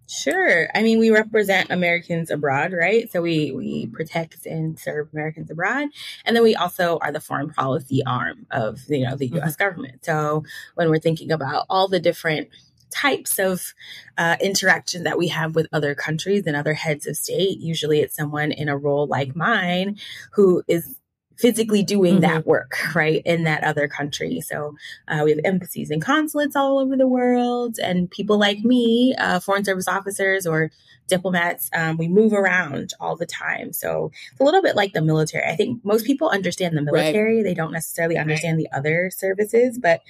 Sure. 0.09 0.68
I 0.72 0.83
mean, 0.83 1.01
we 1.01 1.11
represent 1.11 1.70
Americans 1.70 2.31
abroad, 2.31 2.72
right? 2.72 3.11
So 3.11 3.20
we 3.20 3.51
we 3.51 3.87
protect 3.87 4.46
and 4.46 4.79
serve 4.79 5.09
Americans 5.12 5.51
abroad, 5.51 5.88
and 6.25 6.37
then 6.37 6.44
we 6.44 6.55
also 6.55 6.99
are 6.99 7.11
the 7.11 7.20
foreign 7.20 7.51
policy 7.51 8.03
arm 8.07 8.46
of 8.53 8.81
you 8.88 9.05
know 9.05 9.16
the 9.16 9.27
U.S. 9.29 9.55
Mm-hmm. 9.55 9.64
government. 9.64 10.05
So 10.05 10.44
when 10.75 10.90
we're 10.90 11.01
thinking 11.01 11.33
about 11.33 11.66
all 11.68 11.88
the 11.88 11.99
different 11.99 12.51
types 12.90 13.40
of 13.40 13.75
uh, 14.16 14.37
interaction 14.40 15.03
that 15.03 15.18
we 15.18 15.27
have 15.29 15.57
with 15.57 15.66
other 15.72 15.96
countries 15.96 16.44
and 16.46 16.55
other 16.55 16.75
heads 16.75 17.09
of 17.09 17.16
state, 17.16 17.59
usually 17.59 17.99
it's 18.01 18.14
someone 18.14 18.53
in 18.53 18.68
a 18.68 18.77
role 18.77 19.09
like 19.09 19.35
mine 19.35 19.99
who 20.33 20.62
is 20.68 20.96
physically 21.38 21.83
doing 21.83 22.14
mm-hmm. 22.14 22.22
that 22.22 22.46
work, 22.46 22.77
right, 22.94 23.22
in 23.25 23.44
that 23.44 23.62
other 23.64 23.88
country. 23.88 24.40
So 24.40 24.77
uh, 25.09 25.22
we 25.25 25.31
have 25.31 25.40
embassies 25.44 25.90
and 25.90 26.03
consulates 26.03 26.57
all 26.57 26.79
over 26.79 26.96
the 26.96 27.09
world, 27.09 27.79
and 27.83 28.11
people 28.11 28.38
like 28.38 28.61
me, 28.61 29.14
uh, 29.18 29.40
foreign 29.40 29.64
service 29.64 29.88
officers 29.88 30.46
or 30.46 30.70
diplomats, 31.09 31.70
um, 31.72 31.96
we 31.96 32.09
move 32.09 32.33
around 32.33 32.92
all 32.99 33.16
the 33.16 33.27
time. 33.27 33.72
So 33.72 34.11
it's 34.33 34.40
a 34.40 34.44
little 34.44 34.62
bit 34.62 34.77
like 34.77 34.92
the 34.92 35.03
military. 35.03 35.44
I 35.44 35.57
think 35.57 35.85
most 35.85 36.05
people 36.05 36.29
understand 36.29 36.77
the 36.77 36.83
military; 36.83 37.37
right. 37.37 37.44
they 37.44 37.55
don't 37.55 37.72
necessarily 37.72 38.16
understand 38.16 38.57
right. 38.57 38.68
the 38.70 38.77
other 38.77 39.11
services, 39.11 39.79
but 39.79 40.03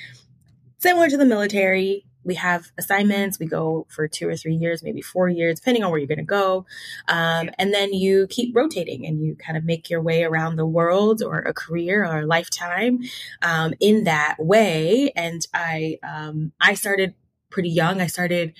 similar 0.79 1.09
to 1.09 1.17
the 1.17 1.25
military, 1.25 2.05
we 2.27 2.35
have 2.35 2.73
assignments. 2.77 3.39
We 3.39 3.47
go 3.47 3.87
for 3.89 4.09
two 4.09 4.29
or 4.29 4.37
three 4.37 4.55
years, 4.55 4.83
maybe 4.83 5.01
four 5.01 5.29
years, 5.29 5.61
depending 5.61 5.85
on 5.85 5.91
where 5.91 5.99
you're 5.99 6.09
going 6.09 6.19
to 6.19 6.25
go. 6.25 6.67
Um, 7.09 7.51
and 7.59 7.73
then 7.73 7.95
you 7.95 8.27
keep 8.29 8.55
rotating 8.55 9.07
and 9.07 9.25
you 9.25 9.37
kind 9.37 9.57
of 9.57 9.65
make 9.65 9.89
your 9.89 10.03
way 10.03 10.25
around 10.25 10.57
the 10.57 10.67
world 10.67 11.23
or 11.23 11.39
a 11.39 11.55
career 11.55 12.05
or 12.05 12.21
a 12.21 12.27
lifetime 12.27 13.01
um, 13.43 13.73
in 13.81 14.05
that 14.05 14.37
way. 14.39 15.13
And 15.15 15.47
I, 15.55 15.99
um, 16.03 16.53
I 16.61 16.75
started 16.75 17.15
pretty 17.51 17.71
young. 17.71 18.01
I 18.01 18.09
started 18.09 18.53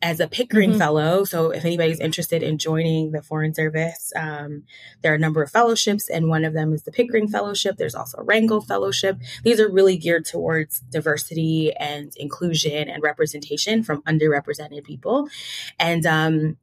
as 0.00 0.20
a 0.20 0.26
Pickering 0.26 0.70
mm-hmm. 0.70 0.78
Fellow. 0.78 1.24
So, 1.24 1.50
if 1.50 1.64
anybody's 1.64 2.00
interested 2.00 2.42
in 2.42 2.58
joining 2.58 3.12
the 3.12 3.22
Foreign 3.22 3.54
Service, 3.54 4.12
um, 4.16 4.64
there 5.02 5.12
are 5.12 5.16
a 5.16 5.18
number 5.18 5.42
of 5.42 5.50
fellowships, 5.50 6.08
and 6.08 6.28
one 6.28 6.44
of 6.44 6.54
them 6.54 6.72
is 6.72 6.82
the 6.82 6.92
Pickering 6.92 7.28
Fellowship. 7.28 7.76
There's 7.76 7.94
also 7.94 8.18
a 8.18 8.24
Rangel 8.24 8.66
Fellowship. 8.66 9.18
These 9.44 9.60
are 9.60 9.70
really 9.70 9.96
geared 9.96 10.24
towards 10.24 10.80
diversity 10.80 11.72
and 11.74 12.12
inclusion 12.16 12.88
and 12.88 13.02
representation 13.02 13.82
from 13.82 14.02
underrepresented 14.02 14.84
people. 14.84 15.28
And 15.78 16.04
um, 16.06 16.56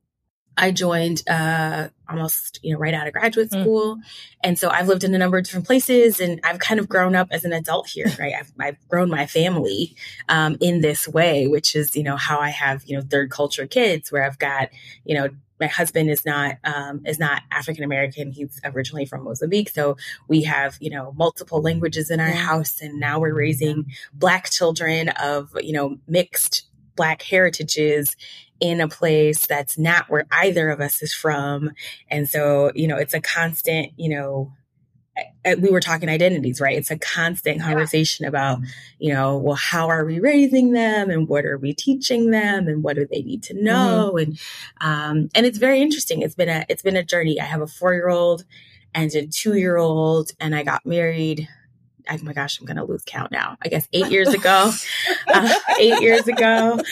I 0.60 0.72
joined 0.72 1.24
uh, 1.28 1.88
almost, 2.08 2.60
you 2.62 2.74
know, 2.74 2.80
right 2.80 2.94
out 2.94 3.08
of 3.08 3.14
graduate 3.14 3.50
mm. 3.50 3.62
school. 3.62 3.96
Mm. 3.96 4.02
And 4.44 4.60
so 4.60 4.70
I've 4.70 4.90
lived 4.90 5.06
in 5.06 5.16
a 5.16 5.18
number 5.18 5.38
of 5.38 5.46
different 5.46 5.66
places 5.66 6.20
and 6.20 6.42
I've 6.44 6.60
kind 6.60 6.80
of 6.80 6.90
grown 6.90 7.16
up 7.16 7.30
as 7.32 7.46
an 7.46 7.54
adult 7.54 7.88
here, 7.88 8.12
right? 8.20 8.34
I've, 8.38 8.52
I've 8.60 8.90
grown 8.90 9.10
my 9.10 9.26
family 9.26 9.96
um, 10.28 10.58
in 10.60 10.82
this 10.82 11.08
way, 11.08 11.48
which 11.48 11.76
is, 11.76 11.96
you 11.96 12.04
know, 12.04 12.18
how 12.18 12.40
I 12.40 12.50
have, 12.50 12.84
you 12.86 12.98
know, 12.98 13.04
third 13.04 13.32
culture 13.32 13.68
kids 13.68 14.12
where 14.12 14.26
I've 14.26 14.38
got, 14.38 14.70
you 15.06 15.16
know, 15.16 15.30
my 15.62 15.68
husband 15.68 16.10
is 16.10 16.26
not 16.26 16.56
um, 16.64 17.02
is 17.06 17.20
not 17.20 17.42
African 17.52 17.84
American. 17.84 18.32
He's 18.32 18.62
originally 18.64 19.06
from 19.06 19.26
Mozambique, 19.26 19.70
so 19.70 19.98
we 20.30 20.44
have 20.44 20.78
you 20.80 20.90
know 20.90 21.12
multiple 21.18 21.62
languages 21.62 22.10
in 22.10 22.22
our 22.22 22.32
house, 22.32 22.80
and 22.80 22.98
now 22.98 23.20
we're 23.20 23.34
raising 23.34 23.88
black 24.14 24.50
children 24.52 25.10
of 25.10 25.50
you 25.62 25.74
know 25.74 25.98
mixed 26.08 26.70
black 26.96 27.22
heritages 27.22 28.16
in 28.60 28.82
a 28.82 28.88
place 28.88 29.48
that's 29.48 29.78
not 29.78 30.10
where 30.10 30.26
either 30.32 30.70
of 30.70 30.82
us 30.82 31.02
is 31.02 31.14
from. 31.14 31.72
And 32.10 32.30
so, 32.30 32.72
you 32.76 32.88
know, 32.88 32.98
it's 32.98 33.14
a 33.14 33.22
constant, 33.22 33.92
you 33.98 34.10
know, 34.10 34.52
we 35.62 35.70
were 35.70 35.80
talking 35.80 36.10
identities, 36.10 36.62
right? 36.62 36.78
It's 36.78 36.92
a 36.92 36.98
constant 36.98 37.62
conversation 37.62 38.24
yeah. 38.24 38.30
about, 38.30 38.60
you 39.00 39.14
know, 39.14 39.38
well, 39.38 39.56
how 39.56 39.88
are 39.90 40.06
we 40.06 40.20
raising 40.20 40.72
them 40.72 41.10
and 41.10 41.28
what 41.28 41.46
are 41.46 41.58
we 41.58 41.74
teaching 41.74 42.32
them 42.32 42.68
and 42.68 42.84
what 42.84 42.96
do 42.96 43.08
they 43.12 43.22
need 43.22 43.44
to 43.44 43.54
know? 43.54 44.14
Mm-hmm. 44.16 44.32
And, 44.32 44.40
um, 44.82 45.30
and 45.36 45.46
it's 45.46 45.58
very 45.58 45.82
interesting. 45.82 46.22
It's 46.22 46.36
been 46.36 46.50
a, 46.50 46.66
it's 46.70 46.82
been 46.82 46.98
a 46.98 47.04
journey. 47.04 47.40
I 47.40 47.46
have 47.46 47.62
a 47.62 47.68
four 47.68 47.94
year 47.94 48.10
old 48.10 48.46
and 48.94 49.14
a 49.14 49.28
two 49.28 49.56
year 49.56 49.78
old 49.78 50.32
and 50.40 50.56
I 50.56 50.64
got 50.64 50.86
married 50.86 51.48
oh 52.10 52.18
my 52.24 52.34
gosh, 52.34 52.60
I'm 52.60 52.66
going 52.66 52.78
to 52.78 52.84
lose 52.84 53.04
count 53.06 53.32
now. 53.32 53.58
I 53.62 53.70
guess 53.70 53.88
eight 53.94 54.10
years 54.12 54.30
ago, 54.34 54.72
uh, 55.28 55.56
eight 55.80 56.02
years 56.02 56.28
ago. 56.28 56.80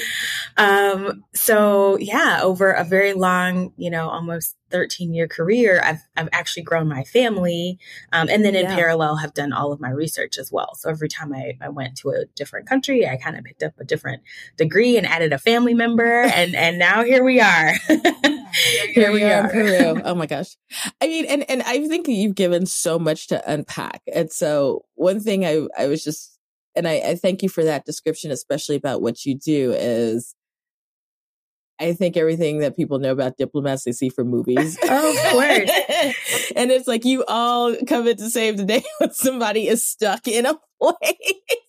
Um, 0.60 1.24
so 1.36 2.00
yeah, 2.00 2.40
over 2.42 2.72
a 2.72 2.84
very 2.84 3.14
long, 3.14 3.74
you 3.78 3.92
know, 3.92 4.10
almost 4.10 4.57
13 4.70 5.14
year 5.14 5.28
career, 5.28 5.82
I've, 5.84 6.02
I've 6.16 6.30
actually 6.32 6.64
grown 6.64 6.88
my 6.88 7.04
family. 7.04 7.80
Um, 8.12 8.30
and 8.30 8.44
then 8.44 8.56
in 8.56 8.66
yeah. 8.66 8.76
parallel 8.76 9.18
have 9.18 9.34
done 9.34 9.54
all 9.54 9.72
of 9.72 9.80
my 9.80 9.90
research 9.90 10.38
as 10.38 10.52
well. 10.52 10.76
So 10.76 10.90
every 10.90 11.10
time 11.10 11.34
I, 11.34 11.58
I 11.62 11.70
went 11.70 11.98
to 11.98 12.10
a 12.10 12.26
different 12.36 12.68
country, 12.68 13.08
I 13.08 13.18
kind 13.18 13.38
of 13.38 13.44
picked 13.44 13.64
up 13.64 13.74
a 13.80 13.84
different 13.84 14.24
degree 14.58 14.98
and 14.98 15.06
added 15.06 15.34
a 15.34 15.38
family 15.38 15.74
member. 15.74 16.24
And, 16.24 16.56
and 16.56 16.80
now 16.80 17.04
here 17.04 17.24
we 17.24 17.40
are. 17.40 17.74
here, 18.94 19.12
we 19.12 19.24
are 19.24 19.46
in 19.46 19.50
Peru. 19.50 20.02
Oh 20.06 20.16
my 20.16 20.26
gosh. 20.26 20.56
I 21.02 21.08
mean, 21.08 21.26
and, 21.26 21.50
and 21.50 21.62
I 21.64 21.88
think 21.88 22.08
you've 22.08 22.36
given 22.36 22.66
so 22.66 22.98
much 22.98 23.28
to 23.28 23.52
unpack. 23.52 24.02
And 24.14 24.32
so 24.32 24.86
one 24.96 25.20
thing 25.20 25.46
I, 25.46 25.68
I 25.78 25.88
was 25.88 26.04
just, 26.04 26.38
and 26.76 26.88
I, 26.88 27.02
I 27.06 27.16
thank 27.16 27.44
you 27.44 27.50
for 27.50 27.64
that 27.64 27.86
description, 27.86 28.32
especially 28.32 28.76
about 28.76 29.02
what 29.02 29.26
you 29.26 29.36
do 29.38 29.74
is 29.74 30.36
I 31.80 31.94
think 31.94 32.18
everything 32.18 32.60
that 32.60 32.76
people 32.76 33.00
know 33.00 33.12
about 33.12 33.38
diplomats 33.38 33.84
they 33.84 33.92
see 33.92 34.10
from 34.10 34.30
movies. 34.30 34.78
oh, 34.84 35.12
of 35.12 35.32
course. 35.32 36.52
and 36.56 36.72
it's 36.72 36.88
like 36.88 37.06
you 37.06 37.24
all 37.28 37.76
come 37.88 38.08
in 38.08 38.18
to 38.18 38.30
save 38.30 38.58
the 38.58 38.66
day 38.66 38.84
when 39.00 39.14
somebody 39.14 39.68
is 39.68 39.86
stuck 39.86 40.28
in 40.28 40.46
a 40.46 40.58
place. 40.82 41.67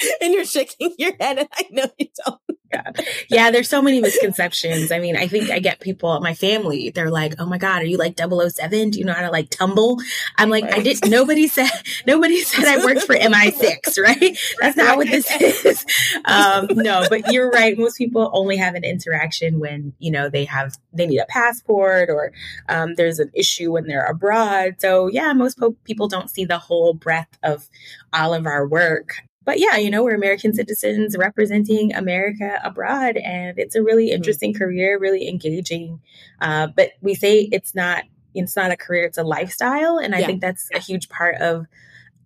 and 0.20 0.32
you're 0.32 0.44
shaking 0.44 0.94
your 0.98 1.12
head, 1.20 1.38
and 1.38 1.48
I 1.52 1.66
know 1.70 1.86
you 1.98 2.08
don't. 2.24 2.40
Yeah. 2.70 2.90
yeah, 3.30 3.50
there's 3.50 3.68
so 3.68 3.80
many 3.80 3.98
misconceptions. 3.98 4.92
I 4.92 4.98
mean, 4.98 5.16
I 5.16 5.26
think 5.26 5.48
I 5.48 5.58
get 5.58 5.80
people, 5.80 6.20
my 6.20 6.34
family, 6.34 6.90
they're 6.90 7.10
like, 7.10 7.34
oh 7.38 7.46
my 7.46 7.56
God, 7.56 7.80
are 7.80 7.86
you 7.86 7.96
like 7.96 8.18
007? 8.18 8.90
Do 8.90 8.98
you 8.98 9.06
know 9.06 9.14
how 9.14 9.22
to 9.22 9.30
like 9.30 9.48
tumble? 9.48 9.98
I'm 10.36 10.50
like, 10.50 10.64
I 10.64 10.80
did, 10.80 11.08
nobody 11.08 11.48
said, 11.48 11.70
nobody 12.06 12.42
said 12.42 12.66
I 12.66 12.84
worked 12.84 13.06
for 13.06 13.14
MI6, 13.14 13.98
right? 14.02 14.38
That's 14.60 14.76
not 14.76 14.98
what 14.98 15.08
this 15.08 15.30
is. 15.40 15.86
Um, 16.26 16.66
no, 16.72 17.04
but 17.08 17.32
you're 17.32 17.50
right. 17.50 17.78
Most 17.78 17.96
people 17.96 18.30
only 18.34 18.58
have 18.58 18.74
an 18.74 18.84
interaction 18.84 19.60
when, 19.60 19.94
you 19.98 20.10
know, 20.10 20.28
they 20.28 20.44
have, 20.44 20.76
they 20.92 21.06
need 21.06 21.20
a 21.20 21.26
passport 21.26 22.10
or 22.10 22.32
um, 22.68 22.96
there's 22.96 23.18
an 23.18 23.30
issue 23.32 23.72
when 23.72 23.86
they're 23.86 24.04
abroad. 24.04 24.74
So 24.78 25.06
yeah, 25.08 25.32
most 25.32 25.58
people 25.84 26.06
don't 26.06 26.28
see 26.28 26.44
the 26.44 26.58
whole 26.58 26.92
breadth 26.92 27.38
of 27.42 27.70
all 28.12 28.34
of 28.34 28.46
our 28.46 28.68
work 28.68 29.22
but 29.48 29.58
yeah, 29.58 29.78
you 29.78 29.88
know, 29.88 30.04
we're 30.04 30.14
American 30.14 30.52
citizens 30.52 31.16
representing 31.16 31.94
America 31.94 32.60
abroad, 32.62 33.16
and 33.16 33.58
it's 33.58 33.74
a 33.74 33.82
really 33.82 34.08
mm-hmm. 34.08 34.16
interesting 34.16 34.52
mm-hmm. 34.52 34.62
career, 34.62 34.98
really 34.98 35.26
engaging. 35.26 36.02
Uh, 36.38 36.66
but 36.66 36.90
we 37.00 37.14
say 37.14 37.48
it's 37.50 37.74
not 37.74 38.04
it's 38.34 38.56
not 38.56 38.72
a 38.72 38.76
career; 38.76 39.06
it's 39.06 39.16
a 39.16 39.22
lifestyle, 39.22 39.96
and 39.96 40.14
I 40.14 40.18
yeah. 40.18 40.26
think 40.26 40.42
that's 40.42 40.68
a 40.74 40.78
huge 40.78 41.08
part 41.08 41.36
of 41.36 41.64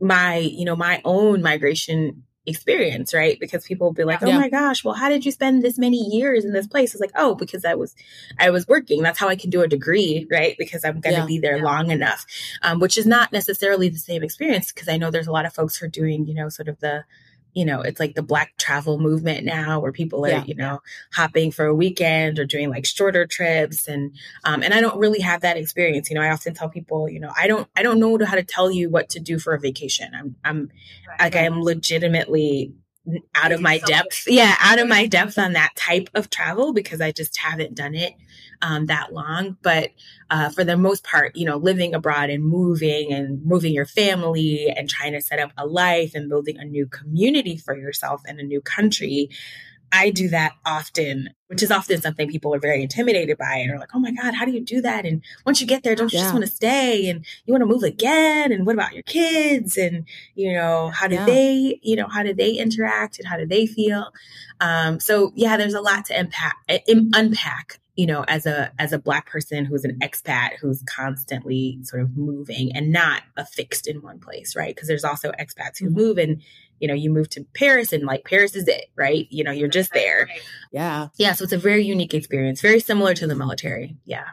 my 0.00 0.38
you 0.38 0.64
know 0.64 0.74
my 0.74 1.00
own 1.04 1.42
migration 1.42 2.24
experience, 2.46 3.14
right? 3.14 3.38
Because 3.38 3.64
people 3.64 3.88
will 3.88 3.94
be 3.94 4.04
like, 4.04 4.22
"Oh 4.22 4.26
yeah. 4.26 4.38
my 4.38 4.48
gosh, 4.48 4.84
well, 4.84 4.94
how 4.94 5.08
did 5.08 5.24
you 5.24 5.32
spend 5.32 5.62
this 5.62 5.78
many 5.78 5.98
years 5.98 6.44
in 6.44 6.52
this 6.52 6.66
place?" 6.66 6.92
It's 6.92 7.00
like, 7.00 7.12
"Oh, 7.14 7.34
because 7.34 7.64
I 7.64 7.74
was, 7.74 7.94
I 8.38 8.50
was 8.50 8.66
working. 8.66 9.02
That's 9.02 9.18
how 9.18 9.28
I 9.28 9.36
can 9.36 9.50
do 9.50 9.62
a 9.62 9.68
degree, 9.68 10.26
right? 10.30 10.56
Because 10.58 10.84
I'm 10.84 11.00
going 11.00 11.14
to 11.14 11.20
yeah. 11.22 11.26
be 11.26 11.38
there 11.38 11.58
yeah. 11.58 11.64
long 11.64 11.90
enough." 11.90 12.26
Um, 12.62 12.80
which 12.80 12.98
is 12.98 13.06
not 13.06 13.32
necessarily 13.32 13.88
the 13.88 13.98
same 13.98 14.22
experience 14.22 14.72
because 14.72 14.88
I 14.88 14.96
know 14.96 15.10
there's 15.10 15.28
a 15.28 15.32
lot 15.32 15.46
of 15.46 15.52
folks 15.52 15.76
who 15.76 15.86
are 15.86 15.88
doing, 15.88 16.26
you 16.26 16.34
know, 16.34 16.48
sort 16.48 16.68
of 16.68 16.80
the 16.80 17.04
you 17.54 17.64
know, 17.64 17.82
it's 17.82 18.00
like 18.00 18.14
the 18.14 18.22
black 18.22 18.56
travel 18.58 18.98
movement 18.98 19.44
now 19.44 19.80
where 19.80 19.92
people 19.92 20.24
are, 20.24 20.30
yeah. 20.30 20.44
you 20.46 20.54
know, 20.54 20.80
hopping 21.12 21.50
for 21.50 21.66
a 21.66 21.74
weekend 21.74 22.38
or 22.38 22.44
doing 22.44 22.70
like 22.70 22.86
shorter 22.86 23.26
trips. 23.26 23.88
And, 23.88 24.14
um, 24.44 24.62
and 24.62 24.72
I 24.72 24.80
don't 24.80 24.98
really 24.98 25.20
have 25.20 25.42
that 25.42 25.56
experience. 25.56 26.08
You 26.08 26.16
know, 26.16 26.22
I 26.22 26.30
often 26.30 26.54
tell 26.54 26.68
people, 26.68 27.08
you 27.08 27.20
know, 27.20 27.30
I 27.36 27.46
don't, 27.46 27.68
I 27.76 27.82
don't 27.82 28.00
know 28.00 28.18
how 28.24 28.36
to 28.36 28.42
tell 28.42 28.70
you 28.70 28.88
what 28.88 29.10
to 29.10 29.20
do 29.20 29.38
for 29.38 29.52
a 29.52 29.60
vacation. 29.60 30.12
I'm, 30.14 30.36
I'm 30.44 30.70
right, 31.08 31.20
like. 31.20 31.36
I'm 31.36 31.62
legitimately 31.62 32.72
out 33.34 33.52
of 33.52 33.60
my 33.60 33.78
depth. 33.78 34.24
Yeah. 34.26 34.56
Out 34.60 34.78
of 34.78 34.88
my 34.88 35.06
depth 35.06 35.38
on 35.38 35.52
that 35.52 35.74
type 35.76 36.08
of 36.14 36.30
travel 36.30 36.72
because 36.72 37.00
I 37.00 37.12
just 37.12 37.36
haven't 37.36 37.74
done 37.74 37.94
it 37.94 38.14
um, 38.62 38.86
that 38.86 39.12
long. 39.12 39.58
But 39.60 39.90
uh, 40.30 40.48
for 40.50 40.64
the 40.64 40.76
most 40.76 41.04
part, 41.04 41.36
you 41.36 41.44
know, 41.44 41.56
living 41.56 41.94
abroad 41.94 42.30
and 42.30 42.44
moving 42.44 43.12
and 43.12 43.44
moving 43.44 43.74
your 43.74 43.86
family 43.86 44.72
and 44.74 44.88
trying 44.88 45.12
to 45.12 45.20
set 45.20 45.40
up 45.40 45.50
a 45.58 45.66
life 45.66 46.12
and 46.14 46.30
building 46.30 46.58
a 46.58 46.64
new 46.64 46.86
community 46.86 47.56
for 47.56 47.76
yourself 47.76 48.22
in 48.26 48.38
a 48.38 48.44
new 48.44 48.62
country. 48.62 49.28
I 49.94 50.08
do 50.08 50.30
that 50.30 50.52
often, 50.64 51.28
which 51.48 51.62
is 51.62 51.70
often 51.70 52.00
something 52.00 52.26
people 52.26 52.54
are 52.54 52.58
very 52.58 52.82
intimidated 52.82 53.36
by 53.36 53.56
and 53.56 53.70
are 53.70 53.78
like, 53.78 53.90
oh 53.92 53.98
my 53.98 54.10
God, 54.10 54.32
how 54.32 54.46
do 54.46 54.52
you 54.52 54.64
do 54.64 54.80
that? 54.80 55.04
And 55.04 55.22
once 55.44 55.60
you 55.60 55.66
get 55.66 55.82
there, 55.82 55.94
don't 55.94 56.10
you 56.10 56.18
yeah. 56.18 56.24
just 56.24 56.34
want 56.34 56.46
to 56.46 56.50
stay 56.50 57.10
and 57.10 57.26
you 57.44 57.52
want 57.52 57.60
to 57.60 57.66
move 57.66 57.82
again? 57.82 58.52
And 58.52 58.64
what 58.64 58.74
about 58.74 58.94
your 58.94 59.02
kids? 59.02 59.76
And, 59.76 60.06
you 60.34 60.54
know, 60.54 60.88
how 60.88 61.08
do 61.08 61.16
yeah. 61.16 61.26
they, 61.26 61.78
you 61.82 61.96
know, 61.96 62.08
how 62.08 62.22
do 62.22 62.32
they 62.32 62.52
interact 62.52 63.18
and 63.18 63.28
how 63.28 63.36
do 63.36 63.46
they 63.46 63.66
feel? 63.66 64.12
Um, 64.62 64.98
so 64.98 65.30
yeah, 65.34 65.58
there's 65.58 65.74
a 65.74 65.82
lot 65.82 66.06
to 66.06 66.18
unpack, 66.18 66.56
unpack 66.88 67.78
you 67.94 68.06
know 68.06 68.24
as 68.28 68.46
a 68.46 68.72
as 68.78 68.92
a 68.92 68.98
black 68.98 69.26
person 69.26 69.64
who's 69.64 69.84
an 69.84 69.98
expat 70.00 70.56
who's 70.60 70.82
constantly 70.84 71.78
sort 71.82 72.02
of 72.02 72.16
moving 72.16 72.74
and 72.74 72.90
not 72.90 73.22
affixed 73.36 73.86
in 73.86 74.02
one 74.02 74.18
place 74.18 74.56
right? 74.56 74.74
Because 74.74 74.88
there's 74.88 75.04
also 75.04 75.32
expats 75.32 75.78
who 75.78 75.86
mm-hmm. 75.86 75.96
move 75.96 76.18
and 76.18 76.42
you 76.80 76.88
know 76.88 76.94
you 76.94 77.10
move 77.10 77.28
to 77.30 77.44
paris 77.54 77.92
and 77.92 78.04
like 78.04 78.24
paris 78.24 78.56
is 78.56 78.68
it 78.68 78.86
right? 78.96 79.26
You 79.30 79.44
know 79.44 79.52
you're 79.52 79.68
just 79.68 79.92
there. 79.92 80.28
yeah. 80.72 81.08
Yeah 81.16 81.32
so 81.32 81.44
it's 81.44 81.52
a 81.52 81.58
very 81.58 81.84
unique 81.84 82.14
experience 82.14 82.60
very 82.60 82.80
similar 82.80 83.14
to 83.14 83.26
the 83.26 83.34
military. 83.34 83.96
Yeah. 84.04 84.26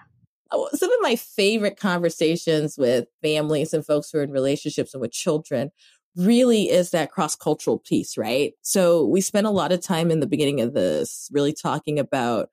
Oh, 0.52 0.68
some 0.74 0.92
of 0.92 0.98
my 1.02 1.16
favorite 1.16 1.80
conversations 1.80 2.76
with 2.76 3.06
families 3.22 3.72
and 3.74 3.86
folks 3.86 4.10
who 4.10 4.18
are 4.18 4.24
in 4.24 4.32
relationships 4.32 4.96
and 4.96 5.02
with 5.02 5.12
children 5.12 5.72
really 6.16 6.70
is 6.70 6.92
that 6.92 7.12
cross 7.12 7.36
cultural 7.36 7.78
piece, 7.80 8.18
right? 8.18 8.54
So 8.62 9.06
we 9.06 9.22
spent 9.22 9.48
a 9.48 9.52
lot 9.52 9.72
of 9.72 9.82
time 9.82 10.10
in 10.12 10.20
the 10.20 10.28
beginning 10.28 10.62
of 10.62 10.74
this 10.74 11.30
really 11.32 11.54
talking 11.54 12.00
about 12.00 12.50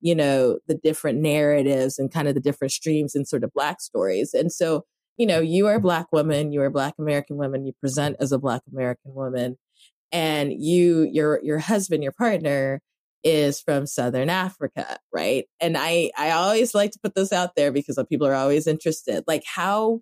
you 0.00 0.14
know, 0.14 0.58
the 0.66 0.74
different 0.74 1.20
narratives 1.20 1.98
and 1.98 2.12
kind 2.12 2.28
of 2.28 2.34
the 2.34 2.40
different 2.40 2.72
streams 2.72 3.14
and 3.14 3.26
sort 3.28 3.44
of 3.44 3.52
Black 3.52 3.80
stories. 3.80 4.34
And 4.34 4.52
so 4.52 4.84
you 5.20 5.26
know, 5.26 5.40
you 5.40 5.66
are 5.66 5.74
a 5.74 5.80
black 5.80 6.06
woman, 6.12 6.50
you 6.50 6.62
are 6.62 6.66
a 6.66 6.70
black 6.70 6.94
American 6.98 7.36
woman, 7.36 7.66
you 7.66 7.74
present 7.78 8.16
as 8.20 8.32
a 8.32 8.38
black 8.38 8.62
American 8.72 9.12
woman, 9.12 9.58
and 10.10 10.50
you, 10.50 11.02
your, 11.12 11.40
your 11.42 11.58
husband, 11.58 12.02
your 12.02 12.12
partner 12.12 12.80
is 13.22 13.60
from 13.60 13.86
Southern 13.86 14.30
Africa, 14.30 14.98
right? 15.12 15.44
And 15.60 15.76
I, 15.76 16.10
I 16.16 16.30
always 16.30 16.74
like 16.74 16.92
to 16.92 16.98
put 17.04 17.14
this 17.14 17.34
out 17.34 17.54
there 17.54 17.70
because 17.70 17.98
uh, 17.98 18.04
people 18.04 18.26
are 18.26 18.34
always 18.34 18.66
interested. 18.66 19.24
Like 19.26 19.42
how 19.44 20.00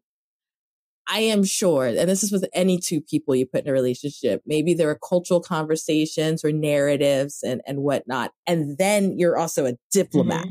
I 1.10 1.20
am 1.20 1.42
sure, 1.42 1.86
and 1.86 2.08
this 2.08 2.22
is 2.22 2.30
with 2.30 2.46
any 2.52 2.78
two 2.78 3.00
people 3.00 3.34
you 3.34 3.46
put 3.46 3.64
in 3.64 3.70
a 3.70 3.72
relationship, 3.72 4.42
maybe 4.44 4.74
there 4.74 4.90
are 4.90 4.98
cultural 5.08 5.40
conversations 5.40 6.44
or 6.44 6.52
narratives 6.52 7.42
and, 7.42 7.62
and 7.66 7.78
whatnot. 7.78 8.32
And 8.46 8.76
then 8.76 9.18
you're 9.18 9.38
also 9.38 9.64
a 9.64 9.72
diplomat. 9.90 10.44
Mm-hmm. 10.44 10.48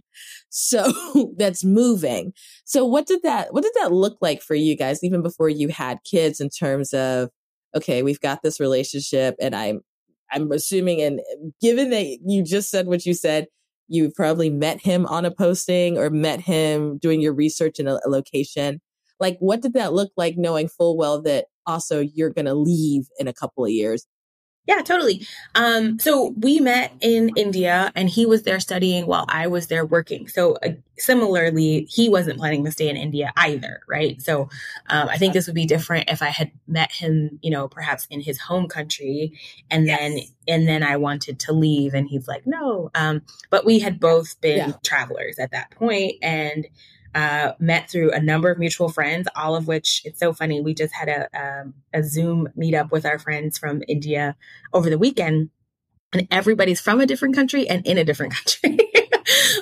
So 0.50 1.34
that's 1.38 1.64
moving. 1.64 2.34
So 2.66 2.86
what 2.86 3.06
did 3.06 3.22
that, 3.22 3.54
what 3.54 3.64
did 3.64 3.74
that 3.80 3.92
look 3.92 4.18
like 4.20 4.42
for 4.42 4.56
you 4.56 4.76
guys, 4.76 5.04
even 5.04 5.22
before 5.22 5.48
you 5.48 5.68
had 5.68 6.00
kids 6.04 6.40
in 6.40 6.50
terms 6.50 6.92
of, 6.92 7.30
okay, 7.76 8.02
we've 8.02 8.22
got 8.22 8.42
this 8.42 8.60
relationship 8.60 9.36
and 9.40 9.56
I'm, 9.56 9.82
I'm 10.32 10.52
assuming, 10.52 11.02
and 11.04 11.22
given 11.62 11.92
that 11.92 12.18
you 12.26 12.44
just 12.44 12.72
said 12.72 12.88
what 12.88 13.06
you 13.06 13.14
said, 13.14 13.46
you 13.88 14.12
probably 14.16 14.50
met 14.50 14.82
him 14.82 15.06
on 15.06 15.24
a 15.24 15.32
posting 15.32 16.00
or 16.00 16.10
met 16.10 16.42
him 16.42 16.98
doing 16.98 17.22
your 17.22 17.34
research 17.34 17.80
in 17.80 17.88
a, 17.88 18.00
a 18.04 18.10
location 18.10 18.82
like, 19.20 19.38
what 19.40 19.62
did 19.62 19.74
that 19.74 19.94
look 19.94 20.12
like 20.18 20.38
knowing 20.38 20.68
full 20.68 20.98
well 20.98 21.22
that 21.24 21.46
also 21.66 22.00
you're 22.00 22.30
going 22.30 22.46
to 22.46 22.54
leave 22.54 23.08
in 23.20 23.28
a 23.28 23.34
couple 23.34 23.66
of 23.66 23.72
years? 23.72 24.08
Yeah, 24.68 24.82
totally. 24.82 25.26
Um, 25.56 25.98
so 25.98 26.34
we 26.38 26.60
met 26.60 26.92
in 27.00 27.32
India 27.38 27.90
and 27.96 28.10
he 28.10 28.26
was 28.26 28.44
there 28.44 28.60
studying 28.60 29.08
while 29.08 29.26
I 29.30 29.48
was 29.48 29.68
there 29.68 29.86
working. 29.86 30.28
So 30.28 30.58
uh, 30.62 30.72
similarly, 30.98 31.88
he 31.90 32.10
wasn't 32.10 32.38
planning 32.38 32.66
to 32.66 32.72
stay 32.72 32.90
in 32.90 32.98
India 32.98 33.32
either, 33.38 33.80
right? 33.88 34.22
So 34.22 34.50
um, 34.90 35.08
I 35.08 35.18
think 35.18 35.34
this 35.34 35.48
would 35.48 35.56
be 35.56 35.66
different 35.66 36.10
if 36.10 36.22
I 36.22 36.28
had 36.28 36.52
met 36.68 36.92
him, 36.92 37.40
you 37.42 37.50
know, 37.50 37.70
perhaps 37.70 38.08
in 38.10 38.20
his 38.20 38.42
home 38.42 38.68
country 38.68 39.40
and 39.72 39.88
yes. 39.88 40.00
then 40.00 40.20
and 40.50 40.68
then 40.68 40.84
I 40.84 40.98
wanted 40.98 41.40
to 41.42 41.54
leave 41.54 41.94
and 41.94 42.10
he's 42.10 42.28
like, 42.28 42.46
no. 42.46 42.92
Um, 42.94 43.22
but 43.50 43.66
we 43.66 43.80
had 43.80 44.02
both 44.02 44.40
been 44.42 44.58
yeah. 44.58 44.74
travelers 44.86 45.40
at 45.40 45.52
that 45.52 45.72
point 45.72 46.16
and 46.22 46.68
uh, 47.18 47.54
met 47.58 47.90
through 47.90 48.12
a 48.12 48.20
number 48.20 48.52
of 48.52 48.60
mutual 48.60 48.90
friends, 48.90 49.28
all 49.36 49.56
of 49.56 49.68
which 49.68 50.04
it's 50.06 50.20
so 50.20 50.34
funny. 50.34 50.62
We 50.62 50.76
just 50.76 50.94
had 50.94 51.10
a, 51.10 51.28
um, 51.34 51.74
a 51.92 52.04
Zoom 52.04 52.48
meetup 52.56 52.92
with 52.92 53.08
our 53.08 53.18
friends 53.18 53.58
from 53.58 53.82
India 53.88 54.36
over 54.72 54.88
the 54.88 55.00
weekend, 55.00 55.50
and 56.14 56.28
everybody's 56.30 56.80
from 56.80 57.02
a 57.02 57.08
different 57.08 57.34
country 57.34 57.68
and 57.68 57.86
in 57.88 57.98
a 57.98 58.04
different 58.04 58.34
country. 58.62 58.78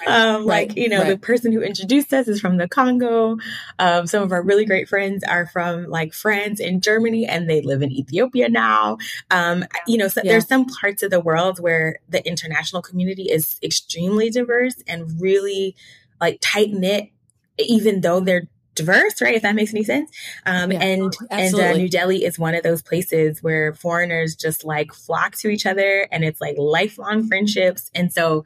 um, 0.05 0.45
right, 0.45 0.67
like, 0.67 0.75
you 0.75 0.89
know, 0.89 0.99
right. 0.99 1.07
the 1.07 1.17
person 1.17 1.53
who 1.53 1.61
introduced 1.61 2.13
us 2.13 2.27
is 2.27 2.41
from 2.41 2.57
the 2.57 2.67
Congo. 2.67 3.37
Um, 3.79 4.05
some 4.05 4.21
of 4.21 4.33
our 4.33 4.43
really 4.43 4.65
great 4.65 4.89
friends 4.89 5.23
are 5.23 5.45
from 5.45 5.85
like 5.85 6.13
France 6.13 6.59
and 6.59 6.83
Germany, 6.83 7.25
and 7.25 7.49
they 7.49 7.61
live 7.61 7.81
in 7.81 7.89
Ethiopia 7.89 8.49
now. 8.49 8.97
Um, 9.31 9.63
you 9.87 9.97
know, 9.97 10.09
so 10.09 10.19
yeah. 10.25 10.33
there's 10.33 10.47
some 10.49 10.65
parts 10.65 11.03
of 11.03 11.09
the 11.09 11.21
world 11.21 11.61
where 11.61 11.99
the 12.09 12.27
international 12.27 12.81
community 12.81 13.31
is 13.31 13.57
extremely 13.63 14.29
diverse 14.29 14.83
and 14.89 15.21
really 15.21 15.77
like 16.19 16.39
tight 16.41 16.71
knit 16.71 17.11
even 17.57 18.01
though 18.01 18.19
they're 18.19 18.47
diverse, 18.75 19.21
right? 19.21 19.35
If 19.35 19.41
that 19.41 19.55
makes 19.55 19.73
any 19.73 19.83
sense. 19.83 20.11
Um, 20.45 20.71
yeah, 20.71 20.83
and 20.83 21.13
and 21.31 21.55
uh, 21.55 21.73
New 21.73 21.89
Delhi 21.89 22.23
is 22.23 22.37
one 22.37 22.53
of 22.53 22.63
those 22.63 22.81
places 22.81 23.41
where 23.41 23.73
foreigners 23.73 24.35
just 24.35 24.63
like 24.63 24.93
flock 24.93 25.35
to 25.37 25.47
each 25.47 25.65
other, 25.65 26.07
and 26.11 26.23
it's 26.23 26.41
like 26.41 26.55
lifelong 26.57 27.27
friendships. 27.27 27.89
And 27.95 28.13
so 28.13 28.45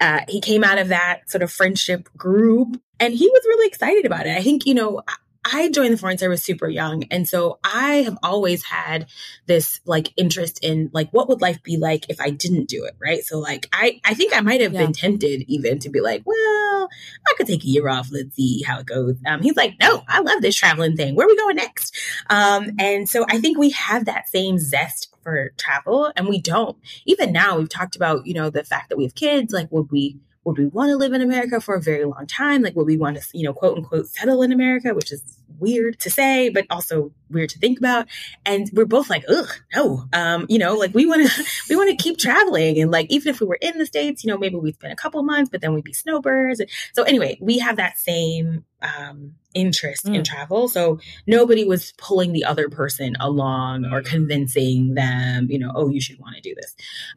uh, 0.00 0.20
he 0.28 0.40
came 0.40 0.64
out 0.64 0.78
of 0.78 0.88
that 0.88 1.30
sort 1.30 1.42
of 1.42 1.52
friendship 1.52 2.08
group, 2.16 2.80
and 2.98 3.14
he 3.14 3.28
was 3.28 3.42
really 3.44 3.68
excited 3.68 4.04
about 4.06 4.26
it. 4.26 4.36
I 4.36 4.42
think 4.42 4.66
you 4.66 4.74
know 4.74 5.02
I 5.50 5.70
joined 5.70 5.94
the 5.94 5.98
Foreign 5.98 6.18
Service 6.18 6.42
super 6.42 6.68
young. 6.68 7.04
And 7.10 7.26
so 7.26 7.58
I 7.64 8.02
have 8.02 8.18
always 8.22 8.64
had 8.64 9.06
this 9.46 9.80
like 9.84 10.12
interest 10.16 10.60
in 10.62 10.90
like, 10.92 11.10
what 11.10 11.28
would 11.28 11.40
life 11.40 11.62
be 11.62 11.76
like 11.76 12.08
if 12.08 12.20
I 12.20 12.30
didn't 12.30 12.68
do 12.68 12.84
it? 12.84 12.94
Right. 13.00 13.24
So 13.24 13.38
like, 13.38 13.68
I, 13.72 14.00
I 14.04 14.14
think 14.14 14.36
I 14.36 14.40
might 14.40 14.60
have 14.60 14.74
yeah. 14.74 14.82
been 14.82 14.92
tempted 14.92 15.44
even 15.48 15.78
to 15.80 15.90
be 15.90 16.00
like, 16.00 16.22
well, 16.24 16.88
I 17.26 17.34
could 17.36 17.46
take 17.46 17.64
a 17.64 17.68
year 17.68 17.88
off. 17.88 18.08
Let's 18.12 18.36
see 18.36 18.62
how 18.62 18.80
it 18.80 18.86
goes. 18.86 19.16
Um, 19.26 19.42
he's 19.42 19.56
like, 19.56 19.76
no, 19.80 20.02
I 20.06 20.20
love 20.20 20.42
this 20.42 20.56
traveling 20.56 20.96
thing. 20.96 21.14
Where 21.14 21.26
are 21.26 21.30
we 21.30 21.36
going 21.36 21.56
next? 21.56 21.96
Um, 22.28 22.72
and 22.78 23.08
so 23.08 23.24
I 23.28 23.40
think 23.40 23.58
we 23.58 23.70
have 23.70 24.04
that 24.04 24.28
same 24.28 24.58
zest 24.58 25.14
for 25.22 25.52
travel 25.56 26.12
and 26.16 26.28
we 26.28 26.40
don't 26.40 26.76
even 27.06 27.32
now 27.32 27.58
we've 27.58 27.68
talked 27.68 27.96
about, 27.96 28.26
you 28.26 28.34
know, 28.34 28.50
the 28.50 28.64
fact 28.64 28.90
that 28.90 28.96
we 28.96 29.04
have 29.04 29.14
kids, 29.14 29.52
like 29.52 29.70
would 29.72 29.90
we, 29.90 30.20
would 30.44 30.58
we 30.58 30.66
want 30.66 30.90
to 30.90 30.96
live 30.96 31.12
in 31.12 31.20
America 31.20 31.60
for 31.60 31.74
a 31.74 31.82
very 31.82 32.04
long 32.06 32.26
time? 32.26 32.62
Like, 32.62 32.74
would 32.74 32.86
we 32.86 32.96
want 32.96 33.18
to, 33.18 33.22
you 33.34 33.44
know, 33.44 33.52
quote 33.52 33.76
unquote, 33.76 34.06
settle 34.06 34.42
in 34.42 34.50
America, 34.50 34.94
which 34.94 35.12
is 35.12 35.37
weird 35.58 35.98
to 36.00 36.10
say, 36.10 36.48
but 36.48 36.66
also 36.70 37.12
weird 37.30 37.50
to 37.50 37.58
think 37.58 37.78
about. 37.78 38.06
And 38.44 38.68
we're 38.72 38.86
both 38.86 39.10
like, 39.10 39.24
ugh, 39.28 39.48
no. 39.74 40.04
Um, 40.12 40.46
you 40.48 40.58
know, 40.58 40.74
like 40.74 40.94
we 40.94 41.06
want 41.06 41.28
to, 41.28 41.44
we 41.68 41.76
want 41.76 41.90
to 41.90 42.02
keep 42.02 42.18
traveling. 42.18 42.80
And 42.80 42.90
like, 42.90 43.10
even 43.10 43.28
if 43.28 43.40
we 43.40 43.46
were 43.46 43.58
in 43.60 43.78
the 43.78 43.86
States, 43.86 44.24
you 44.24 44.30
know, 44.30 44.38
maybe 44.38 44.56
we'd 44.56 44.74
spend 44.74 44.92
a 44.92 44.96
couple 44.96 45.22
months, 45.22 45.50
but 45.50 45.60
then 45.60 45.74
we'd 45.74 45.84
be 45.84 45.92
snowbirds. 45.92 46.62
So 46.94 47.02
anyway, 47.02 47.38
we 47.40 47.58
have 47.58 47.76
that 47.76 47.98
same, 47.98 48.64
um, 48.82 49.34
interest 49.54 50.06
mm. 50.06 50.14
in 50.14 50.24
travel. 50.24 50.68
So 50.68 51.00
nobody 51.26 51.64
was 51.64 51.92
pulling 51.98 52.32
the 52.32 52.44
other 52.44 52.68
person 52.68 53.16
along 53.18 53.86
or 53.86 54.02
convincing 54.02 54.94
them, 54.94 55.48
you 55.50 55.58
know, 55.58 55.72
oh, 55.74 55.88
you 55.88 56.00
should 56.00 56.18
want 56.18 56.36
to 56.36 56.42
do 56.42 56.54
this. 56.54 56.76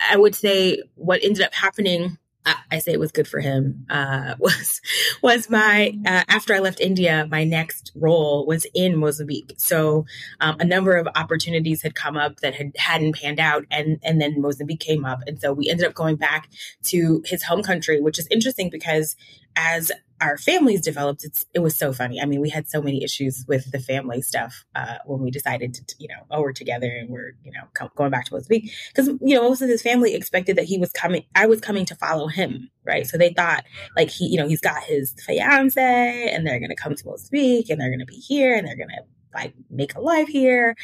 I 0.09 0.17
would 0.17 0.35
say 0.35 0.81
what 0.95 1.23
ended 1.23 1.43
up 1.43 1.53
happening 1.53 2.17
I 2.45 2.79
say 2.79 2.91
it 2.93 2.99
was 2.99 3.11
good 3.11 3.27
for 3.27 3.39
him. 3.39 3.85
Uh, 3.89 4.35
was 4.39 4.81
was 5.21 5.49
my 5.49 5.97
uh, 6.05 6.23
after 6.27 6.53
I 6.53 6.59
left 6.59 6.79
India, 6.79 7.27
my 7.29 7.43
next 7.43 7.91
role 7.95 8.45
was 8.45 8.65
in 8.73 8.97
Mozambique. 8.97 9.53
So 9.57 10.05
um, 10.39 10.57
a 10.59 10.65
number 10.65 10.95
of 10.95 11.07
opportunities 11.15 11.81
had 11.81 11.95
come 11.95 12.17
up 12.17 12.39
that 12.39 12.55
had 12.55 12.71
hadn't 12.77 13.15
panned 13.15 13.39
out, 13.39 13.65
and 13.69 13.99
and 14.03 14.21
then 14.21 14.41
Mozambique 14.41 14.79
came 14.79 15.05
up, 15.05 15.19
and 15.27 15.39
so 15.39 15.53
we 15.53 15.69
ended 15.69 15.85
up 15.85 15.93
going 15.93 16.15
back 16.15 16.49
to 16.85 17.21
his 17.25 17.43
home 17.43 17.63
country, 17.63 18.01
which 18.01 18.19
is 18.19 18.27
interesting 18.31 18.69
because 18.69 19.15
as 19.55 19.91
our 20.22 20.38
families 20.38 20.82
developed, 20.82 21.24
it's, 21.24 21.45
it 21.53 21.59
was 21.59 21.76
so 21.76 21.91
funny. 21.91 22.22
I 22.22 22.26
mean, 22.26 22.41
we 22.41 22.49
had 22.49 22.69
so 22.69 22.82
many 22.82 23.03
issues 23.03 23.43
with 23.47 23.72
the 23.72 23.80
family 23.80 24.22
stuff 24.22 24.63
uh, 24.76 24.97
when 25.05 25.19
we 25.22 25.32
decided 25.32 25.74
to, 25.74 25.95
you 25.97 26.07
know, 26.07 26.24
oh, 26.30 26.41
we're 26.41 26.53
together 26.53 26.88
and 26.88 27.09
we're, 27.09 27.34
you 27.43 27.51
know, 27.51 27.63
com- 27.74 27.89
going 27.95 28.11
back 28.11 28.26
to 28.26 28.34
Mozambique. 28.36 28.72
Because, 28.93 29.07
you 29.07 29.36
know, 29.36 29.49
most 29.49 29.61
of 29.61 29.69
his 29.69 29.82
family 29.82 30.13
expected 30.13 30.55
that 30.57 30.65
he 30.65 30.78
was 30.78 30.91
coming, 30.91 31.26
I 31.36 31.47
was 31.47 31.59
coming 31.59 31.86
to 31.86 31.95
follow 31.95 32.28
him, 32.28 32.69
right? 32.86 33.07
So 33.07 33.17
they 33.17 33.34
thought, 33.34 33.65
like, 33.97 34.09
he, 34.09 34.28
you 34.28 34.38
know, 34.38 34.47
he's 34.47 34.61
got 34.61 34.84
his 34.84 35.13
fiance 35.26 36.30
and 36.32 36.45
they're 36.45 36.59
going 36.59 36.69
to 36.69 36.76
come 36.76 36.95
to 36.95 37.05
Mozambique 37.05 37.69
and 37.69 37.82
they're 37.82 37.89
going 37.89 37.99
to 37.99 38.05
be 38.05 38.15
here 38.15 38.55
and 38.55 38.67
they're 38.67 38.78
going 38.78 38.89
to 38.89 39.03
like 39.34 39.53
make 39.69 39.95
a 39.95 40.01
life 40.01 40.28
here. 40.28 40.76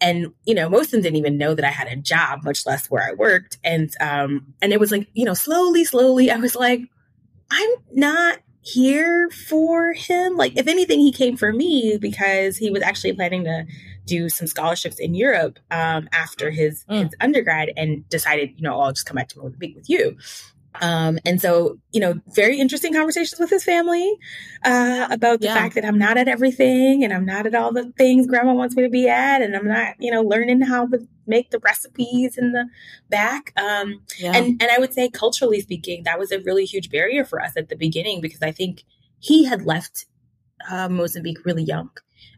And, 0.00 0.32
you 0.44 0.54
know, 0.54 0.68
most 0.68 0.86
of 0.86 0.90
them 0.92 1.02
didn't 1.02 1.16
even 1.16 1.38
know 1.38 1.54
that 1.54 1.64
I 1.64 1.70
had 1.70 1.86
a 1.86 1.96
job, 1.96 2.44
much 2.44 2.66
less 2.66 2.90
where 2.90 3.02
I 3.02 3.12
worked. 3.12 3.58
And, 3.62 3.90
um, 4.00 4.54
and 4.60 4.72
it 4.72 4.80
was 4.80 4.90
like, 4.90 5.08
you 5.12 5.24
know, 5.24 5.34
slowly, 5.34 5.84
slowly, 5.84 6.30
I 6.30 6.36
was 6.36 6.56
like, 6.56 6.80
I'm 7.50 7.70
not 7.92 8.38
here 8.62 9.30
for 9.30 9.92
him. 9.92 10.36
Like, 10.36 10.56
if 10.56 10.66
anything, 10.66 11.00
he 11.00 11.12
came 11.12 11.36
for 11.36 11.52
me 11.52 11.98
because 12.00 12.56
he 12.56 12.70
was 12.70 12.82
actually 12.82 13.12
planning 13.14 13.44
to 13.44 13.66
do 14.04 14.28
some 14.28 14.46
scholarships 14.46 14.98
in 14.98 15.14
Europe 15.14 15.58
um, 15.70 16.08
after 16.12 16.50
his, 16.50 16.84
mm. 16.90 17.04
his 17.04 17.14
undergrad 17.20 17.72
and 17.76 18.08
decided, 18.08 18.50
you 18.56 18.62
know, 18.62 18.80
I'll 18.80 18.92
just 18.92 19.06
come 19.06 19.16
back 19.16 19.28
to 19.28 19.38
Mozambique 19.38 19.76
with 19.76 19.88
you. 19.88 20.16
Um, 20.80 21.18
and 21.24 21.40
so, 21.40 21.78
you 21.92 22.00
know, 22.00 22.20
very 22.28 22.58
interesting 22.58 22.94
conversations 22.94 23.40
with 23.40 23.50
his 23.50 23.64
family 23.64 24.16
uh, 24.64 25.08
about 25.10 25.40
the 25.40 25.46
yeah. 25.46 25.54
fact 25.54 25.74
that 25.74 25.84
I'm 25.84 25.98
not 25.98 26.16
at 26.16 26.28
everything 26.28 27.02
and 27.02 27.12
I'm 27.12 27.24
not 27.24 27.46
at 27.46 27.54
all 27.54 27.72
the 27.72 27.90
things 27.98 28.26
grandma 28.26 28.54
wants 28.54 28.76
me 28.76 28.84
to 28.84 28.88
be 28.88 29.08
at. 29.08 29.42
And 29.42 29.56
I'm 29.56 29.66
not, 29.66 29.94
you 29.98 30.12
know, 30.12 30.22
learning 30.22 30.60
how 30.60 30.86
to 30.86 31.06
make 31.30 31.50
the 31.50 31.58
recipes 31.60 32.36
in 32.36 32.52
the 32.52 32.66
back. 33.08 33.54
Um, 33.56 34.02
yeah. 34.18 34.36
and, 34.36 34.62
and 34.62 34.70
I 34.70 34.78
would 34.78 34.92
say, 34.92 35.08
culturally 35.08 35.60
speaking, 35.60 36.02
that 36.04 36.18
was 36.18 36.30
a 36.30 36.40
really 36.40 36.66
huge 36.66 36.90
barrier 36.90 37.24
for 37.24 37.40
us 37.40 37.56
at 37.56 37.70
the 37.70 37.76
beginning 37.76 38.20
because 38.20 38.42
I 38.42 38.52
think 38.52 38.84
he 39.18 39.44
had 39.44 39.64
left 39.64 40.04
uh, 40.70 40.90
Mozambique 40.90 41.46
really 41.46 41.64
young 41.64 41.90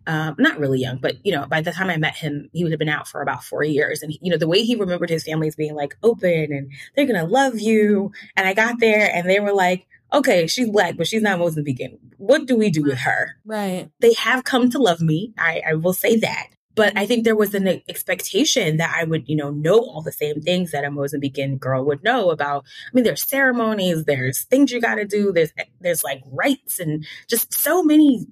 um, 0.07 0.35
not 0.39 0.59
really 0.59 0.81
young, 0.81 0.99
but 0.99 1.25
you 1.25 1.33
know, 1.33 1.47
by 1.47 1.61
the 1.61 1.73
time 1.73 1.89
I 1.89 1.97
met 1.97 2.17
him, 2.17 2.49
he 2.53 2.65
would 2.65 2.73
have 2.73 2.79
been 2.79 2.89
out 2.89 3.07
for 3.07 3.23
about 3.23 3.45
four 3.45 3.63
years. 3.63 4.03
And 4.03 4.13
you 4.21 4.31
know, 4.31 4.37
the 4.37 4.49
way 4.49 4.63
he 4.63 4.75
remembered 4.75 5.11
his 5.11 5.25
family 5.25 5.49
as 5.49 5.57
being 5.57 5.75
like 5.75 5.97
open 6.03 6.53
and 6.53 6.73
they're 6.95 7.07
gonna 7.07 7.25
love 7.25 7.61
you. 7.61 8.13
And 8.37 8.47
I 8.47 8.55
got 8.55 8.81
there 8.81 9.11
and 9.15 9.29
they 9.29 9.41
were 9.41 9.53
like, 9.53 9.87
okay, 10.13 10.47
she's 10.47 10.69
black, 10.69 10.97
but 10.97 11.07
she's 11.07 11.23
not 11.23 11.39
Mozambican. 11.39 11.99
What 12.19 12.47
do 12.47 12.57
we 12.57 12.71
do 12.71 12.83
with 12.83 12.99
her? 12.99 13.37
Right. 13.45 13.91
They 14.01 14.13
have 14.15 14.45
come 14.45 14.71
to 14.71 14.79
love 14.79 15.01
me. 15.01 15.33
I, 15.39 15.63
I 15.71 15.75
will 15.75 15.95
say 15.95 16.17
that. 16.17 16.49
But 16.75 16.97
I 16.97 17.07
think 17.07 17.25
there 17.25 17.37
was 17.37 17.55
an 17.55 17.69
expectation 17.89 18.79
that 18.79 18.95
I 18.97 19.05
would, 19.05 19.29
you 19.29 19.37
know, 19.37 19.51
know 19.51 19.79
all 19.79 20.03
the 20.03 20.13
same 20.13 20.41
things 20.41 20.71
that 20.73 20.85
a 20.85 20.91
Mozambican 20.91 21.59
girl 21.59 21.85
would 21.85 22.03
know 22.03 22.31
about. 22.31 22.65
I 22.65 22.91
mean, 22.95 23.05
there's 23.05 23.23
ceremonies, 23.23 24.05
there's 24.05 24.43
things 24.45 24.73
you 24.73 24.81
got 24.81 24.97
to 24.97 25.05
do, 25.05 25.33
there's 25.33 25.53
there's 25.81 26.03
like 26.03 26.23
rites 26.31 26.81
and 26.81 27.05
just 27.29 27.53
so 27.53 27.83
many 27.83 28.27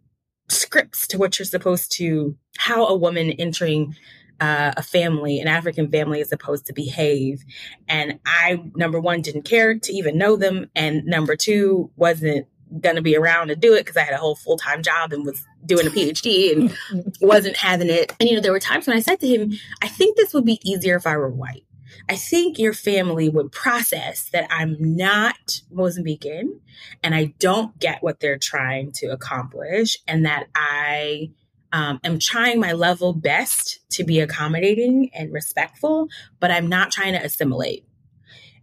scripts 0.49 1.07
to 1.09 1.19
what 1.19 1.39
you're 1.39 1.47
supposed 1.47 1.93
to, 1.93 2.37
how 2.57 2.87
a 2.87 2.97
woman 2.97 3.31
entering 3.33 3.95
uh, 4.41 4.73
a 4.77 4.83
family, 4.83 5.39
an 5.39 5.49
African 5.49 5.91
family, 5.91 6.21
is 6.21 6.29
supposed 6.29 6.67
to 6.67 6.73
behave. 6.73 7.45
And 7.89 8.19
I, 8.25 8.63
number 8.75 8.99
one, 8.99 9.21
didn't 9.21 9.43
care 9.43 9.79
to 9.79 9.93
even 9.93 10.19
know 10.19 10.37
them. 10.37 10.71
And 10.75 11.05
number 11.05 11.37
two, 11.37 11.91
wasn't 11.97 12.47
going 12.81 12.97
to 12.97 13.03
be 13.03 13.17
around 13.17 13.49
to 13.49 13.57
do 13.57 13.75
it 13.75 13.81
because 13.81 13.97
I 13.97 14.03
had 14.03 14.15
a 14.15 14.19
whole 14.19 14.37
full 14.37 14.57
time 14.57 14.83
job 14.83 15.13
and 15.13 15.25
was 15.25 15.45
doing 15.65 15.87
a 15.87 15.91
PhD 15.91 16.53
and 16.53 16.77
wasn't 17.21 17.57
having 17.57 17.89
it. 17.89 18.13
And, 18.19 18.29
you 18.29 18.35
know, 18.35 18.41
there 18.41 18.53
were 18.53 18.61
times 18.61 18.87
when 18.87 18.97
I 18.97 19.01
said 19.01 19.21
to 19.21 19.27
him, 19.27 19.53
I 19.83 19.89
think 19.89 20.17
this 20.17 20.33
would 20.35 20.45
be 20.45 20.61
easier 20.69 20.97
if 20.97 21.07
I 21.07 21.17
were 21.17 21.31
white. 21.31 21.65
I 22.09 22.17
think 22.17 22.59
your 22.59 22.73
family 22.73 23.29
would 23.29 23.53
process 23.53 24.31
that 24.31 24.47
I'm 24.51 24.77
not 24.79 25.61
Mozambican 25.73 26.61
and 27.03 27.15
I 27.15 27.35
don't 27.39 27.79
get 27.79 28.03
what 28.03 28.21
they're 28.21 28.39
trying 28.39 28.93
to 28.93 29.07
accomplish 29.09 29.97
and 30.07 30.25
that 30.25 30.47
I 30.55 31.31
um, 31.73 32.01
am 32.03 32.19
trying 32.19 32.59
my 32.59 32.73
level 32.73 33.13
best 33.13 33.81
to 33.91 34.05
be 34.05 34.21
accommodating 34.21 35.11
and 35.15 35.33
respectful, 35.33 36.09
but 36.41 36.51
I'm 36.51 36.69
not 36.69 36.91
trying 36.91 37.13
to 37.13 37.25
assimilate. 37.25 37.85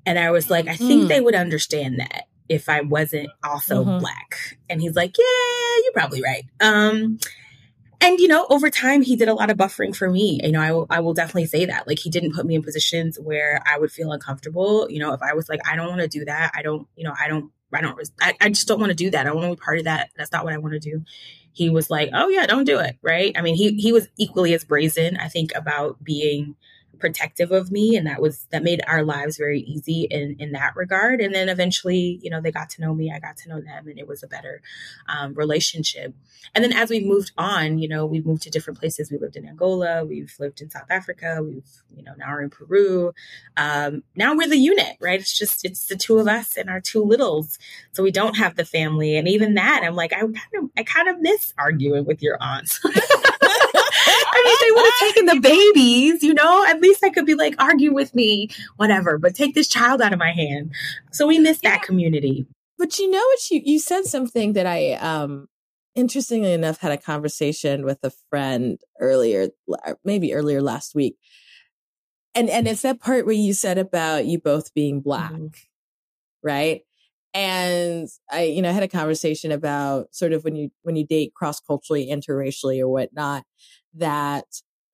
And 0.05 0.17
I 0.17 0.31
was 0.31 0.49
like, 0.49 0.67
I 0.67 0.75
think 0.75 1.03
mm. 1.03 1.07
they 1.07 1.21
would 1.21 1.35
understand 1.35 1.99
that 1.99 2.27
if 2.49 2.69
I 2.69 2.81
wasn't 2.81 3.29
also 3.43 3.83
mm-hmm. 3.83 3.99
black. 3.99 4.57
And 4.69 4.81
he's 4.81 4.95
like, 4.95 5.17
yeah, 5.17 5.83
you're 5.83 5.93
probably 5.93 6.21
right. 6.21 6.45
Um, 6.61 7.19
and 7.99 8.19
you 8.19 8.27
know, 8.27 8.45
over 8.49 8.69
time, 8.69 9.01
he 9.01 9.15
did 9.15 9.27
a 9.27 9.33
lot 9.33 9.49
of 9.49 9.57
buffering 9.57 9.95
for 9.95 10.09
me. 10.09 10.39
You 10.43 10.51
know, 10.51 10.61
I 10.61 10.71
will, 10.71 10.87
I 10.89 10.99
will 10.99 11.13
definitely 11.13 11.47
say 11.47 11.65
that. 11.65 11.87
Like, 11.87 11.99
he 11.99 12.09
didn't 12.09 12.35
put 12.35 12.45
me 12.45 12.55
in 12.55 12.61
positions 12.61 13.19
where 13.19 13.61
I 13.65 13.79
would 13.79 13.91
feel 13.91 14.11
uncomfortable. 14.11 14.89
You 14.89 14.99
know, 14.99 15.13
if 15.13 15.21
I 15.21 15.33
was 15.33 15.49
like, 15.49 15.61
I 15.67 15.75
don't 15.75 15.89
want 15.89 16.01
to 16.01 16.07
do 16.07 16.25
that, 16.25 16.51
I 16.55 16.61
don't, 16.61 16.87
you 16.95 17.03
know, 17.03 17.13
I 17.19 17.27
don't, 17.27 17.51
I 17.73 17.81
don't, 17.81 17.99
I, 18.21 18.35
I 18.39 18.49
just 18.49 18.67
don't 18.67 18.79
want 18.79 18.91
to 18.91 18.95
do 18.95 19.09
that. 19.09 19.27
I 19.27 19.33
want 19.33 19.49
to 19.49 19.55
be 19.55 19.59
part 19.59 19.79
of 19.79 19.85
that. 19.85 20.11
That's 20.15 20.31
not 20.31 20.45
what 20.45 20.53
I 20.53 20.57
want 20.57 20.73
to 20.73 20.79
do. 20.79 21.03
He 21.51 21.69
was 21.69 21.89
like, 21.89 22.11
oh 22.13 22.29
yeah, 22.29 22.45
don't 22.45 22.65
do 22.65 22.79
it. 22.79 22.97
Right. 23.01 23.35
I 23.35 23.41
mean, 23.41 23.55
he, 23.55 23.73
he 23.73 23.91
was 23.91 24.07
equally 24.15 24.53
as 24.53 24.63
brazen, 24.63 25.17
I 25.17 25.27
think, 25.27 25.51
about 25.55 26.01
being 26.03 26.55
protective 26.99 27.51
of 27.51 27.71
me 27.71 27.95
and 27.95 28.07
that 28.07 28.21
was 28.21 28.47
that 28.51 28.63
made 28.63 28.81
our 28.87 29.03
lives 29.03 29.37
very 29.37 29.61
easy 29.61 30.07
in 30.09 30.35
in 30.39 30.51
that 30.51 30.75
regard. 30.75 31.21
And 31.21 31.33
then 31.33 31.49
eventually 31.49 32.19
you 32.21 32.29
know 32.29 32.41
they 32.41 32.51
got 32.51 32.69
to 32.71 32.81
know 32.81 32.93
me 32.93 33.11
i 33.13 33.19
got 33.19 33.37
to 33.37 33.49
know 33.49 33.61
them 33.61 33.87
and 33.87 33.99
it 33.99 34.07
was 34.07 34.23
a 34.23 34.27
better 34.27 34.61
um, 35.07 35.33
relationship. 35.33 36.13
And 36.55 36.63
then 36.63 36.73
as 36.73 36.89
we 36.89 36.99
moved 36.99 37.31
on 37.37 37.79
you 37.79 37.87
know 37.87 38.05
we 38.05 38.21
moved 38.21 38.43
to 38.43 38.49
different 38.49 38.79
places. 38.79 39.11
We 39.11 39.17
lived 39.17 39.35
in 39.35 39.47
angola 39.47 40.05
we've 40.05 40.33
lived 40.39 40.61
in 40.61 40.69
south 40.69 40.89
africa 40.89 41.41
we've 41.43 41.69
you 41.95 42.03
know 42.03 42.13
now 42.17 42.31
we're 42.31 42.41
in 42.41 42.49
peru. 42.49 43.13
Um, 43.55 44.03
now 44.15 44.35
we're 44.35 44.49
the 44.49 44.57
unit 44.57 44.97
right? 44.99 45.19
It's 45.19 45.37
just 45.37 45.65
it's 45.65 45.85
the 45.85 45.95
two 45.95 46.17
of 46.17 46.27
us 46.27 46.57
and 46.57 46.69
our 46.69 46.81
two 46.81 47.03
littles. 47.03 47.59
So 47.91 48.03
we 48.03 48.11
don't 48.11 48.37
have 48.37 48.55
the 48.55 48.65
family. 48.65 49.17
And 49.17 49.27
even 49.27 49.53
that 49.55 49.81
i'm 49.83 49.95
like 49.95 50.13
i 50.13 50.19
kind 50.19 50.35
of 50.55 50.69
i 50.77 50.83
kind 50.83 51.07
of 51.07 51.19
miss 51.19 51.53
arguing 51.57 52.05
with 52.05 52.21
your 52.21 52.41
aunts 52.41 52.79
Mean, 54.47 54.57
they 54.61 54.71
would 54.71 54.85
have 54.85 55.13
taken 55.13 55.25
the 55.25 55.39
babies, 55.39 56.23
you 56.23 56.33
know, 56.33 56.65
at 56.67 56.81
least 56.81 57.03
I 57.03 57.09
could 57.09 57.25
be 57.25 57.35
like, 57.35 57.55
argue 57.59 57.93
with 57.93 58.15
me, 58.15 58.49
whatever, 58.77 59.17
but 59.17 59.35
take 59.35 59.55
this 59.55 59.67
child 59.67 60.01
out 60.01 60.13
of 60.13 60.19
my 60.19 60.31
hand. 60.31 60.71
So 61.11 61.27
we 61.27 61.39
miss 61.39 61.59
that 61.61 61.81
community. 61.81 62.47
But 62.77 62.97
you 62.99 63.09
know 63.09 63.17
what? 63.17 63.51
You, 63.51 63.61
you 63.63 63.79
said 63.79 64.05
something 64.05 64.53
that 64.53 64.65
I, 64.65 64.93
um, 64.93 65.47
interestingly 65.95 66.53
enough, 66.53 66.79
had 66.79 66.91
a 66.91 66.97
conversation 66.97 67.85
with 67.85 67.99
a 68.03 68.11
friend 68.29 68.79
earlier, 68.99 69.49
maybe 70.05 70.33
earlier 70.33 70.61
last 70.61 70.93
week. 70.93 71.17
And, 72.35 72.49
and 72.49 72.67
it's 72.67 72.83
that 72.83 73.01
part 73.01 73.25
where 73.25 73.33
you 73.33 73.53
said 73.53 73.79
about 73.79 74.25
you 74.25 74.39
both 74.39 74.73
being 74.75 75.01
black, 75.01 75.31
mm-hmm. 75.31 75.47
right? 76.43 76.81
And 77.33 78.07
I, 78.31 78.43
you 78.43 78.61
know, 78.61 78.71
had 78.71 78.83
a 78.83 78.87
conversation 78.87 79.51
about 79.51 80.13
sort 80.13 80.33
of 80.33 80.43
when 80.43 80.55
you 80.55 80.69
when 80.83 80.95
you 80.95 81.05
date 81.05 81.33
cross 81.35 81.59
culturally, 81.59 82.07
interracially, 82.07 82.79
or 82.79 82.87
whatnot, 82.89 83.43
that 83.95 84.45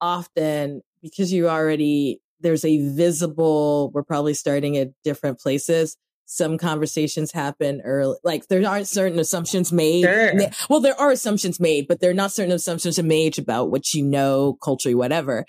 often 0.01 0.81
because 1.01 1.31
you 1.31 1.47
already 1.47 2.19
there's 2.41 2.65
a 2.65 2.89
visible 2.89 3.89
we're 3.93 4.03
probably 4.03 4.33
starting 4.33 4.77
at 4.77 4.89
different 5.03 5.39
places 5.39 5.97
some 6.25 6.57
conversations 6.57 7.31
happen 7.31 7.81
early 7.85 8.17
like 8.23 8.47
there 8.47 8.67
aren't 8.67 8.87
certain 8.87 9.19
assumptions 9.19 9.71
made 9.71 10.03
sure. 10.03 10.33
well 10.69 10.79
there 10.79 10.99
are 10.99 11.11
assumptions 11.11 11.59
made 11.59 11.87
but 11.87 12.01
there 12.01 12.09
are 12.09 12.15
not 12.15 12.31
certain 12.31 12.53
assumptions 12.53 13.01
made 13.01 13.39
about 13.39 13.71
what 13.71 13.93
you 13.93 14.03
know 14.03 14.57
culturally 14.61 14.95
whatever 14.95 15.45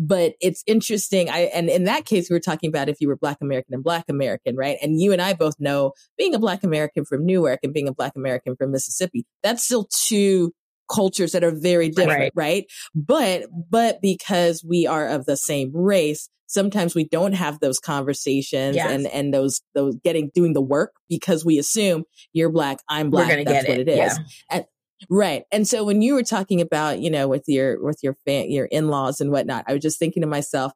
but 0.00 0.34
it's 0.40 0.64
interesting 0.66 1.28
i 1.28 1.40
and 1.54 1.68
in 1.68 1.84
that 1.84 2.06
case 2.06 2.30
we 2.30 2.34
were 2.34 2.40
talking 2.40 2.68
about 2.68 2.88
if 2.88 3.00
you 3.00 3.06
were 3.06 3.16
black 3.16 3.36
american 3.40 3.74
and 3.74 3.84
black 3.84 4.04
american 4.08 4.56
right 4.56 4.78
and 4.82 4.98
you 4.98 5.12
and 5.12 5.20
i 5.20 5.34
both 5.34 5.54
know 5.60 5.92
being 6.16 6.34
a 6.34 6.38
black 6.38 6.64
american 6.64 7.04
from 7.04 7.24
newark 7.24 7.60
and 7.62 7.74
being 7.74 7.86
a 7.86 7.94
black 7.94 8.12
american 8.16 8.56
from 8.56 8.72
mississippi 8.72 9.26
that's 9.42 9.62
still 9.62 9.86
two 10.08 10.52
cultures 10.90 11.32
that 11.32 11.44
are 11.44 11.54
very 11.54 11.88
different, 11.88 12.20
right. 12.20 12.32
right? 12.34 12.64
But, 12.94 13.44
but 13.70 14.00
because 14.02 14.64
we 14.66 14.86
are 14.86 15.08
of 15.08 15.24
the 15.24 15.36
same 15.36 15.70
race, 15.72 16.28
sometimes 16.46 16.94
we 16.94 17.04
don't 17.04 17.34
have 17.34 17.60
those 17.60 17.78
conversations 17.78 18.76
yes. 18.76 18.90
and, 18.90 19.06
and 19.06 19.32
those, 19.32 19.62
those 19.74 19.96
getting, 20.02 20.30
doing 20.34 20.52
the 20.52 20.60
work 20.60 20.92
because 21.08 21.44
we 21.44 21.58
assume 21.58 22.04
you're 22.32 22.50
black, 22.50 22.78
I'm 22.88 23.10
black. 23.10 23.44
That's 23.44 23.68
what 23.68 23.78
it, 23.78 23.88
it 23.88 23.92
is. 23.92 24.18
Yeah. 24.18 24.24
And, 24.50 24.64
Right. 25.08 25.44
And 25.50 25.66
so 25.66 25.84
when 25.84 26.02
you 26.02 26.14
were 26.14 26.22
talking 26.22 26.60
about, 26.60 27.00
you 27.00 27.10
know, 27.10 27.26
with 27.26 27.44
your, 27.46 27.82
with 27.82 27.98
your 28.02 28.14
fan, 28.26 28.50
your 28.50 28.66
in-laws 28.66 29.20
and 29.20 29.30
whatnot, 29.30 29.64
I 29.66 29.72
was 29.72 29.82
just 29.82 29.98
thinking 29.98 30.20
to 30.22 30.26
myself, 30.26 30.72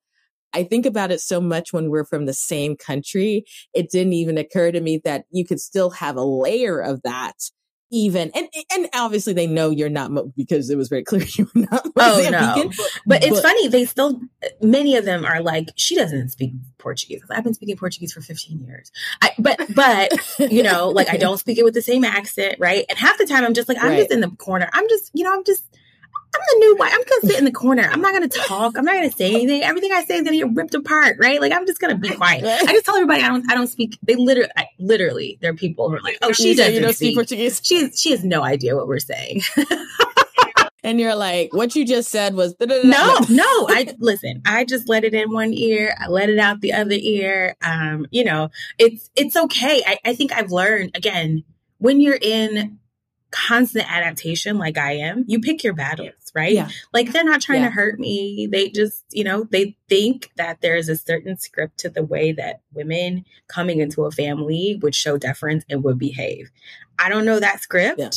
I 0.55 0.65
think 0.65 0.87
about 0.87 1.11
it 1.13 1.21
so 1.21 1.41
much 1.41 1.73
when 1.73 1.91
we're 1.91 2.05
from 2.05 2.27
the 2.27 2.35
same 2.35 2.77
country. 2.77 3.45
It 3.75 3.91
didn't 3.91 4.15
even 4.15 4.39
occur 4.39 4.73
to 4.73 4.81
me 4.81 5.01
that 5.05 5.27
you 5.31 5.45
could 5.45 5.61
still 5.61 5.91
have 5.91 6.17
a 6.17 6.25
layer 6.25 6.81
of 6.81 7.03
that 7.03 7.35
even 7.95 8.31
and 8.35 8.49
and 8.73 8.89
obviously 8.93 9.33
they 9.33 9.47
know 9.47 9.71
you're 9.71 9.89
not 9.89 10.11
because 10.37 10.69
it 10.69 10.77
was 10.77 10.89
very 10.89 11.05
clear 11.05 11.23
you 11.39 11.49
were 11.55 11.63
not 11.71 11.87
oh 11.97 12.29
no. 12.29 12.65
but, 12.67 13.01
but, 13.07 13.25
it's 13.25 13.41
funny 13.41 13.69
they 13.69 13.85
still 13.85 14.21
many 14.61 14.97
of 14.97 15.05
them 15.05 15.25
are 15.25 15.41
like 15.41 15.69
she 15.77 15.95
doesn't 15.95 16.31
speak 16.31 16.53
portuguese. 16.79 17.23
I've 17.31 17.45
been 17.45 17.55
speaking 17.55 17.77
portuguese 17.77 18.13
for 18.13 18.21
15 18.21 18.61
years. 18.67 18.91
I, 19.23 19.31
but 19.39 19.61
but 19.75 20.13
you 20.39 20.63
know 20.63 20.89
like 20.89 21.09
i 21.09 21.17
don't 21.25 21.39
speak 21.39 21.59
it 21.59 21.65
with 21.65 21.75
the 21.75 21.83
same 21.83 22.05
accent 22.05 22.57
right? 22.59 22.85
And 22.89 22.99
half 22.99 23.17
the 23.17 23.27
time 23.27 23.45
i'm 23.45 23.55
just 23.55 23.69
like 23.69 23.79
i'm 23.79 23.91
right. 23.91 23.99
just 23.99 24.11
in 24.11 24.21
the 24.21 24.31
corner. 24.31 24.69
I'm 24.73 24.89
just 24.89 25.11
you 25.15 25.23
know 25.25 25.33
i'm 25.33 25.45
just 25.45 25.65
I'm 26.35 26.41
the 26.49 26.67
new 26.67 26.77
white. 26.77 26.93
I'm 26.93 27.01
gonna 27.01 27.33
sit 27.33 27.39
in 27.39 27.45
the 27.45 27.53
corner. 27.53 27.83
I'm 27.85 28.01
not 28.01 28.13
gonna 28.13 28.29
talk. 28.29 28.77
I'm 28.77 28.85
not 28.85 28.95
gonna 28.95 29.13
say 29.13 29.33
anything. 29.33 29.63
Everything 29.63 29.93
I 29.93 30.05
say 30.05 30.17
is 30.17 30.23
gonna 30.23 30.37
get 30.37 30.53
ripped 30.55 30.75
apart, 30.75 31.17
right? 31.21 31.41
Like 31.41 31.53
I'm 31.53 31.67
just 31.67 31.81
gonna 31.81 31.97
be 31.97 32.11
quiet. 32.11 32.45
I 32.45 32.73
just 32.73 32.85
tell 32.85 32.97
everybody 32.97 33.23
I 33.23 33.29
don't. 33.29 33.51
I 33.51 33.55
don't 33.55 33.69
speak. 33.69 33.99
They 34.03 34.17
literally, 34.17 34.51
I, 34.57 34.67
literally, 34.79 35.39
there 35.41 35.53
are 35.53 35.55
people 35.55 35.89
who 35.89 35.97
are 35.97 36.01
like, 36.01 36.19
"Oh, 36.23 36.33
she 36.33 36.55
doesn't 36.55 36.75
you 36.75 36.81
don't 36.81 36.93
speak, 36.93 37.09
speak 37.09 37.17
Portuguese." 37.17 37.61
She 37.63 37.91
she 37.93 38.11
has 38.11 38.25
no 38.25 38.43
idea 38.43 38.75
what 38.75 38.89
we're 38.89 38.99
saying. 38.99 39.43
and 40.83 41.01
you're 41.01 41.15
like, 41.15 41.53
"What 41.53 41.77
you 41.77 41.87
just 41.87 42.11
said 42.11 42.35
was 42.35 42.55
no, 42.61 43.19
no." 43.29 43.67
I 43.69 43.95
listen. 43.99 44.43
I 44.45 44.65
just 44.65 44.89
let 44.89 45.05
it 45.05 45.15
in 45.15 45.33
one 45.33 45.53
ear. 45.53 45.95
I 45.99 46.09
let 46.09 46.29
it 46.29 46.39
out 46.39 46.61
the 46.61 46.73
other 46.73 46.97
ear. 46.97 47.55
Um, 47.63 48.07
you 48.11 48.25
know, 48.25 48.51
it's 48.79 49.11
it's 49.15 49.37
okay. 49.37 49.83
I, 49.87 49.99
I 50.05 50.15
think 50.15 50.33
I've 50.33 50.51
learned 50.51 50.93
again 50.95 51.45
when 51.79 52.01
you're 52.01 52.19
in 52.21 52.79
constant 53.35 53.91
adaptation 53.93 54.59
like 54.59 54.79
I 54.79 54.93
am, 54.93 55.25
you 55.27 55.41
pick 55.41 55.65
your 55.65 55.75
battles, 55.75 56.31
right? 56.37 56.53
Yeah. 56.53 56.69
Like 56.93 57.11
they're 57.11 57.25
not 57.25 57.41
trying 57.41 57.63
yeah. 57.63 57.69
to 57.69 57.75
hurt 57.75 57.99
me. 57.99 58.49
They 58.51 58.69
just, 58.69 59.05
you 59.11 59.25
know, 59.25 59.43
they 59.51 59.77
think 59.89 60.31
that 60.37 60.61
there's 60.61 60.89
a 60.89 60.97
certain 60.97 61.37
script 61.37 61.79
to 61.81 61.91
the 61.91 62.05
way 62.05 62.31
that 62.31 62.61
women 62.73 63.25
coming 63.49 63.81
into 63.81 64.05
a 64.05 64.13
family 64.13 64.79
would 64.81 64.95
show 64.95 65.19
deference 65.19 65.65
and 65.69 65.83
would 65.83 65.99
behave. 65.99 66.53
I 66.97 67.09
don't 67.09 67.25
know 67.25 67.41
that 67.41 67.61
script. 67.61 67.99
Yeah. 67.99 68.11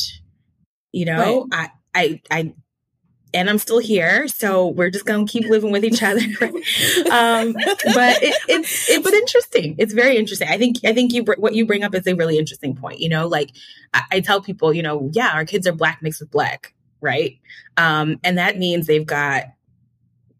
You 0.92 1.04
know, 1.06 1.48
right. 1.50 1.70
I 1.94 2.20
I 2.30 2.42
I 2.42 2.54
and 3.34 3.50
I'm 3.50 3.58
still 3.58 3.78
here, 3.78 4.26
so 4.28 4.68
we're 4.68 4.90
just 4.90 5.04
gonna 5.04 5.26
keep 5.26 5.48
living 5.48 5.70
with 5.70 5.84
each 5.84 6.02
other. 6.02 6.20
um, 7.10 7.52
but 7.52 8.22
it, 8.22 8.36
it's 8.48 8.88
it's 8.88 9.12
interesting. 9.12 9.74
It's 9.78 9.92
very 9.92 10.16
interesting. 10.16 10.48
I 10.48 10.58
think 10.58 10.78
I 10.84 10.92
think 10.92 11.12
you 11.12 11.24
what 11.36 11.54
you 11.54 11.66
bring 11.66 11.84
up 11.84 11.94
is 11.94 12.06
a 12.06 12.14
really 12.14 12.38
interesting 12.38 12.74
point. 12.74 13.00
You 13.00 13.08
know, 13.08 13.26
like 13.26 13.50
I, 13.92 14.02
I 14.12 14.20
tell 14.20 14.40
people, 14.40 14.72
you 14.72 14.82
know, 14.82 15.10
yeah, 15.12 15.32
our 15.32 15.44
kids 15.44 15.66
are 15.66 15.72
black 15.72 16.02
mixed 16.02 16.20
with 16.20 16.30
black, 16.30 16.74
right? 17.00 17.38
Um, 17.76 18.18
and 18.24 18.38
that 18.38 18.58
means 18.58 18.86
they've 18.86 19.06
got 19.06 19.44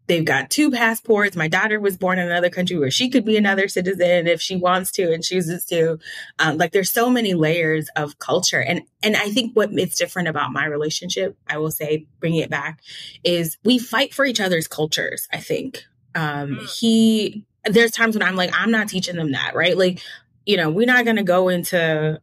They've 0.09 0.25
got 0.25 0.49
two 0.49 0.71
passports. 0.71 1.35
My 1.35 1.47
daughter 1.47 1.79
was 1.79 1.95
born 1.95 2.17
in 2.17 2.25
another 2.25 2.49
country 2.49 2.79
where 2.79 2.89
she 2.89 3.11
could 3.11 3.23
be 3.23 3.37
another 3.37 3.67
citizen 3.67 4.25
if 4.25 4.41
she 4.41 4.55
wants 4.55 4.91
to 4.93 5.13
and 5.13 5.23
chooses 5.23 5.65
to. 5.65 5.99
Um, 6.39 6.57
like 6.57 6.71
there's 6.71 6.91
so 6.91 7.11
many 7.11 7.35
layers 7.35 7.89
of 7.95 8.17
culture, 8.17 8.59
and 8.59 8.81
and 9.03 9.15
I 9.15 9.29
think 9.29 9.55
what 9.55 9.71
is 9.71 9.95
different 9.95 10.27
about 10.27 10.51
my 10.51 10.65
relationship, 10.65 11.37
I 11.47 11.59
will 11.59 11.69
say, 11.69 12.07
bringing 12.19 12.41
it 12.41 12.49
back, 12.49 12.81
is 13.23 13.59
we 13.63 13.77
fight 13.77 14.11
for 14.11 14.25
each 14.25 14.41
other's 14.41 14.67
cultures. 14.67 15.27
I 15.31 15.37
think 15.37 15.85
um, 16.15 16.55
mm. 16.55 16.79
he. 16.79 17.45
There's 17.65 17.91
times 17.91 18.15
when 18.15 18.27
I'm 18.27 18.35
like, 18.35 18.49
I'm 18.51 18.71
not 18.71 18.89
teaching 18.89 19.15
them 19.15 19.33
that, 19.33 19.53
right? 19.53 19.77
Like, 19.77 20.01
you 20.43 20.57
know, 20.57 20.71
we're 20.71 20.87
not 20.87 21.05
going 21.05 21.17
to 21.17 21.23
go 21.23 21.49
into, 21.49 22.19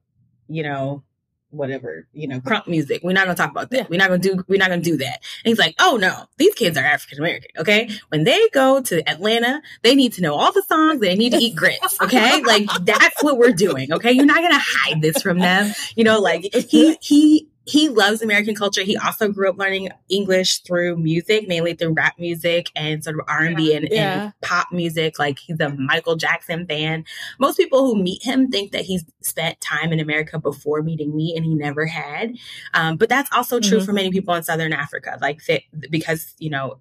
you 0.49 0.63
know, 0.65 1.05
whatever, 1.57 2.07
you 2.13 2.29
know, 2.29 2.41
crunk 2.41 2.67
music. 2.67 3.03
We're 3.03 3.13
not 3.13 3.25
gonna 3.25 3.37
talk 3.37 3.51
about 3.51 3.71
that. 3.71 3.77
Yeah. 3.77 3.87
We're 3.89 3.99
not 3.99 4.09
gonna 4.09 4.19
do 4.19 4.45
we're 4.49 4.59
not 4.59 4.69
gonna 4.69 4.83
do 4.83 4.97
that. 4.99 5.23
And 5.45 5.51
he's 5.51 5.59
like, 5.59 5.75
oh 5.79 5.97
no, 6.01 6.27
these 6.37 6.55
kids 6.55 6.77
are 6.77 6.85
African 6.85 7.19
American, 7.19 7.51
okay? 7.59 7.91
When 8.09 8.25
they 8.25 8.49
go 8.51 8.81
to 8.83 9.09
Atlanta, 9.09 9.63
they 9.83 9.95
need 9.95 10.13
to 10.15 10.23
know 10.23 10.35
all 10.35 10.53
the 10.53 10.63
songs, 10.63 11.01
they 11.01 11.15
need 11.15 11.31
to 11.31 11.39
eat 11.39 11.57
grits, 11.57 12.01
okay? 12.01 12.43
like 12.43 12.67
that's 12.83 13.23
what 13.23 13.39
we're 13.39 13.53
doing, 13.53 13.93
okay? 13.93 14.13
You're 14.13 14.27
not 14.27 14.43
gonna 14.43 14.59
hide 14.59 15.03
this 15.03 15.23
from 15.23 15.39
them. 15.39 15.73
You 15.95 16.05
know, 16.05 16.21
like 16.21 16.43
he 16.55 16.97
he 17.01 17.49
he 17.67 17.89
loves 17.89 18.23
American 18.23 18.55
culture. 18.55 18.83
He 18.83 18.97
also 18.97 19.29
grew 19.29 19.51
up 19.51 19.59
learning 19.59 19.89
English 20.09 20.61
through 20.61 20.97
music, 20.99 21.49
mainly 21.49 21.75
through 21.75 21.95
rap 21.95 22.15
music 22.17 22.71
and 22.77 23.03
sort 23.03 23.19
of 23.19 23.25
R 23.29 23.43
and 23.43 23.57
B 23.57 23.75
and, 23.75 23.93
and 23.93 24.33
pop 24.41 24.69
music. 24.71 25.19
Like 25.19 25.41
he's 25.41 25.59
a 25.59 25.71
Michael 25.71 26.15
Jackson 26.15 26.67
fan. 26.67 27.05
Most 27.41 27.57
people 27.57 27.85
who 27.85 28.01
meet 28.01 28.23
him 28.23 28.51
think 28.51 28.71
that 28.71 28.83
he's 28.83 29.05
spent 29.21 29.61
time 29.61 29.93
in 29.93 29.99
America 29.99 30.39
before 30.39 30.83
meeting 30.83 31.17
me, 31.17 31.35
and 31.37 31.45
he 31.45 31.55
never 31.55 31.87
had. 31.87 32.37
Um, 32.73 32.97
but 32.97 33.09
that's 33.09 33.31
also 33.33 33.59
true 33.59 33.79
mm-hmm. 33.79 33.87
for 33.87 33.93
many 33.93 34.13
people 34.13 34.35
in 34.35 34.45
Southern 34.45 34.73
Africa, 34.73 35.19
like 35.21 35.41
because 35.91 36.35
you 36.39 36.51
know 36.51 36.79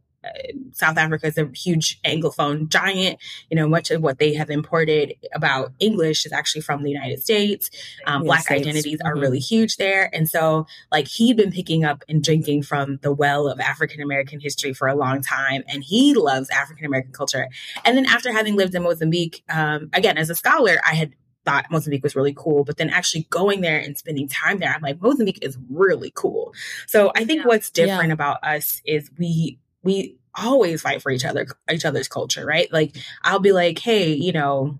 South 0.73 0.97
Africa 0.97 1.27
is 1.27 1.37
a 1.37 1.49
huge 1.53 2.01
Anglophone 2.03 2.67
giant. 2.69 3.19
You 3.49 3.55
know, 3.55 3.67
much 3.67 3.91
of 3.91 4.01
what 4.01 4.19
they 4.19 4.33
have 4.33 4.49
imported 4.49 5.15
about 5.33 5.73
English 5.79 6.25
is 6.25 6.31
actually 6.31 6.61
from 6.61 6.83
the 6.83 6.89
United 6.89 7.21
States. 7.21 7.69
Um, 8.05 8.23
Black 8.23 8.41
States. 8.41 8.61
identities 8.61 8.99
mm-hmm. 8.99 9.07
are 9.07 9.15
really 9.15 9.39
huge 9.39 9.77
there. 9.77 10.09
And 10.13 10.29
so, 10.29 10.67
like, 10.91 11.07
he'd 11.07 11.37
been 11.37 11.51
picking 11.51 11.85
up 11.85 12.03
and 12.09 12.23
drinking 12.23 12.63
from 12.63 12.97
the 13.01 13.13
well 13.13 13.47
of 13.47 13.59
African 13.59 14.01
American 14.01 14.39
history 14.39 14.73
for 14.73 14.87
a 14.87 14.95
long 14.95 15.21
time. 15.21 15.63
And 15.67 15.83
he 15.83 16.13
loves 16.13 16.49
African 16.49 16.85
American 16.85 17.11
culture. 17.11 17.47
And 17.83 17.97
then, 17.97 18.05
after 18.05 18.31
having 18.31 18.55
lived 18.55 18.75
in 18.75 18.83
Mozambique, 18.83 19.43
um, 19.49 19.89
again, 19.93 20.17
as 20.17 20.29
a 20.29 20.35
scholar, 20.35 20.79
I 20.85 20.95
had 20.95 21.15
thought 21.45 21.65
Mozambique 21.71 22.03
was 22.03 22.15
really 22.15 22.33
cool, 22.35 22.63
but 22.63 22.77
then 22.77 22.89
actually 22.89 23.27
going 23.29 23.61
there 23.61 23.79
and 23.79 23.97
spending 23.97 24.27
time 24.27 24.59
there, 24.59 24.73
I'm 24.73 24.81
like, 24.81 25.01
Mozambique 25.01 25.39
is 25.41 25.57
really 25.69 26.11
cool. 26.15 26.53
So 26.87 27.11
I 27.15 27.23
think 27.23 27.41
yeah. 27.41 27.47
what's 27.47 27.69
different 27.69 28.07
yeah. 28.07 28.13
about 28.13 28.43
us 28.43 28.81
is 28.85 29.09
we 29.17 29.59
we 29.85 30.17
always 30.35 30.81
fight 30.81 31.01
for 31.01 31.11
each 31.11 31.23
other 31.23 31.47
each 31.71 31.85
other's 31.85 32.09
culture 32.09 32.45
right? 32.45 32.71
Like 32.73 32.97
i'll 33.23 33.39
be 33.39 33.53
like 33.53 33.79
hey 33.79 34.13
you 34.13 34.33
know 34.33 34.79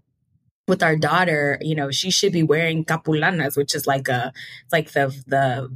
with 0.67 0.83
our 0.83 0.97
daughter 0.97 1.57
you 1.61 1.75
know 1.75 1.91
she 1.91 2.11
should 2.11 2.33
be 2.33 2.43
wearing 2.43 2.83
capulanas 2.83 3.55
which 3.55 3.73
is 3.73 3.87
like 3.87 4.09
a 4.09 4.33
it's 4.65 4.73
like 4.73 4.91
the 4.91 5.15
the 5.27 5.69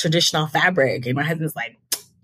traditional 0.00 0.46
fabric. 0.46 1.06
And 1.06 1.14
my 1.14 1.22
husband's 1.22 1.54
like 1.54 1.76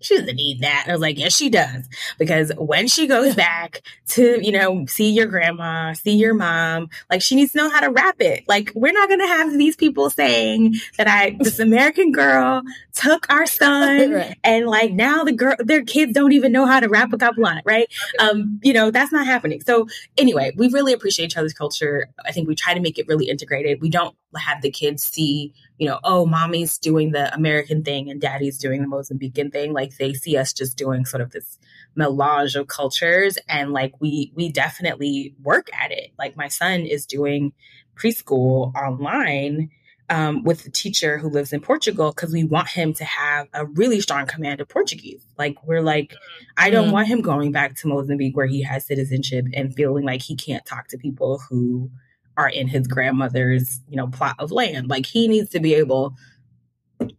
she 0.06 0.18
doesn't 0.18 0.36
need 0.36 0.60
that. 0.60 0.82
And 0.84 0.92
I 0.92 0.94
was 0.94 1.00
like, 1.00 1.18
yes, 1.18 1.36
she 1.36 1.50
does. 1.50 1.88
Because 2.18 2.52
when 2.56 2.86
she 2.86 3.06
goes 3.06 3.34
back 3.34 3.82
to, 4.08 4.44
you 4.44 4.52
know, 4.52 4.86
see 4.86 5.10
your 5.10 5.26
grandma, 5.26 5.92
see 5.92 6.14
your 6.14 6.34
mom, 6.34 6.88
like 7.10 7.22
she 7.22 7.34
needs 7.34 7.52
to 7.52 7.58
know 7.58 7.70
how 7.70 7.80
to 7.80 7.90
wrap 7.90 8.20
it. 8.20 8.44
Like 8.46 8.72
we're 8.74 8.92
not 8.92 9.08
going 9.08 9.20
to 9.20 9.26
have 9.26 9.52
these 9.58 9.76
people 9.76 10.10
saying 10.10 10.74
that 10.96 11.08
I, 11.08 11.36
this 11.40 11.58
American 11.58 12.12
girl 12.12 12.62
took 12.92 13.26
our 13.30 13.46
son 13.46 14.10
right. 14.12 14.38
and 14.44 14.66
like 14.66 14.92
now 14.92 15.24
the 15.24 15.32
girl, 15.32 15.56
their 15.58 15.84
kids 15.84 16.12
don't 16.12 16.32
even 16.32 16.52
know 16.52 16.66
how 16.66 16.80
to 16.80 16.88
wrap 16.88 17.12
a 17.12 17.18
capulana, 17.18 17.62
right? 17.64 17.88
Um, 18.18 18.60
you 18.62 18.72
know, 18.72 18.90
that's 18.90 19.12
not 19.12 19.26
happening. 19.26 19.60
So 19.62 19.88
anyway, 20.16 20.52
we 20.56 20.68
really 20.68 20.92
appreciate 20.92 21.26
each 21.26 21.36
other's 21.36 21.52
culture. 21.52 22.08
I 22.24 22.32
think 22.32 22.48
we 22.48 22.54
try 22.54 22.74
to 22.74 22.80
make 22.80 22.98
it 22.98 23.08
really 23.08 23.28
integrated. 23.28 23.80
We 23.80 23.90
don't 23.90 24.14
have 24.36 24.62
the 24.62 24.70
kids 24.70 25.02
see 25.02 25.52
you 25.78 25.86
know, 25.86 26.00
oh, 26.04 26.26
mommy's 26.26 26.78
doing 26.78 27.12
the 27.12 27.32
American 27.34 27.82
thing 27.82 28.10
and 28.10 28.20
daddy's 28.20 28.58
doing 28.58 28.82
the 28.82 28.88
Mozambican 28.88 29.52
thing. 29.52 29.72
Like 29.72 29.96
they 29.96 30.14
see 30.14 30.36
us 30.36 30.52
just 30.52 30.76
doing 30.76 31.04
sort 31.04 31.20
of 31.20 31.30
this 31.32 31.58
melange 31.94 32.56
of 32.56 32.68
cultures. 32.68 33.38
And 33.48 33.72
like 33.72 33.94
we 34.00 34.32
we 34.34 34.50
definitely 34.50 35.34
work 35.42 35.68
at 35.72 35.92
it. 35.92 36.12
Like 36.18 36.36
my 36.36 36.48
son 36.48 36.82
is 36.82 37.06
doing 37.06 37.52
preschool 37.96 38.74
online 38.74 39.70
um, 40.08 40.44
with 40.44 40.64
a 40.66 40.70
teacher 40.70 41.18
who 41.18 41.28
lives 41.28 41.52
in 41.52 41.60
Portugal 41.60 42.12
because 42.12 42.32
we 42.32 42.44
want 42.44 42.68
him 42.68 42.94
to 42.94 43.04
have 43.04 43.48
a 43.52 43.66
really 43.66 44.00
strong 44.00 44.26
command 44.26 44.60
of 44.60 44.68
Portuguese. 44.68 45.24
Like 45.36 45.56
we're 45.66 45.82
like, 45.82 46.14
I 46.56 46.70
don't 46.70 46.88
mm. 46.88 46.92
want 46.92 47.08
him 47.08 47.22
going 47.22 47.52
back 47.52 47.76
to 47.76 47.88
Mozambique 47.88 48.36
where 48.36 48.46
he 48.46 48.62
has 48.62 48.86
citizenship 48.86 49.46
and 49.52 49.74
feeling 49.74 50.04
like 50.04 50.22
he 50.22 50.36
can't 50.36 50.64
talk 50.64 50.88
to 50.88 50.98
people 50.98 51.42
who 51.48 51.90
are 52.36 52.48
in 52.48 52.68
his 52.68 52.86
grandmother's, 52.86 53.80
you 53.88 53.96
know, 53.96 54.06
plot 54.06 54.36
of 54.38 54.52
land. 54.52 54.88
Like 54.88 55.06
he 55.06 55.28
needs 55.28 55.50
to 55.50 55.60
be 55.60 55.74
able 55.74 56.14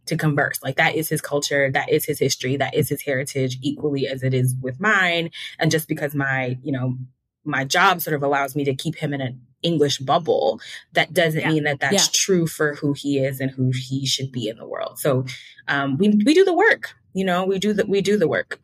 to 0.06 0.16
converse. 0.16 0.60
Like 0.62 0.76
that 0.76 0.94
is 0.94 1.08
his 1.08 1.20
culture, 1.20 1.70
that 1.70 1.90
is 1.90 2.04
his 2.04 2.18
history, 2.18 2.56
that 2.56 2.74
is 2.74 2.88
his 2.88 3.02
heritage 3.02 3.58
equally 3.62 4.06
as 4.06 4.22
it 4.22 4.34
is 4.34 4.54
with 4.60 4.80
mine. 4.80 5.30
And 5.58 5.70
just 5.70 5.88
because 5.88 6.14
my, 6.14 6.58
you 6.62 6.72
know, 6.72 6.96
my 7.44 7.64
job 7.64 8.00
sort 8.00 8.14
of 8.14 8.22
allows 8.22 8.54
me 8.54 8.64
to 8.64 8.74
keep 8.74 8.96
him 8.96 9.14
in 9.14 9.20
an 9.20 9.40
English 9.62 9.98
bubble, 9.98 10.60
that 10.92 11.12
doesn't 11.12 11.40
yeah. 11.40 11.48
mean 11.48 11.64
that 11.64 11.80
that's 11.80 12.06
yeah. 12.06 12.10
true 12.12 12.46
for 12.46 12.74
who 12.74 12.92
he 12.92 13.18
is 13.18 13.40
and 13.40 13.50
who 13.50 13.72
he 13.74 14.06
should 14.06 14.30
be 14.30 14.48
in 14.48 14.56
the 14.56 14.66
world. 14.66 14.98
So 14.98 15.24
um, 15.66 15.96
we 15.96 16.10
we 16.24 16.34
do 16.34 16.44
the 16.44 16.52
work. 16.52 16.94
You 17.14 17.24
know, 17.24 17.44
we 17.44 17.58
do 17.58 17.72
the 17.72 17.86
we 17.86 18.00
do 18.00 18.16
the 18.16 18.28
work 18.28 18.60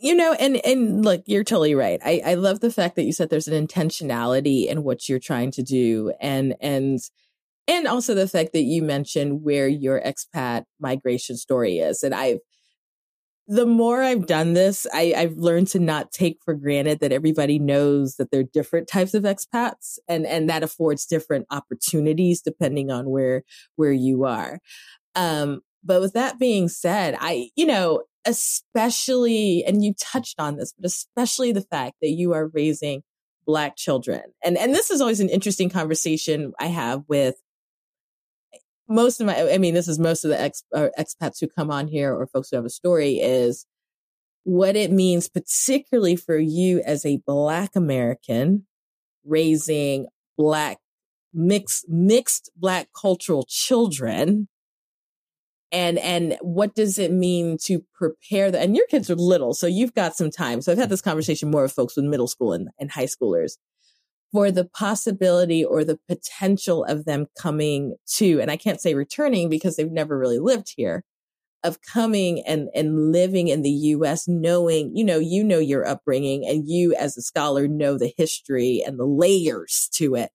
you 0.00 0.14
know 0.14 0.34
and 0.34 0.56
and 0.64 1.04
look 1.04 1.22
you're 1.26 1.44
totally 1.44 1.74
right 1.74 2.00
i 2.04 2.20
i 2.26 2.34
love 2.34 2.60
the 2.60 2.70
fact 2.70 2.96
that 2.96 3.04
you 3.04 3.12
said 3.12 3.30
there's 3.30 3.48
an 3.48 3.66
intentionality 3.66 4.66
in 4.66 4.82
what 4.82 5.08
you're 5.08 5.18
trying 5.18 5.50
to 5.50 5.62
do 5.62 6.12
and 6.20 6.54
and 6.60 7.00
and 7.66 7.86
also 7.86 8.14
the 8.14 8.28
fact 8.28 8.52
that 8.52 8.62
you 8.62 8.82
mentioned 8.82 9.42
where 9.42 9.68
your 9.68 10.00
expat 10.00 10.64
migration 10.78 11.36
story 11.36 11.78
is 11.78 12.02
and 12.02 12.14
i've 12.14 12.38
the 13.50 13.66
more 13.66 14.00
I've 14.00 14.26
done 14.26 14.52
this, 14.52 14.86
I, 14.94 15.12
I've 15.16 15.36
learned 15.36 15.66
to 15.68 15.80
not 15.80 16.12
take 16.12 16.38
for 16.44 16.54
granted 16.54 17.00
that 17.00 17.10
everybody 17.10 17.58
knows 17.58 18.14
that 18.14 18.30
there 18.30 18.42
are 18.42 18.44
different 18.44 18.86
types 18.86 19.12
of 19.12 19.24
expats 19.24 19.98
and, 20.06 20.24
and 20.24 20.48
that 20.48 20.62
affords 20.62 21.04
different 21.04 21.46
opportunities 21.50 22.40
depending 22.40 22.92
on 22.92 23.10
where, 23.10 23.42
where 23.74 23.90
you 23.90 24.24
are. 24.24 24.60
Um, 25.16 25.62
but 25.82 26.00
with 26.00 26.12
that 26.12 26.38
being 26.38 26.68
said, 26.68 27.16
I, 27.18 27.50
you 27.56 27.66
know, 27.66 28.04
especially, 28.26 29.64
and 29.66 29.84
you 29.84 29.94
touched 29.98 30.40
on 30.40 30.56
this, 30.56 30.72
but 30.76 30.86
especially 30.86 31.52
the 31.52 31.62
fact 31.62 31.96
that 32.02 32.10
you 32.10 32.32
are 32.32 32.48
raising 32.48 33.02
black 33.46 33.76
children. 33.76 34.22
And, 34.44 34.56
and 34.56 34.74
this 34.74 34.90
is 34.90 35.00
always 35.00 35.20
an 35.20 35.28
interesting 35.28 35.70
conversation 35.70 36.52
I 36.60 36.66
have 36.66 37.02
with 37.08 37.36
most 38.88 39.20
of 39.20 39.26
my, 39.26 39.52
I 39.52 39.58
mean, 39.58 39.74
this 39.74 39.88
is 39.88 39.98
most 39.98 40.24
of 40.24 40.30
the 40.30 40.40
ex, 40.40 40.64
uh, 40.74 40.88
expats 40.98 41.40
who 41.40 41.48
come 41.48 41.70
on 41.70 41.88
here 41.88 42.12
or 42.14 42.26
folks 42.26 42.50
who 42.50 42.56
have 42.56 42.64
a 42.64 42.70
story 42.70 43.14
is 43.14 43.66
what 44.44 44.76
it 44.76 44.90
means, 44.90 45.28
particularly 45.28 46.16
for 46.16 46.36
you 46.36 46.82
as 46.84 47.04
a 47.04 47.22
black 47.26 47.76
American 47.76 48.66
raising 49.24 50.06
black 50.36 50.78
mixed, 51.32 51.88
mixed 51.88 52.50
black 52.56 52.88
cultural 52.98 53.46
children 53.48 54.48
and 55.72 55.98
and 55.98 56.36
what 56.40 56.74
does 56.74 56.98
it 56.98 57.12
mean 57.12 57.56
to 57.64 57.84
prepare 57.94 58.50
the 58.50 58.60
and 58.60 58.76
your 58.76 58.86
kids 58.86 59.10
are 59.10 59.14
little 59.16 59.54
so 59.54 59.66
you've 59.66 59.94
got 59.94 60.16
some 60.16 60.30
time. 60.30 60.60
So 60.60 60.72
i've 60.72 60.78
had 60.78 60.90
this 60.90 61.02
conversation 61.02 61.50
more 61.50 61.62
with 61.62 61.72
folks 61.72 61.96
with 61.96 62.04
middle 62.04 62.28
school 62.28 62.52
and, 62.52 62.68
and 62.78 62.90
high 62.90 63.06
schoolers 63.06 63.52
for 64.32 64.50
the 64.50 64.64
possibility 64.64 65.64
or 65.64 65.84
the 65.84 65.98
potential 66.08 66.84
of 66.84 67.04
them 67.04 67.26
coming 67.38 67.96
to 68.14 68.40
and 68.40 68.50
i 68.50 68.56
can't 68.56 68.80
say 68.80 68.94
returning 68.94 69.48
because 69.48 69.76
they've 69.76 69.90
never 69.90 70.18
really 70.18 70.38
lived 70.38 70.72
here 70.76 71.04
of 71.62 71.78
coming 71.82 72.42
and 72.46 72.68
and 72.74 73.12
living 73.12 73.48
in 73.48 73.62
the 73.62 73.70
US 73.70 74.26
knowing 74.26 74.96
you 74.96 75.04
know 75.04 75.18
you 75.18 75.44
know 75.44 75.58
your 75.58 75.86
upbringing 75.86 76.46
and 76.46 76.64
you 76.66 76.94
as 76.94 77.16
a 77.16 77.22
scholar 77.22 77.68
know 77.68 77.98
the 77.98 78.12
history 78.16 78.82
and 78.84 78.98
the 78.98 79.04
layers 79.04 79.88
to 79.94 80.14
it. 80.14 80.30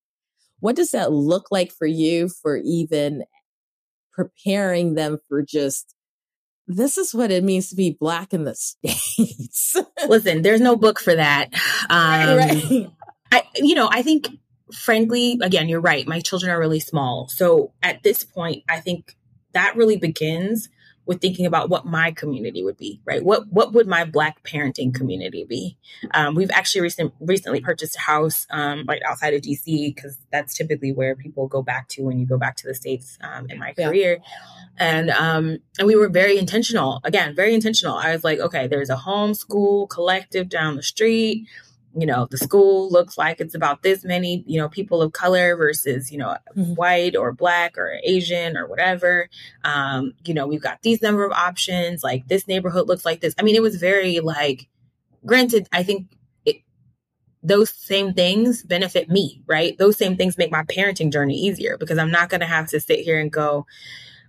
What 0.59 0.75
does 0.75 0.91
that 0.91 1.11
look 1.11 1.47
like 1.51 1.71
for 1.71 1.87
you 1.87 2.29
for 2.29 2.57
even 2.57 3.23
preparing 4.15 4.95
them 4.95 5.19
for 5.27 5.41
just 5.41 5.93
this 6.67 6.97
is 6.97 7.13
what 7.13 7.31
it 7.31 7.43
means 7.43 7.69
to 7.69 7.75
be 7.75 7.95
black 7.99 8.33
in 8.33 8.43
the 8.43 8.55
states. 8.55 9.75
Listen, 10.07 10.41
there's 10.41 10.61
no 10.61 10.75
book 10.75 10.99
for 10.99 11.15
that. 11.15 11.49
Um, 11.87 12.37
right. 12.37 12.89
I, 13.31 13.43
you 13.57 13.75
know, 13.75 13.87
I 13.91 14.01
think, 14.01 14.27
frankly, 14.73 15.37
again, 15.39 15.69
you're 15.69 15.79
right. 15.79 16.07
My 16.07 16.19
children 16.19 16.51
are 16.51 16.59
really 16.59 16.79
small, 16.79 17.27
so 17.27 17.73
at 17.83 18.01
this 18.01 18.23
point, 18.23 18.63
I 18.67 18.79
think 18.79 19.15
that 19.53 19.75
really 19.75 19.97
begins 19.97 20.67
with 21.05 21.21
thinking 21.21 21.45
about 21.45 21.69
what 21.69 21.85
my 21.85 22.11
community 22.11 22.63
would 22.63 22.77
be, 22.77 23.01
right? 23.05 23.23
What 23.23 23.47
what 23.47 23.73
would 23.73 23.87
my 23.87 24.05
Black 24.05 24.43
parenting 24.43 24.93
community 24.93 25.45
be? 25.47 25.77
Um, 26.11 26.35
we've 26.35 26.51
actually 26.51 26.81
recent, 26.81 27.13
recently 27.19 27.61
purchased 27.61 27.95
a 27.95 27.99
house 27.99 28.47
um, 28.49 28.85
right 28.87 29.01
outside 29.05 29.33
of 29.33 29.41
DC 29.41 29.93
because 29.93 30.17
that's 30.31 30.55
typically 30.55 30.91
where 30.91 31.15
people 31.15 31.47
go 31.47 31.61
back 31.61 31.87
to 31.89 32.03
when 32.03 32.19
you 32.19 32.25
go 32.25 32.37
back 32.37 32.55
to 32.57 32.67
the 32.67 32.73
states 32.73 33.17
um, 33.21 33.47
in 33.49 33.59
my 33.59 33.73
career, 33.73 34.19
yeah. 34.19 34.77
and 34.77 35.09
um, 35.11 35.57
and 35.77 35.87
we 35.87 35.95
were 35.95 36.09
very 36.09 36.37
intentional. 36.37 37.01
Again, 37.03 37.35
very 37.35 37.53
intentional. 37.53 37.95
I 37.95 38.11
was 38.11 38.23
like, 38.23 38.39
okay, 38.39 38.67
there's 38.67 38.89
a 38.89 38.95
homeschool 38.95 39.89
collective 39.89 40.49
down 40.49 40.75
the 40.75 40.83
street 40.83 41.47
you 41.97 42.05
know 42.05 42.27
the 42.29 42.37
school 42.37 42.89
looks 42.91 43.17
like 43.17 43.39
it's 43.39 43.55
about 43.55 43.81
this 43.81 44.03
many 44.03 44.43
you 44.45 44.59
know 44.59 44.67
people 44.67 45.01
of 45.01 45.13
color 45.13 45.55
versus 45.55 46.11
you 46.11 46.17
know 46.17 46.35
mm-hmm. 46.55 46.73
white 46.73 47.15
or 47.15 47.31
black 47.31 47.77
or 47.77 47.99
asian 48.03 48.57
or 48.57 48.67
whatever. 48.67 49.29
Um 49.63 50.13
you 50.25 50.33
know 50.33 50.45
we've 50.45 50.61
got 50.61 50.81
these 50.81 51.01
number 51.01 51.23
of 51.23 51.31
options 51.31 52.03
like 52.03 52.27
this 52.27 52.47
neighborhood 52.47 52.87
looks 52.87 53.05
like 53.05 53.21
this. 53.21 53.33
I 53.37 53.43
mean 53.43 53.55
it 53.55 53.61
was 53.61 53.77
very 53.77 54.19
like 54.19 54.67
granted 55.25 55.67
i 55.71 55.81
think 55.81 56.07
it, 56.45 56.57
those 57.41 57.73
same 57.73 58.13
things 58.13 58.61
benefit 58.63 59.09
me 59.09 59.41
right? 59.47 59.77
Those 59.77 59.97
same 59.97 60.17
things 60.17 60.37
make 60.37 60.51
my 60.51 60.63
parenting 60.63 61.11
journey 61.11 61.35
easier 61.35 61.77
because 61.77 61.97
i'm 61.97 62.11
not 62.11 62.29
going 62.29 62.41
to 62.41 62.47
have 62.47 62.67
to 62.69 62.79
sit 62.79 62.99
here 62.99 63.19
and 63.19 63.31
go 63.31 63.65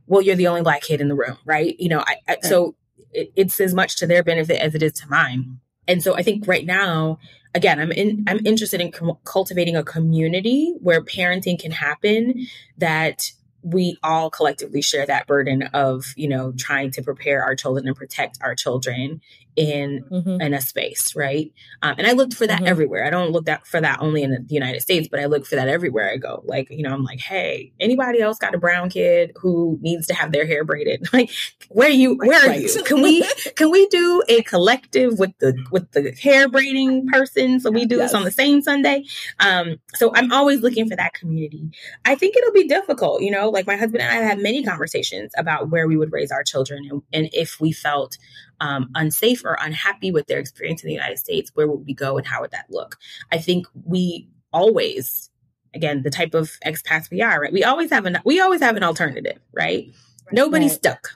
well 0.07 0.23
you're 0.23 0.37
the 0.37 0.47
only 0.47 0.63
black 0.63 0.83
kid 0.83 1.01
in 1.01 1.09
the 1.09 1.15
room 1.15 1.37
right? 1.45 1.79
You 1.79 1.89
know 1.89 2.05
I, 2.07 2.17
I 2.29 2.37
so 2.43 2.77
it, 3.13 3.33
it's 3.37 3.61
as 3.61 3.75
much 3.75 3.97
to 3.97 4.07
their 4.07 4.23
benefit 4.23 4.61
as 4.61 4.75
it 4.75 4.83
is 4.83 4.93
to 4.95 5.09
mine. 5.09 5.59
And 5.89 6.03
so 6.03 6.15
I 6.15 6.23
think 6.23 6.47
right 6.47 6.67
now 6.67 7.19
again, 7.57 7.81
I'm 7.81 7.91
in, 7.91 8.25
I'm 8.29 8.45
interested 8.45 8.81
in 8.81 8.93
cultivating 9.25 9.77
a 9.77 9.83
community 9.83 10.75
where 10.81 11.01
parenting 11.01 11.59
can 11.59 11.73
happen 11.73 12.47
that 12.77 13.33
we 13.63 13.99
all 14.03 14.31
collectively 14.31 14.83
share 14.83 15.07
that 15.07 15.27
burden 15.27 15.63
of 15.75 16.15
you 16.17 16.29
know 16.29 16.53
trying 16.57 16.91
to 16.93 17.03
prepare 17.03 17.43
our 17.43 17.57
children 17.57 17.89
and 17.89 17.97
protect 17.97 18.39
our 18.41 18.55
children 18.55 19.21
in 19.57 20.05
mm-hmm. 20.11 20.41
in 20.41 20.55
a 20.55 20.61
space 20.61 21.15
right? 21.17 21.53
Um, 21.83 21.95
and 21.99 22.07
i 22.07 22.13
looked 22.13 22.35
for 22.35 22.47
that 22.47 22.59
mm-hmm. 22.59 22.69
everywhere. 22.69 23.05
I 23.05 23.11
don't 23.11 23.33
look 23.33 23.47
that 23.47 23.67
for 23.67 23.81
that 23.81 24.01
only 24.01 24.23
in 24.23 24.31
the 24.31 24.55
united 24.55 24.83
states 24.83 25.09
but 25.09 25.21
i 25.21 25.27
look 25.27 25.47
for 25.47 25.57
that 25.57 25.69
everywhere 25.69 26.11
i 26.11 26.17
go. 26.17 26.43
Like 26.45 26.69
you 26.71 26.83
know 26.83 26.93
i'm 26.93 27.05
like 27.05 27.21
hey 27.21 27.73
anybody 27.81 28.21
else 28.21 28.39
got 28.39 28.55
a 28.55 28.59
brown 28.59 28.91
kid 28.91 29.33
who 29.37 29.79
needs 29.81 30.07
to 30.09 30.15
have 30.15 30.33
their 30.33 30.47
hair 30.47 30.65
braided? 30.65 31.09
Like 31.17 31.31
where 31.71 31.89
are 31.89 31.93
you 31.93 32.17
where 32.17 32.39
are 32.45 32.49
right. 32.49 32.61
you? 32.61 32.83
Can 32.85 33.01
we 33.01 33.27
can 33.57 33.71
we 33.71 33.87
do 33.87 34.23
a 34.29 34.43
collective 34.43 35.19
with 35.19 35.33
the 35.39 35.57
with 35.71 35.91
the 35.93 36.13
hair 36.13 36.49
braiding 36.49 37.07
person? 37.09 37.59
So 37.59 37.71
we 37.71 37.87
do 37.87 37.97
yes. 37.97 38.11
this 38.11 38.15
on 38.15 38.25
the 38.25 38.31
same 38.31 38.61
sunday? 38.61 39.05
Um 39.41 39.77
so 39.95 40.13
i'm 40.15 40.33
always 40.33 40.61
looking 40.61 40.89
for 40.89 40.97
that 40.97 41.15
community. 41.15 41.71
I 42.05 42.15
think 42.15 42.37
it'll 42.37 42.53
be 42.53 42.69
difficult 42.69 43.23
you 43.23 43.31
know? 43.31 43.49
Like 43.49 43.67
my 43.67 43.77
husband 43.77 44.03
and 44.03 44.11
i 44.11 44.15
have 44.17 44.25
had 44.25 44.39
many 44.39 44.63
conversations 44.63 45.33
about 45.39 45.71
where 45.71 45.89
we 45.89 45.97
would 45.97 46.13
raise 46.13 46.31
our 46.31 46.43
children 46.43 46.87
and, 46.91 47.03
and 47.13 47.31
if 47.33 47.61
we 47.61 47.73
felt 47.73 48.19
um, 48.61 48.91
unsafe 48.95 49.45
or 49.45 49.57
unhappy 49.61 50.11
with 50.11 50.27
their 50.27 50.39
experience 50.39 50.83
in 50.83 50.89
the 50.89 50.95
United 50.95 51.19
States, 51.19 51.51
where 51.55 51.69
would 51.69 51.87
we 51.87 51.95
go 51.95 52.17
and 52.17 52.27
how 52.27 52.41
would 52.41 52.53
that 52.53 52.67
look? 52.71 52.97
I 53.31 53.39
think 53.39 53.67
we 53.85 54.29
always, 54.53 55.31
again, 55.75 56.03
the 56.03 56.11
type 56.11 56.35
of 56.35 56.53
expats 56.65 57.11
we 57.11 57.23
are, 57.23 57.41
right? 57.41 57.53
We 57.53 57.65
always 57.65 57.91
have 57.91 58.07
an 58.07 58.19
we 58.25 58.41
always 58.41 58.61
have 58.61 58.77
an 58.77 58.83
alternative, 58.83 59.39
right? 59.53 59.87
right. 59.87 59.95
Nobody's 60.33 60.73
right. 60.73 60.79
stuck. 60.79 61.09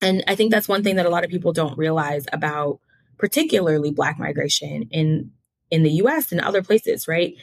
And 0.00 0.22
I 0.28 0.34
think 0.34 0.52
that's 0.52 0.68
one 0.68 0.84
thing 0.84 0.96
that 0.96 1.06
a 1.06 1.10
lot 1.10 1.24
of 1.24 1.30
people 1.30 1.52
don't 1.52 1.76
realize 1.76 2.26
about 2.32 2.80
particularly 3.18 3.90
black 3.90 4.18
migration 4.18 4.88
in 4.90 5.32
in 5.70 5.82
the 5.82 5.92
US 6.02 6.32
and 6.32 6.40
other 6.40 6.62
places, 6.62 7.08
right? 7.08 7.34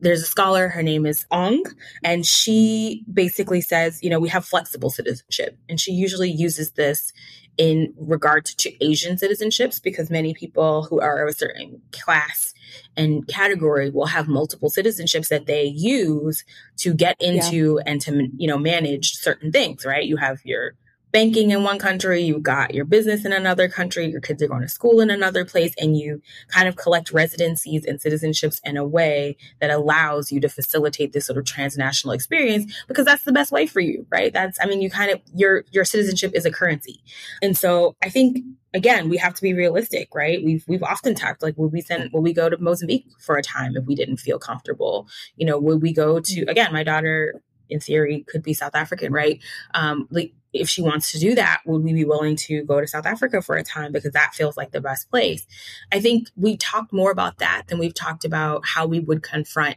there's 0.00 0.22
a 0.22 0.26
scholar, 0.26 0.68
her 0.68 0.82
name 0.82 1.06
is 1.06 1.26
Ong, 1.30 1.62
and 2.02 2.24
she 2.24 3.04
basically 3.12 3.60
says, 3.60 4.02
you 4.02 4.10
know, 4.10 4.18
we 4.18 4.28
have 4.28 4.44
flexible 4.44 4.90
citizenship. 4.90 5.58
And 5.68 5.78
she 5.78 5.92
usually 5.92 6.30
uses 6.30 6.72
this 6.72 7.12
in 7.60 7.92
regard 7.98 8.46
to 8.46 8.72
Asian 8.82 9.16
citizenships 9.16 9.82
because 9.82 10.08
many 10.08 10.32
people 10.32 10.84
who 10.84 10.98
are 10.98 11.22
of 11.22 11.28
a 11.28 11.36
certain 11.36 11.82
class 11.92 12.54
and 12.96 13.28
category 13.28 13.90
will 13.90 14.06
have 14.06 14.28
multiple 14.28 14.70
citizenships 14.70 15.28
that 15.28 15.44
they 15.44 15.64
use 15.64 16.42
to 16.78 16.94
get 16.94 17.20
into 17.20 17.78
yeah. 17.78 17.82
and 17.92 18.00
to 18.00 18.28
you 18.38 18.48
know 18.48 18.56
manage 18.56 19.12
certain 19.12 19.52
things 19.52 19.84
right 19.84 20.06
you 20.06 20.16
have 20.16 20.40
your 20.42 20.72
banking 21.12 21.50
in 21.50 21.64
one 21.64 21.78
country, 21.78 22.22
you 22.22 22.38
got 22.38 22.74
your 22.74 22.84
business 22.84 23.24
in 23.24 23.32
another 23.32 23.68
country, 23.68 24.06
your 24.06 24.20
kids 24.20 24.42
are 24.42 24.48
going 24.48 24.62
to 24.62 24.68
school 24.68 25.00
in 25.00 25.10
another 25.10 25.44
place, 25.44 25.74
and 25.78 25.96
you 25.96 26.22
kind 26.48 26.68
of 26.68 26.76
collect 26.76 27.12
residencies 27.12 27.84
and 27.84 28.00
citizenships 28.00 28.60
in 28.64 28.76
a 28.76 28.86
way 28.86 29.36
that 29.60 29.70
allows 29.70 30.30
you 30.30 30.40
to 30.40 30.48
facilitate 30.48 31.12
this 31.12 31.26
sort 31.26 31.38
of 31.38 31.44
transnational 31.44 32.12
experience 32.12 32.72
because 32.88 33.04
that's 33.04 33.24
the 33.24 33.32
best 33.32 33.52
way 33.52 33.66
for 33.66 33.80
you, 33.80 34.06
right? 34.10 34.32
That's, 34.32 34.58
I 34.60 34.66
mean, 34.66 34.80
you 34.80 34.90
kind 34.90 35.10
of, 35.10 35.20
your, 35.34 35.64
your 35.70 35.84
citizenship 35.84 36.32
is 36.34 36.44
a 36.44 36.50
currency. 36.50 37.02
And 37.42 37.56
so 37.56 37.96
I 38.02 38.08
think 38.08 38.38
again, 38.72 39.08
we 39.08 39.16
have 39.16 39.34
to 39.34 39.42
be 39.42 39.54
realistic, 39.54 40.14
right? 40.14 40.42
We've 40.44 40.64
we've 40.68 40.82
often 40.82 41.14
talked 41.14 41.42
like 41.42 41.56
would 41.56 41.72
we 41.72 41.80
send 41.80 42.12
would 42.12 42.22
we 42.22 42.32
go 42.32 42.48
to 42.48 42.58
Mozambique 42.58 43.06
for 43.18 43.36
a 43.36 43.42
time 43.42 43.76
if 43.76 43.84
we 43.84 43.94
didn't 43.94 44.18
feel 44.18 44.38
comfortable? 44.38 45.08
You 45.36 45.46
know, 45.46 45.58
would 45.58 45.82
we 45.82 45.92
go 45.92 46.20
to 46.20 46.44
again, 46.48 46.72
my 46.72 46.84
daughter 46.84 47.42
in 47.70 47.80
theory 47.80 48.24
could 48.28 48.42
be 48.42 48.54
South 48.54 48.74
African, 48.74 49.12
right? 49.12 49.40
Um, 49.74 50.08
like 50.10 50.32
if 50.52 50.68
she 50.68 50.82
wants 50.82 51.12
to 51.12 51.18
do 51.18 51.34
that, 51.36 51.62
would 51.64 51.82
we 51.82 51.92
be 51.92 52.04
willing 52.04 52.36
to 52.36 52.64
go 52.64 52.80
to 52.80 52.86
South 52.86 53.06
Africa 53.06 53.40
for 53.40 53.56
a 53.56 53.62
time 53.62 53.92
because 53.92 54.12
that 54.12 54.34
feels 54.34 54.56
like 54.56 54.72
the 54.72 54.80
best 54.80 55.10
place? 55.10 55.46
I 55.92 56.00
think 56.00 56.28
we 56.36 56.56
talked 56.56 56.92
more 56.92 57.10
about 57.10 57.38
that 57.38 57.64
than 57.68 57.78
we've 57.78 57.94
talked 57.94 58.24
about 58.24 58.62
how 58.64 58.86
we 58.86 59.00
would 59.00 59.22
confront 59.22 59.76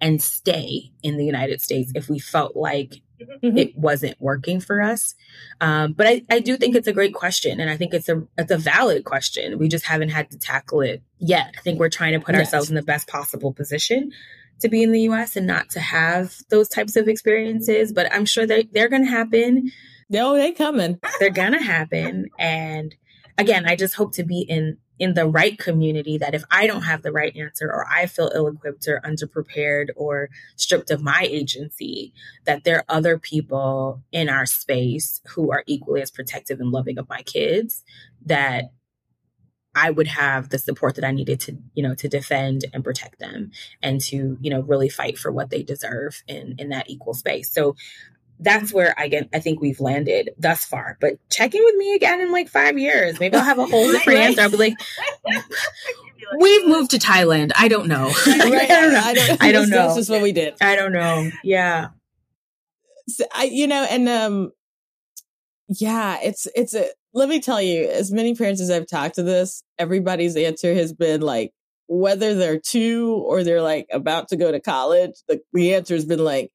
and 0.00 0.20
stay 0.22 0.90
in 1.02 1.16
the 1.16 1.24
United 1.24 1.60
States 1.60 1.92
if 1.94 2.08
we 2.08 2.18
felt 2.18 2.56
like 2.56 3.02
mm-hmm. 3.20 3.56
it 3.56 3.76
wasn't 3.76 4.20
working 4.20 4.60
for 4.60 4.80
us. 4.80 5.14
Um, 5.60 5.92
but 5.92 6.06
I, 6.06 6.22
I 6.30 6.40
do 6.40 6.56
think 6.56 6.74
it's 6.74 6.88
a 6.88 6.92
great 6.92 7.14
question, 7.14 7.60
and 7.60 7.70
I 7.70 7.76
think 7.76 7.94
it's 7.94 8.08
a 8.08 8.22
it's 8.38 8.50
a 8.50 8.58
valid 8.58 9.04
question. 9.04 9.58
We 9.58 9.68
just 9.68 9.84
haven't 9.84 10.10
had 10.10 10.30
to 10.30 10.38
tackle 10.38 10.80
it 10.80 11.02
yet. 11.18 11.54
I 11.56 11.60
think 11.60 11.78
we're 11.78 11.90
trying 11.90 12.12
to 12.12 12.20
put 12.20 12.34
yes. 12.34 12.46
ourselves 12.46 12.70
in 12.70 12.76
the 12.76 12.82
best 12.82 13.08
possible 13.08 13.52
position 13.52 14.12
to 14.60 14.68
be 14.68 14.82
in 14.82 14.92
the 14.92 15.02
US 15.02 15.36
and 15.36 15.46
not 15.46 15.70
to 15.70 15.80
have 15.80 16.36
those 16.50 16.68
types 16.68 16.96
of 16.96 17.08
experiences, 17.08 17.92
but 17.92 18.12
I'm 18.12 18.24
sure 18.24 18.46
they, 18.46 18.64
they're 18.72 18.88
going 18.88 19.04
to 19.04 19.10
happen. 19.10 19.70
No, 20.08 20.34
they 20.34 20.52
coming. 20.52 20.98
They're 21.18 21.30
going 21.30 21.52
to 21.52 21.62
happen. 21.62 22.28
And 22.38 22.94
again, 23.38 23.66
I 23.66 23.76
just 23.76 23.94
hope 23.94 24.12
to 24.14 24.24
be 24.24 24.40
in 24.40 24.78
in 25.00 25.14
the 25.14 25.26
right 25.26 25.58
community 25.58 26.18
that 26.18 26.34
if 26.34 26.44
I 26.50 26.66
don't 26.66 26.82
have 26.82 27.00
the 27.00 27.10
right 27.10 27.34
answer 27.34 27.66
or 27.66 27.86
I 27.90 28.04
feel 28.04 28.30
ill 28.34 28.48
equipped 28.48 28.86
or 28.86 29.00
underprepared 29.02 29.86
or 29.96 30.28
stripped 30.56 30.90
of 30.90 31.02
my 31.02 31.22
agency, 31.22 32.12
that 32.44 32.64
there 32.64 32.76
are 32.76 32.84
other 32.86 33.18
people 33.18 34.02
in 34.12 34.28
our 34.28 34.44
space 34.44 35.22
who 35.30 35.50
are 35.50 35.64
equally 35.66 36.02
as 36.02 36.10
protective 36.10 36.60
and 36.60 36.70
loving 36.70 36.98
of 36.98 37.08
my 37.08 37.22
kids 37.22 37.82
that 38.26 38.72
I 39.74 39.90
would 39.90 40.08
have 40.08 40.48
the 40.48 40.58
support 40.58 40.96
that 40.96 41.04
I 41.04 41.12
needed 41.12 41.40
to, 41.40 41.56
you 41.74 41.82
know, 41.82 41.94
to 41.94 42.08
defend 42.08 42.64
and 42.72 42.82
protect 42.82 43.18
them 43.18 43.52
and 43.82 44.00
to, 44.02 44.36
you 44.40 44.50
know, 44.50 44.60
really 44.60 44.88
fight 44.88 45.18
for 45.18 45.30
what 45.30 45.50
they 45.50 45.62
deserve 45.62 46.22
in 46.26 46.56
in 46.58 46.70
that 46.70 46.90
equal 46.90 47.14
space. 47.14 47.52
So 47.52 47.76
that's 48.40 48.72
where 48.72 48.94
I 48.98 49.08
get 49.08 49.28
I 49.32 49.38
think 49.38 49.60
we've 49.60 49.80
landed 49.80 50.30
thus 50.38 50.64
far. 50.64 50.96
But 51.00 51.18
checking 51.30 51.62
with 51.62 51.76
me 51.76 51.94
again 51.94 52.20
in 52.20 52.32
like 52.32 52.48
five 52.48 52.78
years. 52.78 53.20
Maybe 53.20 53.36
I'll 53.36 53.44
have 53.44 53.58
a 53.58 53.66
whole 53.66 53.90
different 53.92 54.18
answer. 54.18 54.42
I'll 54.42 54.50
be 54.50 54.56
like 54.56 54.74
We've 56.38 56.66
moved 56.66 56.92
to 56.92 56.98
Thailand. 56.98 57.52
I 57.56 57.68
don't 57.68 57.88
know. 57.88 58.06
Right. 58.26 58.26
I 58.26 58.66
don't 58.66 58.92
know. 58.92 59.02
I 59.02 59.14
don't, 59.14 59.42
I 59.42 59.52
don't 59.52 59.70
know. 59.70 59.88
This 59.88 60.04
is 60.04 60.10
what 60.10 60.22
we 60.22 60.32
did. 60.32 60.54
I 60.60 60.76
don't 60.76 60.92
know. 60.92 61.30
Yeah. 61.42 61.88
So, 63.08 63.24
I, 63.34 63.44
you 63.44 63.66
know, 63.66 63.86
and 63.90 64.08
um, 64.08 64.52
yeah, 65.68 66.18
it's 66.22 66.46
it's 66.54 66.74
a 66.74 66.86
let 67.12 67.28
me 67.28 67.40
tell 67.40 67.60
you, 67.60 67.88
as 67.88 68.12
many 68.12 68.34
parents 68.34 68.60
as 68.60 68.70
I've 68.70 68.86
talked 68.86 69.16
to 69.16 69.22
this, 69.22 69.62
everybody's 69.78 70.36
answer 70.36 70.74
has 70.74 70.92
been 70.92 71.20
like, 71.20 71.52
whether 71.88 72.34
they're 72.34 72.60
two 72.60 73.24
or 73.26 73.42
they're 73.42 73.62
like 73.62 73.88
about 73.90 74.28
to 74.28 74.36
go 74.36 74.52
to 74.52 74.60
college, 74.60 75.14
the, 75.26 75.40
the 75.52 75.74
answer 75.74 75.94
has 75.94 76.04
been 76.04 76.22
like, 76.22 76.52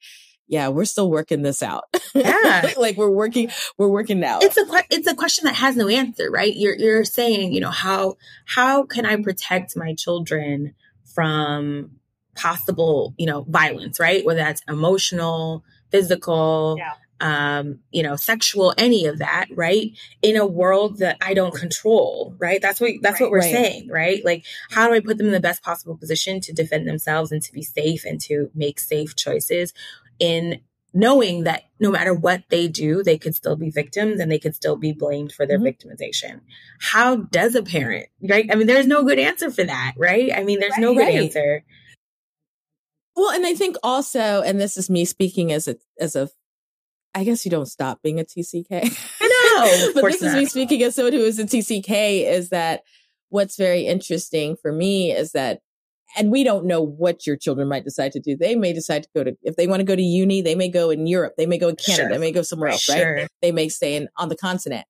yeah, 0.47 0.70
we're 0.70 0.86
still 0.86 1.10
working 1.10 1.41
this 1.41 1.62
out. 1.62 1.84
Yeah. 2.14 2.72
like 2.78 2.95
we're 2.95 3.10
working, 3.10 3.51
we're 3.78 3.89
working 3.89 4.20
now. 4.20 4.39
It's 4.41 4.58
a, 4.58 4.66
it's 4.89 5.08
a 5.08 5.16
question 5.16 5.45
that 5.45 5.56
has 5.56 5.76
no 5.76 5.89
answer, 5.89 6.30
right? 6.32 6.56
You're, 6.56 6.76
you're 6.76 7.03
saying, 7.03 7.51
you 7.51 7.60
know, 7.60 7.72
how, 7.72 8.16
how 8.45 8.84
can 8.84 9.06
I 9.06 9.22
protect 9.22 9.76
my 9.76 9.93
children 9.93 10.74
from 11.03 11.91
possible, 12.36 13.14
you 13.18 13.26
know, 13.26 13.45
violence, 13.49 13.99
right? 13.99 14.24
Whether 14.24 14.39
that's 14.39 14.62
emotional, 14.70 15.66
physical, 15.91 16.76
yeah 16.78 16.93
um, 17.26 17.80
you 17.89 18.03
know, 18.03 18.15
sexual, 18.15 18.76
any 18.78 19.07
of 19.07 19.17
that, 19.17 19.47
right? 19.49 19.97
In 20.21 20.36
a 20.36 20.45
world 20.45 20.99
that 20.99 21.17
I 21.21 21.34
don't 21.34 21.55
control, 21.55 22.36
right? 22.38 22.61
That's 22.61 22.80
what 22.80 22.91
that's 23.01 23.19
right, 23.19 23.21
what 23.21 23.32
we're 23.32 23.39
right. 23.39 23.51
saying, 23.51 23.88
right? 23.89 24.23
Like, 24.23 24.45
how 24.69 24.88
do 24.88 24.93
I 24.93 24.99
put 24.99 25.17
them 25.17 25.26
in 25.26 25.34
the 25.34 25.39
best 25.39 25.63
possible 25.63 25.97
position 25.97 26.39
to 26.41 26.53
defend 26.53 26.88
themselves 26.88 27.32
and 27.32 27.41
to 27.41 27.51
be 27.51 27.63
safe 27.63 28.05
and 28.05 28.21
to 28.21 28.51
make 28.53 28.80
safe 28.80 29.15
choices 29.15 29.73
in 30.19 30.61
knowing 30.93 31.45
that 31.45 31.63
no 31.80 31.89
matter 31.89 32.13
what 32.13 32.43
they 32.49 32.67
do, 32.67 33.01
they 33.01 33.17
could 33.17 33.34
still 33.34 33.55
be 33.55 33.71
victims 33.71 34.19
and 34.19 34.32
they 34.32 34.39
could 34.39 34.53
still 34.53 34.76
be 34.76 34.93
blamed 34.93 35.32
for 35.32 35.47
their 35.47 35.57
mm-hmm. 35.57 35.89
victimization. 35.89 36.41
How 36.80 37.15
does 37.15 37.55
a 37.55 37.63
parent, 37.63 38.07
right? 38.21 38.47
I 38.51 38.55
mean, 38.55 38.67
there's 38.67 38.86
no 38.86 39.03
good 39.03 39.17
answer 39.17 39.49
for 39.49 39.63
that, 39.63 39.93
right? 39.97 40.32
I 40.32 40.43
mean, 40.43 40.59
there's 40.59 40.73
right, 40.73 40.82
no 40.82 40.93
good 40.93 41.09
answer. 41.09 41.63
Well, 43.15 43.32
and 43.32 43.47
I 43.47 43.55
think 43.55 43.78
also, 43.82 44.43
and 44.43 44.61
this 44.61 44.78
is 44.78 44.91
me 44.91 45.05
speaking 45.05 45.51
as 45.51 45.67
a 45.67 45.78
as 45.99 46.15
a 46.15 46.30
I 47.16 47.24
guess 47.24 47.45
you 47.45 47.51
don't 47.51 47.66
stop 47.66 48.01
being 48.03 48.20
a 48.20 48.24
TCK. 48.24 48.68
I 49.22 49.28
know. 49.28 49.91
but 50.01 50.11
this 50.11 50.22
not. 50.22 50.32
is 50.32 50.36
me 50.36 50.45
speaking 50.45 50.84
as 50.84 50.95
someone 50.95 51.13
who 51.13 51.20
is 51.20 51.39
a 51.39 51.45
TCK 51.45 52.30
is 52.30 52.49
that 52.49 52.84
what's 53.30 53.55
very 53.55 53.88
interesting 53.88 54.57
for 54.61 54.72
me 54.72 55.11
is 55.11 55.32
that 55.32 55.61
and 56.18 56.32
we 56.32 56.43
don't 56.43 56.66
know 56.66 56.82
what 56.82 57.26
your 57.26 57.36
children 57.36 57.68
might 57.68 57.84
decide 57.84 58.11
to 58.13 58.20
do. 58.20 58.38
They 58.38 58.55
may 58.55 58.74
decide 58.74 59.03
to 59.03 59.09
go 59.16 59.24
to, 59.24 59.38
if 59.41 59.55
they 59.55 59.68
want 59.68 59.82
to 59.82 59.86
go 59.86 59.95
to 59.95 60.01
uni, 60.01 60.41
they 60.41 60.55
may 60.55 60.70
go 60.70 60.89
in 60.89 61.07
Europe, 61.07 61.34
they 61.38 61.45
may 61.45 61.57
go 61.57 61.68
in 61.68 61.76
Canada, 61.76 62.03
sure. 62.03 62.09
they 62.09 62.18
may 62.18 62.32
go 62.32 62.41
somewhere 62.41 62.70
else, 62.70 62.84
sure. 62.84 63.16
right? 63.16 63.28
They 63.41 63.51
may 63.51 63.70
stay 63.70 63.95
in, 63.95 64.07
on 64.18 64.30
the 64.30 64.38
continent. 64.38 64.86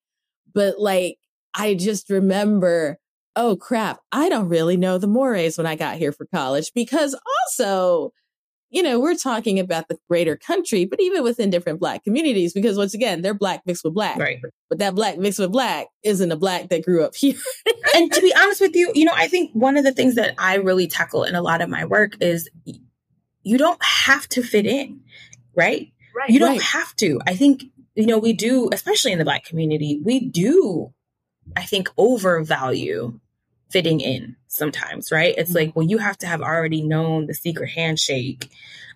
But 0.54 0.80
like, 0.80 1.18
I 1.56 1.74
just 1.74 2.10
remember, 2.10 3.00
oh 3.36 3.56
crap, 3.56 4.00
I 4.12 4.30
don't 4.30 4.50
really 4.50 4.78
know 4.78 4.98
the 4.98 5.08
mores 5.08 5.58
when 5.58 5.66
I 5.66 5.76
got 5.76 5.98
here 5.98 6.12
for 6.12 6.26
college 6.28 6.72
because 6.76 7.16
also 7.42 8.12
you 8.76 8.84
know, 8.84 9.00
we're 9.00 9.16
talking 9.16 9.58
about 9.58 9.88
the 9.88 9.98
greater 10.10 10.36
country, 10.36 10.84
but 10.84 11.00
even 11.00 11.24
within 11.24 11.50
different 11.50 11.80
black 11.80 12.04
communities, 12.04 12.52
because 12.52 12.78
once 12.78 12.94
again, 12.94 13.22
they're 13.22 13.34
black 13.34 13.62
mixed 13.66 13.86
with 13.86 13.94
black. 13.94 14.20
Right. 14.20 14.42
But 14.70 14.80
that 14.80 14.96
black 14.96 15.18
mixed 15.18 15.40
with 15.40 15.54
black 15.54 15.88
isn't 16.04 16.30
a 16.30 16.36
black 16.36 16.68
that 16.68 16.84
grew 16.84 17.02
up 17.02 17.16
here. 17.16 17.38
and 17.96 18.12
to 18.12 18.20
be 18.20 18.36
honest 18.36 18.60
with 18.60 18.76
you, 18.76 18.92
you 18.94 19.06
know, 19.06 19.14
I 19.16 19.30
think 19.30 19.52
one 19.54 19.78
of 19.78 19.86
the 19.86 19.94
things 19.94 20.16
that 20.16 20.36
I 20.38 20.56
really 20.56 20.88
tackle 20.88 21.24
in 21.24 21.36
a 21.36 21.42
lot 21.42 21.62
of 21.62 21.70
my 21.70 21.86
work 21.86 22.18
is 22.20 22.50
you 23.44 23.58
don't 23.58 23.82
have 23.82 24.28
to 24.30 24.44
fit 24.44 24.66
in, 24.66 25.00
right? 25.56 25.94
Right. 26.14 26.30
You 26.30 26.40
don't 26.40 26.50
right. 26.50 26.62
have 26.62 26.94
to. 26.98 27.22
I 27.26 27.34
think, 27.34 27.64
you 27.96 28.08
know, 28.08 28.20
we 28.20 28.34
do, 28.34 28.70
especially 28.74 29.14
in 29.14 29.20
the 29.20 29.26
black 29.26 29.46
community, 29.46 30.02
we 30.04 30.20
do, 30.20 30.94
I 31.56 31.64
think, 31.64 31.88
overvalue 31.98 33.22
fitting 33.76 34.00
in 34.00 34.38
sometimes, 34.48 35.12
right? 35.12 35.36
It's 35.38 35.50
mm-hmm. 35.50 35.58
like, 35.58 35.76
well, 35.76 35.86
you 35.86 35.98
have 35.98 36.18
to 36.20 36.28
have 36.28 36.42
already 36.42 36.82
known 36.82 37.26
the 37.26 37.34
secret 37.34 37.72
handshake 37.72 38.50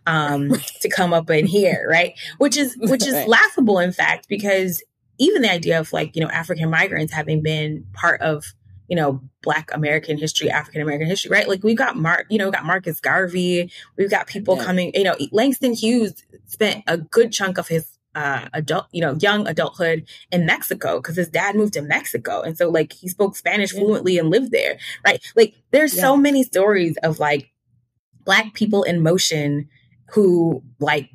um, 0.08 0.52
to 0.80 0.88
come 0.88 1.12
up 1.12 1.30
in 1.30 1.46
here, 1.46 1.86
right? 1.92 2.18
Which 2.38 2.56
is 2.56 2.78
which 2.78 3.06
is 3.06 3.28
laughable, 3.28 3.80
in 3.80 3.92
fact, 3.92 4.30
because 4.30 4.82
even 5.18 5.42
the 5.42 5.52
idea 5.52 5.78
of 5.78 5.92
like 5.92 6.16
you 6.16 6.22
know 6.22 6.30
African 6.30 6.70
migrants 6.70 7.12
having 7.12 7.44
been 7.44 7.86
part 7.92 8.22
of 8.22 8.46
you 8.88 8.96
know 8.96 9.20
Black 9.44 9.70
American 9.74 10.18
history, 10.18 10.50
African 10.50 10.82
American 10.82 11.08
history, 11.08 11.30
right? 11.30 11.50
Like 11.50 11.62
we've 11.62 11.76
got 11.76 11.98
Mark, 11.98 12.28
you 12.30 12.38
know, 12.38 12.46
we 12.46 12.52
got 12.52 12.64
Marcus 12.64 13.02
Garvey, 13.02 13.70
we've 13.98 14.10
got 14.10 14.28
people 14.28 14.56
yeah. 14.56 14.64
coming, 14.64 14.92
you 14.94 15.04
know, 15.04 15.18
Langston 15.34 15.74
Hughes 15.74 16.24
spent 16.46 16.86
a 16.88 16.98
good 16.98 17.34
chunk 17.34 17.58
of 17.58 17.68
his 17.68 17.99
uh, 18.20 18.50
adult, 18.52 18.86
you 18.92 19.00
know, 19.00 19.16
young 19.22 19.48
adulthood 19.48 20.06
in 20.30 20.46
Mexico 20.46 20.98
because 20.98 21.16
his 21.16 21.30
dad 21.30 21.56
moved 21.56 21.74
to 21.74 21.82
Mexico. 21.82 22.42
And 22.42 22.58
so 22.58 22.70
like 22.70 22.92
he 22.92 23.08
spoke 23.08 23.38
Spanish 23.38 23.72
fluently 23.72 24.18
and 24.18 24.30
lived 24.30 24.52
there, 24.52 24.78
right? 25.06 25.24
Like 25.38 25.56
there's 25.72 25.96
yeah. 25.96 26.02
so 26.02 26.18
many 26.18 26.44
stories 26.44 26.98
of 27.02 27.20
like 27.20 27.50
black 28.26 28.54
people 28.54 28.84
in 28.84 29.02
motion 29.02 29.70
who 30.10 30.62
like 30.80 31.10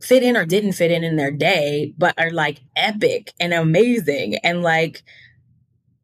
fit 0.00 0.22
in 0.22 0.38
or 0.38 0.46
didn't 0.46 0.72
fit 0.72 0.90
in 0.90 1.04
in 1.04 1.16
their 1.16 1.30
day, 1.30 1.92
but 1.98 2.14
are 2.18 2.30
like 2.30 2.62
epic 2.76 3.34
and 3.38 3.52
amazing 3.52 4.36
and 4.36 4.62
like 4.62 5.02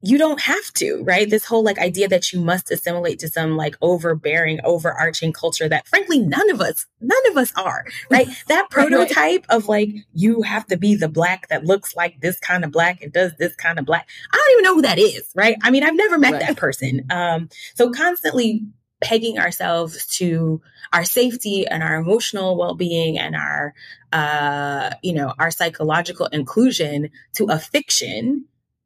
you 0.05 0.19
don't 0.19 0.41
have 0.43 0.73
to, 0.75 1.03
right? 1.05 1.29
This 1.29 1.47
whole 1.47 1.65
like 1.65 1.79
idea 1.79 2.09
that 2.09 2.31
you 2.33 2.41
must 2.41 2.71
assimilate 2.71 3.19
to 3.21 3.29
some 3.29 3.57
like 3.57 3.75
overbearing, 3.81 4.61
overarching 4.63 5.33
culture 5.33 5.67
that 5.69 5.89
frankly 5.89 6.19
none 6.19 6.51
of 6.51 6.61
us, 6.61 6.87
none 7.01 7.31
of 7.31 7.37
us 7.39 7.53
are, 7.57 7.87
right? 8.11 8.29
That 8.49 8.69
prototype 8.71 9.47
of 9.49 9.69
like 9.69 9.89
you 10.13 10.43
have 10.43 10.67
to 10.67 10.77
be 10.77 10.95
the 10.95 11.09
black 11.09 11.49
that 11.49 11.65
looks 11.65 11.97
like 11.97 12.21
this 12.21 12.39
kind 12.39 12.65
of 12.65 12.71
black 12.71 13.03
and 13.03 13.13
does 13.13 13.33
this 13.39 13.55
kind 13.57 13.79
of 13.79 13.87
black. 13.87 14.09
I 14.33 14.37
don't 14.37 14.53
even 14.53 14.65
know 14.65 14.75
who 14.75 14.83
that 14.83 14.99
is, 14.99 15.31
right? 15.35 15.57
I 15.63 15.71
mean, 15.71 15.83
I've 15.83 15.97
never 15.97 16.19
met 16.19 16.35
right. 16.35 16.41
that 16.43 16.57
person. 16.57 17.07
Um, 17.11 17.49
so 17.75 17.91
constantly 17.91 18.67
pegging 19.01 19.39
ourselves 19.39 20.07
to 20.19 20.61
our 20.93 21.05
safety 21.05 21.67
and 21.67 21.83
our 21.83 21.97
emotional 21.97 22.57
well-being 22.57 23.19
and 23.19 23.35
our 23.35 23.75
uh, 24.13 24.91
you 25.03 25.13
know, 25.13 25.33
our 25.39 25.51
psychological 25.51 26.27
inclusion 26.27 27.11
to 27.35 27.47
a 27.47 27.59
fiction 27.59 28.45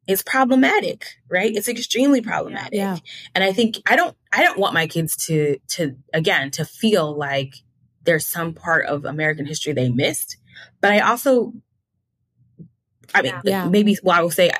is 0.09 0.23
problematic, 0.23 1.05
right? 1.29 1.55
It's 1.55 1.67
extremely 1.67 2.19
problematic. 2.19 2.73
Yeah. 2.73 2.97
And 3.35 3.43
I 3.43 3.53
think 3.53 3.75
I 3.85 3.95
don't 3.95 4.17
I 4.31 4.41
don't 4.43 4.57
want 4.57 4.73
my 4.73 4.87
kids 4.87 5.15
to 5.27 5.59
to 5.69 5.95
again 6.13 6.49
to 6.51 6.65
feel 6.65 7.15
like 7.15 7.53
there's 8.05 8.25
some 8.25 8.55
part 8.55 8.87
of 8.87 9.05
American 9.05 9.45
history 9.45 9.71
they 9.71 9.89
missed. 9.89 10.37
But 10.81 10.93
I 10.93 10.99
also 11.01 11.53
I 13.13 13.21
mean 13.21 13.35
yeah. 13.43 13.69
maybe 13.69 13.97
well 14.01 14.17
I 14.17 14.23
will 14.23 14.31
say 14.31 14.51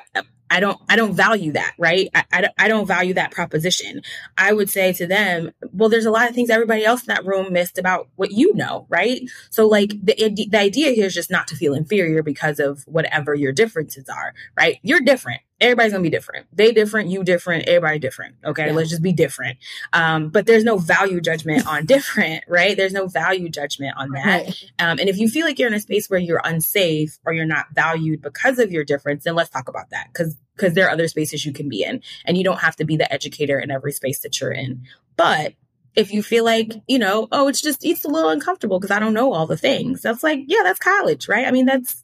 I 0.50 0.60
don't, 0.60 0.80
I 0.90 0.96
don't 0.96 1.14
value 1.14 1.52
that, 1.54 1.74
right? 1.78 2.10
I, 2.14 2.24
I, 2.32 2.50
I, 2.58 2.68
don't 2.68 2.88
value 2.88 3.14
that 3.14 3.32
proposition. 3.32 4.02
I 4.38 4.54
would 4.54 4.70
say 4.70 4.94
to 4.94 5.08
them, 5.08 5.52
well, 5.72 5.90
there's 5.90 6.06
a 6.06 6.12
lot 6.12 6.30
of 6.30 6.36
things 6.36 6.50
everybody 6.50 6.84
else 6.86 7.02
in 7.02 7.14
that 7.14 7.26
room 7.26 7.54
missed 7.54 7.78
about 7.78 8.08
what 8.16 8.32
you 8.32 8.54
know, 8.56 8.86
right? 8.90 9.22
So 9.50 9.68
like 9.68 9.90
the, 10.02 10.48
the 10.50 10.58
idea 10.58 10.92
here 10.92 11.06
is 11.06 11.14
just 11.14 11.32
not 11.32 11.48
to 11.50 11.56
feel 11.56 11.74
inferior 11.74 12.24
because 12.24 12.60
of 12.60 12.84
whatever 12.84 13.34
your 13.34 13.52
differences 13.52 14.10
are, 14.10 14.34
right? 14.58 14.80
You're 14.82 15.02
different 15.02 15.42
everybody's 15.62 15.92
gonna 15.92 16.04
be 16.04 16.10
different. 16.10 16.48
They 16.54 16.72
different, 16.72 17.10
you 17.10 17.24
different, 17.24 17.68
everybody 17.68 18.00
different. 18.00 18.36
Okay, 18.46 18.68
yeah. 18.68 18.74
let's 18.74 18.90
just 18.90 19.02
be 19.02 19.14
different. 19.14 19.58
Um, 19.94 20.30
but 20.30 20.46
there's 20.46 20.64
no 20.64 20.78
value 20.78 21.22
judgment 21.22 21.68
on 21.68 21.86
different, 21.88 22.44
right? 22.48 22.76
There's 22.76 22.94
no 22.94 23.08
value 23.08 23.50
judgment 23.50 23.96
on 23.98 24.12
that. 24.12 24.26
Right. 24.26 24.72
Um, 24.80 25.00
and 25.00 25.10
if 25.10 25.18
you 25.18 25.30
feel 25.30 25.46
like 25.46 25.60
you're 25.60 25.68
in 25.68 25.74
a 25.74 25.80
space 25.80 26.10
where 26.10 26.20
you're 26.20 26.42
unsafe 26.44 27.18
or 27.26 27.34
you're 27.34 27.46
not 27.46 27.68
valued 27.74 28.22
because 28.22 28.60
of 28.60 28.72
your 28.72 28.84
difference, 28.84 29.24
then 29.24 29.36
let's 29.36 29.50
talk 29.50 29.68
about 29.70 29.90
that 29.92 30.08
because 30.12 30.36
because 30.56 30.74
there 30.74 30.88
are 30.88 30.92
other 30.92 31.08
spaces 31.08 31.46
you 31.46 31.54
can 31.54 31.70
be 31.70 31.84
in, 31.84 32.02
and 32.26 32.38
you 32.38 32.44
don't 32.44 32.60
have 32.60 32.76
to 32.76 32.86
be 32.86 32.98
the 32.98 33.12
educator 33.12 33.60
in 33.60 33.72
every 33.72 33.94
space 33.94 34.20
that 34.20 34.40
you're 34.42 34.52
in. 34.52 34.84
But 35.16 35.54
if 35.96 36.14
you 36.14 36.24
feel 36.24 36.44
like, 36.44 36.74
you 36.88 37.00
know, 37.00 37.28
oh, 37.32 37.48
it's 37.48 37.62
just, 37.62 37.84
it's 37.84 38.06
a 38.06 38.10
little 38.10 38.30
uncomfortable 38.30 38.80
because 38.80 38.96
I 38.96 39.00
don't 39.00 39.14
know 39.14 39.34
all 39.34 39.48
the 39.48 39.58
things. 39.58 40.02
That's 40.02 40.24
like, 40.24 40.42
yeah, 40.48 40.62
that's 40.64 40.80
college, 40.80 41.28
right? 41.28 41.46
I 41.46 41.52
mean, 41.52 41.66
that's, 41.66 42.04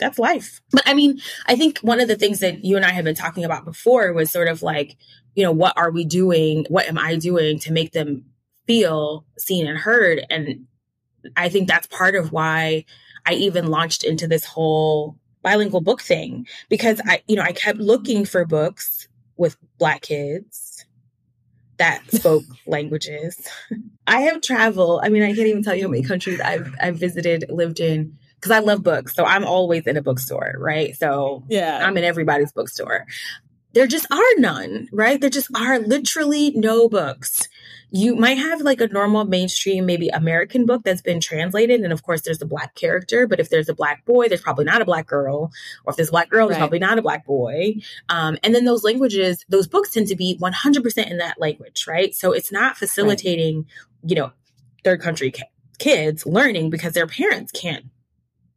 that's 0.00 0.18
life. 0.18 0.60
But 0.72 0.82
I 0.86 0.94
mean, 0.94 1.20
I 1.46 1.56
think 1.56 1.78
one 1.78 2.00
of 2.00 2.08
the 2.08 2.16
things 2.16 2.40
that 2.40 2.64
you 2.64 2.76
and 2.76 2.84
I 2.84 2.90
have 2.90 3.04
been 3.04 3.14
talking 3.14 3.44
about 3.44 3.64
before 3.64 4.12
was 4.12 4.30
sort 4.30 4.48
of 4.48 4.62
like, 4.62 4.96
you 5.34 5.44
know, 5.44 5.52
what 5.52 5.74
are 5.76 5.90
we 5.90 6.04
doing? 6.04 6.66
What 6.68 6.88
am 6.88 6.98
I 6.98 7.16
doing 7.16 7.58
to 7.60 7.72
make 7.72 7.92
them 7.92 8.24
feel 8.66 9.24
seen 9.38 9.66
and 9.66 9.78
heard? 9.78 10.24
And 10.30 10.66
I 11.36 11.48
think 11.48 11.68
that's 11.68 11.86
part 11.86 12.14
of 12.14 12.32
why 12.32 12.84
I 13.26 13.34
even 13.34 13.66
launched 13.66 14.04
into 14.04 14.26
this 14.26 14.44
whole 14.44 15.16
bilingual 15.42 15.80
book 15.80 16.02
thing 16.02 16.46
because 16.68 17.00
I, 17.04 17.22
you 17.28 17.36
know, 17.36 17.42
I 17.42 17.52
kept 17.52 17.78
looking 17.78 18.24
for 18.24 18.44
books 18.44 19.08
with 19.36 19.56
black 19.78 20.02
kids 20.02 20.84
that 21.78 22.02
spoke 22.12 22.44
languages. 22.66 23.48
I 24.06 24.22
have 24.22 24.40
traveled. 24.40 25.00
I 25.02 25.08
mean, 25.08 25.22
I 25.22 25.34
can't 25.34 25.48
even 25.48 25.62
tell 25.62 25.74
you 25.74 25.84
how 25.84 25.90
many 25.90 26.02
countries 26.02 26.40
I've 26.40 26.74
I've 26.80 26.96
visited, 26.96 27.46
lived 27.48 27.80
in 27.80 28.18
because 28.40 28.52
I 28.52 28.60
love 28.60 28.82
books. 28.82 29.14
So 29.14 29.24
I'm 29.24 29.44
always 29.44 29.86
in 29.86 29.96
a 29.96 30.02
bookstore, 30.02 30.54
right? 30.58 30.96
So 30.96 31.44
yeah, 31.48 31.84
I'm 31.86 31.96
in 31.96 32.04
everybody's 32.04 32.52
bookstore. 32.52 33.06
There 33.72 33.86
just 33.86 34.06
are 34.10 34.38
none, 34.38 34.88
right? 34.92 35.20
There 35.20 35.30
just 35.30 35.48
are 35.54 35.78
literally 35.78 36.50
no 36.52 36.88
books. 36.88 37.48
You 37.92 38.16
might 38.16 38.38
have 38.38 38.62
like 38.62 38.80
a 38.80 38.88
normal 38.88 39.24
mainstream, 39.24 39.86
maybe 39.86 40.08
American 40.08 40.64
book 40.64 40.82
that's 40.84 41.02
been 41.02 41.20
translated. 41.20 41.80
And 41.82 41.92
of 41.92 42.02
course, 42.02 42.22
there's 42.22 42.42
a 42.42 42.46
black 42.46 42.74
character. 42.74 43.28
But 43.28 43.38
if 43.38 43.48
there's 43.48 43.68
a 43.68 43.74
black 43.74 44.04
boy, 44.04 44.28
there's 44.28 44.40
probably 44.40 44.64
not 44.64 44.80
a 44.80 44.84
black 44.84 45.06
girl. 45.06 45.52
Or 45.84 45.90
if 45.90 45.96
there's 45.96 46.08
a 46.08 46.12
black 46.12 46.30
girl, 46.30 46.46
there's 46.46 46.56
right. 46.56 46.62
probably 46.62 46.78
not 46.80 46.98
a 46.98 47.02
black 47.02 47.24
boy. 47.24 47.74
Um, 48.08 48.38
and 48.42 48.54
then 48.54 48.64
those 48.64 48.82
languages, 48.82 49.44
those 49.48 49.68
books 49.68 49.90
tend 49.90 50.08
to 50.08 50.16
be 50.16 50.38
100% 50.40 51.10
in 51.10 51.18
that 51.18 51.40
language, 51.40 51.86
right? 51.86 52.14
So 52.14 52.32
it's 52.32 52.50
not 52.50 52.76
facilitating, 52.76 53.58
right. 53.58 54.10
you 54.10 54.16
know, 54.16 54.32
third 54.82 55.00
country 55.00 55.32
kids 55.78 56.26
learning 56.26 56.70
because 56.70 56.92
their 56.92 57.06
parents 57.06 57.52
can't 57.52 57.86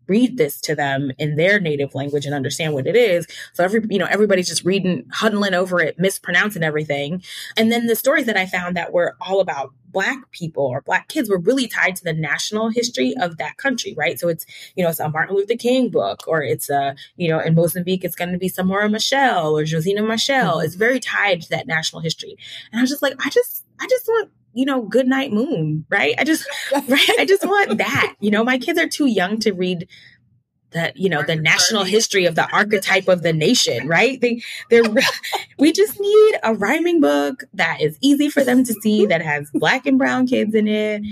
read 0.08 0.38
this 0.38 0.60
to 0.62 0.76
them 0.76 1.12
in 1.18 1.36
their 1.36 1.60
native 1.60 1.95
language 1.95 2.26
and 2.26 2.36
understand 2.36 2.74
what 2.74 2.88
it 2.88 2.95
is. 2.95 3.28
So 3.54 3.64
every, 3.64 3.82
you 3.89 3.99
know, 3.99 4.08
everybody's 4.10 4.49
just 4.49 4.66
reading, 4.66 5.06
huddling 5.12 5.54
over 5.54 5.80
it, 5.80 5.99
mispronouncing 5.99 6.64
everything. 6.64 7.24
And 7.58 7.72
then 7.72 7.88
the 7.88 7.95
stories 7.95 8.26
that 8.26 8.38
I 8.38 8.45
found 8.45 8.76
that 8.78 8.93
were 8.93 9.16
all 9.22 9.39
about 9.39 9.72
black 9.93 10.32
people 10.32 10.66
or 10.66 10.82
black 10.82 11.08
kids 11.08 11.30
were 11.30 11.38
really 11.38 11.68
tied 11.68 11.95
to 11.95 12.04
the 12.04 12.14
national 12.14 12.70
history 12.70 13.14
of 13.22 13.38
that 13.38 13.58
country, 13.58 13.93
right? 13.95 14.20
So 14.20 14.28
it's, 14.28 14.45
you 14.76 14.84
know, 14.84 14.89
it's 14.89 14.99
a 14.99 15.08
Martin 15.08 15.36
Luther 15.36 15.56
King 15.56 15.89
book 15.89 16.24
or 16.28 16.41
it's 16.41 16.70
a, 16.70 16.95
you 17.16 17.30
know, 17.30 17.39
in 17.39 17.54
Mozambique, 17.54 18.04
it's 18.04 18.16
going 18.16 18.32
to 18.32 18.38
be 18.38 18.49
Samora 18.49 18.89
Machel 18.91 19.58
or 19.58 19.66
Josina 19.66 20.01
Machel. 20.01 20.56
Mm-hmm. 20.56 20.66
It's 20.66 20.76
very 20.76 20.99
tied 20.99 21.43
to 21.43 21.49
that 21.49 21.68
national 21.68 22.01
history. 22.01 22.38
And 22.72 22.80
I 22.80 22.82
was 22.82 22.89
just 22.89 23.04
like, 23.04 23.16
I 23.24 23.30
just, 23.30 23.66
I 23.80 23.88
just 23.88 24.08
want 24.08 24.32
you 24.54 24.66
know, 24.66 24.84
good 24.84 25.08
night 25.08 25.32
moon, 25.32 25.86
right? 25.89 26.16
I 26.18 26.24
just, 26.24 26.47
right? 26.74 27.10
I 27.20 27.26
just 27.26 27.45
want 27.45 27.78
that. 27.80 28.16
You 28.20 28.32
know, 28.32 28.43
my 28.43 28.58
kids 28.58 28.80
are 28.80 28.88
too 28.88 29.08
young 29.08 29.39
to 29.39 29.51
read 29.51 29.88
the, 30.72 30.91
you 30.95 31.10
know, 31.10 31.24
the 31.24 31.36
national 31.36 31.84
history 31.84 32.26
of 32.26 32.36
the 32.36 32.49
archetype 32.54 33.08
of 33.08 33.22
the 33.22 33.34
nation, 33.34 33.88
right? 33.88 34.20
They, 34.20 34.41
they're, 34.70 34.84
we 35.60 35.72
just 35.72 35.99
need 35.99 36.36
a 36.43 36.54
rhyming 36.54 37.01
book 37.01 37.43
that 37.54 37.82
is 37.82 37.97
easy 38.01 38.30
for 38.30 38.43
them 38.43 38.64
to 38.64 38.74
see, 38.74 39.06
that 39.08 39.22
has 39.22 39.49
black 39.51 39.86
and 39.86 39.97
brown 39.97 40.28
kids 40.28 40.56
in 40.56 40.68
it, 40.68 41.04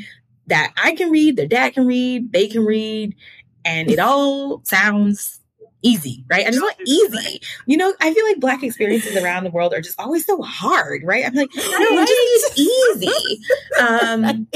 that 0.48 0.74
I 0.82 0.96
can 0.96 1.12
read, 1.12 1.36
their 1.36 1.48
dad 1.48 1.74
can 1.74 1.86
read, 1.86 2.32
they 2.32 2.48
can 2.48 2.66
read, 2.66 3.16
and 3.64 3.90
it 3.90 4.00
all 4.00 4.62
sounds 4.66 5.41
easy, 5.82 6.24
right? 6.30 6.46
I 6.46 6.52
just 6.52 6.62
want 6.62 6.76
easy. 6.86 7.42
You 7.66 7.78
know, 7.78 7.94
I 8.00 8.14
feel 8.14 8.26
like 8.26 8.40
black 8.40 8.64
experiences 8.64 9.16
around 9.16 9.44
the 9.44 9.52
world 9.52 9.74
are 9.74 9.82
just 9.82 10.00
always 10.00 10.26
so 10.26 10.42
hard, 10.42 11.02
right? 11.04 11.26
I'm 11.26 11.34
like, 11.34 11.50
no, 11.56 11.64
right. 11.64 12.08
just 12.08 12.60
easy. 12.60 13.40
Um, 13.80 14.48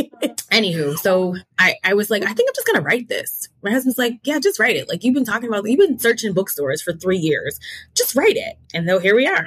anywho, 0.51 0.97
so 0.97 1.35
I, 1.57 1.75
I 1.83 1.93
was 1.93 2.09
like, 2.09 2.23
I 2.23 2.33
think 2.33 2.49
I'm 2.49 2.55
just 2.55 2.67
gonna 2.67 2.81
write 2.81 3.09
this. 3.09 3.49
My 3.63 3.71
husband's 3.71 3.97
like, 3.97 4.19
yeah, 4.23 4.39
just 4.39 4.59
write 4.59 4.75
it. 4.75 4.87
Like 4.89 5.03
you've 5.03 5.15
been 5.15 5.25
talking 5.25 5.49
about, 5.49 5.69
you've 5.69 5.79
been 5.79 5.99
searching 5.99 6.33
bookstores 6.33 6.81
for 6.81 6.93
three 6.93 7.17
years. 7.17 7.59
Just 7.95 8.15
write 8.15 8.37
it. 8.37 8.57
And 8.73 8.87
though 8.87 8.99
here 8.99 9.15
we 9.15 9.27
are 9.27 9.45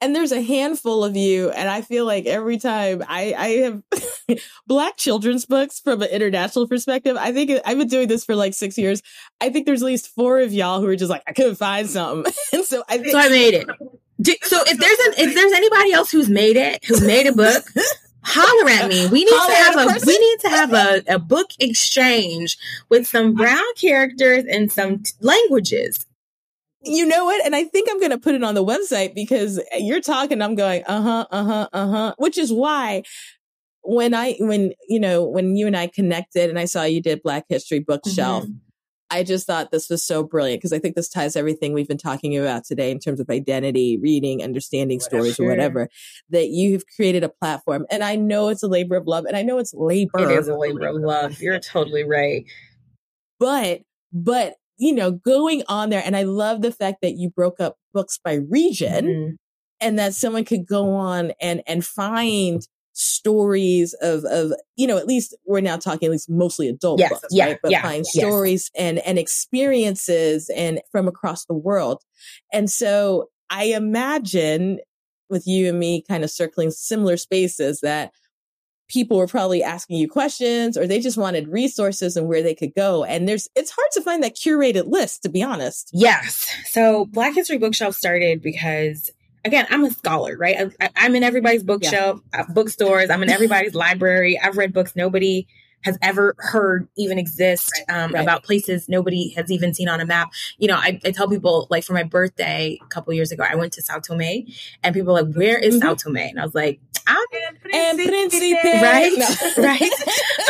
and 0.00 0.14
there's 0.14 0.32
a 0.32 0.42
handful 0.42 1.04
of 1.04 1.16
you 1.16 1.50
and 1.50 1.68
i 1.68 1.80
feel 1.80 2.04
like 2.04 2.26
every 2.26 2.58
time 2.58 3.02
i 3.08 3.34
i 3.36 3.48
have 3.48 3.82
black 4.66 4.96
children's 4.96 5.46
books 5.46 5.80
from 5.80 6.02
an 6.02 6.08
international 6.10 6.66
perspective. 6.68 7.16
I 7.18 7.32
think 7.32 7.50
i've 7.64 7.78
been 7.78 7.88
doing 7.88 8.08
this 8.08 8.24
for 8.24 8.34
like 8.34 8.54
six 8.54 8.76
years. 8.76 9.02
I 9.40 9.50
think 9.50 9.66
there's 9.66 9.82
at 9.82 9.86
least 9.86 10.14
four 10.14 10.40
of 10.40 10.52
y'all 10.52 10.80
who 10.80 10.86
are 10.86 10.96
just 10.96 11.10
like 11.10 11.22
i 11.26 11.32
couldn't 11.32 11.56
find 11.56 11.88
something 11.88 12.32
and 12.52 12.64
so 12.64 12.82
i 12.88 12.98
think- 12.98 13.10
so 13.12 13.18
i 13.18 13.28
made 13.28 13.54
it. 13.54 13.66
So 14.44 14.58
if 14.66 14.78
there's 14.78 14.98
an 14.98 15.28
if 15.28 15.34
there's 15.34 15.52
anybody 15.52 15.92
else 15.92 16.10
who's 16.10 16.28
made 16.28 16.56
it 16.56 16.84
who's 16.86 17.02
made 17.04 17.26
a 17.26 17.32
book 17.32 17.64
holler 18.22 18.68
at 18.70 18.88
me. 18.88 19.06
We 19.06 19.24
need 19.24 19.30
holler 19.32 19.54
to 19.54 19.80
have 19.88 20.02
a, 20.02 20.06
we 20.06 20.18
need 20.18 20.40
to 20.40 20.48
have 20.48 20.72
a, 20.74 21.14
a 21.14 21.18
book 21.18 21.50
exchange 21.60 22.58
with 22.88 23.06
some 23.06 23.34
brown 23.34 23.62
characters 23.76 24.44
and 24.50 24.72
some 24.72 25.04
t- 25.04 25.12
languages 25.20 26.05
you 26.86 27.06
know 27.06 27.24
what? 27.24 27.44
And 27.44 27.54
I 27.54 27.64
think 27.64 27.88
I'm 27.90 27.98
going 27.98 28.12
to 28.12 28.18
put 28.18 28.34
it 28.34 28.44
on 28.44 28.54
the 28.54 28.64
website 28.64 29.14
because 29.14 29.60
you're 29.78 30.00
talking, 30.00 30.40
I'm 30.40 30.54
going, 30.54 30.84
uh 30.86 31.02
huh, 31.02 31.26
uh 31.30 31.44
huh, 31.44 31.68
uh 31.72 31.88
huh, 31.88 32.14
which 32.18 32.38
is 32.38 32.52
why 32.52 33.02
when 33.82 34.14
I, 34.14 34.36
when, 34.38 34.72
you 34.88 34.98
know, 34.98 35.24
when 35.24 35.56
you 35.56 35.66
and 35.66 35.76
I 35.76 35.86
connected 35.88 36.50
and 36.50 36.58
I 36.58 36.64
saw 36.64 36.84
you 36.84 37.02
did 37.02 37.22
Black 37.22 37.44
History 37.48 37.80
Bookshelf, 37.80 38.44
mm-hmm. 38.44 38.52
I 39.10 39.22
just 39.22 39.46
thought 39.46 39.70
this 39.70 39.88
was 39.88 40.04
so 40.04 40.24
brilliant 40.24 40.60
because 40.60 40.72
I 40.72 40.78
think 40.78 40.96
this 40.96 41.08
ties 41.08 41.36
everything 41.36 41.72
we've 41.72 41.86
been 41.86 41.96
talking 41.96 42.36
about 42.36 42.64
today 42.64 42.90
in 42.90 42.98
terms 42.98 43.20
of 43.20 43.30
identity, 43.30 43.98
reading, 43.98 44.42
understanding 44.42 44.98
stories, 44.98 45.38
or 45.38 45.46
whatever. 45.46 45.88
That 46.30 46.48
you 46.48 46.72
have 46.72 46.82
created 46.96 47.22
a 47.22 47.28
platform, 47.28 47.86
and 47.90 48.02
I 48.02 48.16
know 48.16 48.48
it's 48.48 48.64
a 48.64 48.68
labor 48.68 48.96
of 48.96 49.06
love, 49.06 49.24
and 49.24 49.36
I 49.36 49.42
know 49.42 49.58
it's 49.58 49.72
labor. 49.72 50.18
It 50.18 50.36
is 50.36 50.48
a 50.48 50.56
labor 50.56 50.88
of 50.88 50.96
love. 50.96 51.40
You're 51.40 51.60
totally 51.60 52.02
right. 52.02 52.46
But, 53.38 53.82
but 54.12 54.54
you 54.78 54.94
know, 54.94 55.10
going 55.10 55.62
on 55.68 55.90
there, 55.90 56.02
and 56.04 56.16
I 56.16 56.24
love 56.24 56.62
the 56.62 56.72
fact 56.72 56.98
that 57.02 57.16
you 57.16 57.30
broke 57.30 57.60
up 57.60 57.76
books 57.92 58.18
by 58.22 58.34
region, 58.34 59.06
mm-hmm. 59.06 59.34
and 59.80 59.98
that 59.98 60.14
someone 60.14 60.44
could 60.44 60.66
go 60.66 60.94
on 60.94 61.32
and 61.40 61.62
and 61.66 61.84
find 61.84 62.66
stories 62.98 63.94
of 64.00 64.24
of 64.24 64.52
you 64.76 64.86
know 64.86 64.96
at 64.96 65.06
least 65.06 65.36
we're 65.46 65.60
now 65.60 65.76
talking 65.76 66.06
at 66.06 66.12
least 66.12 66.30
mostly 66.30 66.66
adult 66.66 66.98
yes, 66.98 67.10
books 67.10 67.26
yeah, 67.30 67.44
right 67.44 67.58
but 67.62 67.70
yeah, 67.70 67.82
find 67.82 68.06
yes. 68.14 68.24
stories 68.24 68.70
and 68.74 69.00
and 69.00 69.18
experiences 69.18 70.50
and 70.56 70.80
from 70.90 71.06
across 71.06 71.44
the 71.44 71.54
world 71.54 72.02
and 72.54 72.70
so 72.70 73.28
i 73.50 73.64
imagine 73.64 74.78
with 75.28 75.46
you 75.46 75.68
and 75.68 75.78
me 75.78 76.02
kind 76.08 76.24
of 76.24 76.30
circling 76.30 76.70
similar 76.70 77.18
spaces 77.18 77.80
that 77.82 78.12
people 78.88 79.16
were 79.16 79.26
probably 79.26 79.62
asking 79.62 79.96
you 79.96 80.08
questions 80.08 80.76
or 80.76 80.86
they 80.86 81.00
just 81.00 81.16
wanted 81.16 81.48
resources 81.48 82.16
and 82.16 82.28
where 82.28 82.42
they 82.42 82.54
could 82.54 82.74
go 82.74 83.04
and 83.04 83.28
there's 83.28 83.48
it's 83.56 83.70
hard 83.70 83.88
to 83.92 84.00
find 84.00 84.22
that 84.22 84.36
curated 84.36 84.86
list 84.86 85.22
to 85.22 85.28
be 85.28 85.42
honest 85.42 85.90
yes 85.92 86.54
so 86.66 87.04
black 87.06 87.34
history 87.34 87.58
bookshelf 87.58 87.94
started 87.94 88.40
because 88.42 89.10
again, 89.46 89.66
I'm 89.70 89.84
a 89.84 89.90
scholar, 89.90 90.36
right? 90.36 90.72
I, 90.80 90.90
am 91.06 91.14
in 91.14 91.22
everybody's 91.22 91.62
bookshelf, 91.62 92.20
yeah. 92.34 92.40
uh, 92.40 92.44
bookstores. 92.52 93.08
I'm 93.10 93.22
in 93.22 93.30
everybody's 93.30 93.74
library. 93.86 94.38
I've 94.38 94.56
read 94.56 94.72
books 94.72 94.94
nobody 94.96 95.46
has 95.82 95.96
ever 96.02 96.34
heard 96.38 96.88
even 96.96 97.18
exist 97.18 97.72
um, 97.88 98.12
right. 98.12 98.22
about 98.22 98.42
places 98.42 98.88
nobody 98.88 99.30
has 99.30 99.50
even 99.50 99.72
seen 99.72 99.88
on 99.88 100.00
a 100.00 100.04
map. 100.04 100.32
You 100.58 100.68
know, 100.68 100.76
I, 100.76 101.00
I, 101.04 101.12
tell 101.12 101.28
people 101.28 101.68
like 101.70 101.84
for 101.84 101.92
my 101.92 102.02
birthday 102.02 102.78
a 102.82 102.86
couple 102.86 103.12
years 103.14 103.30
ago, 103.30 103.44
I 103.48 103.54
went 103.54 103.72
to 103.74 103.82
Sao 103.82 104.00
Tome, 104.00 104.46
and 104.82 104.94
people 104.94 105.14
were 105.14 105.22
like, 105.22 105.34
"Where 105.34 105.58
is 105.58 105.76
mm-hmm. 105.76 105.86
Sao 105.86 105.94
Tome?" 105.94 106.16
And 106.16 106.40
I 106.40 106.44
was 106.44 106.54
like, 106.54 106.80
"I'm 107.06 107.26
in 107.72 107.96
Principe, 107.98 108.54
right? 108.82 109.12
No. 109.16 109.62
right? 109.62 109.92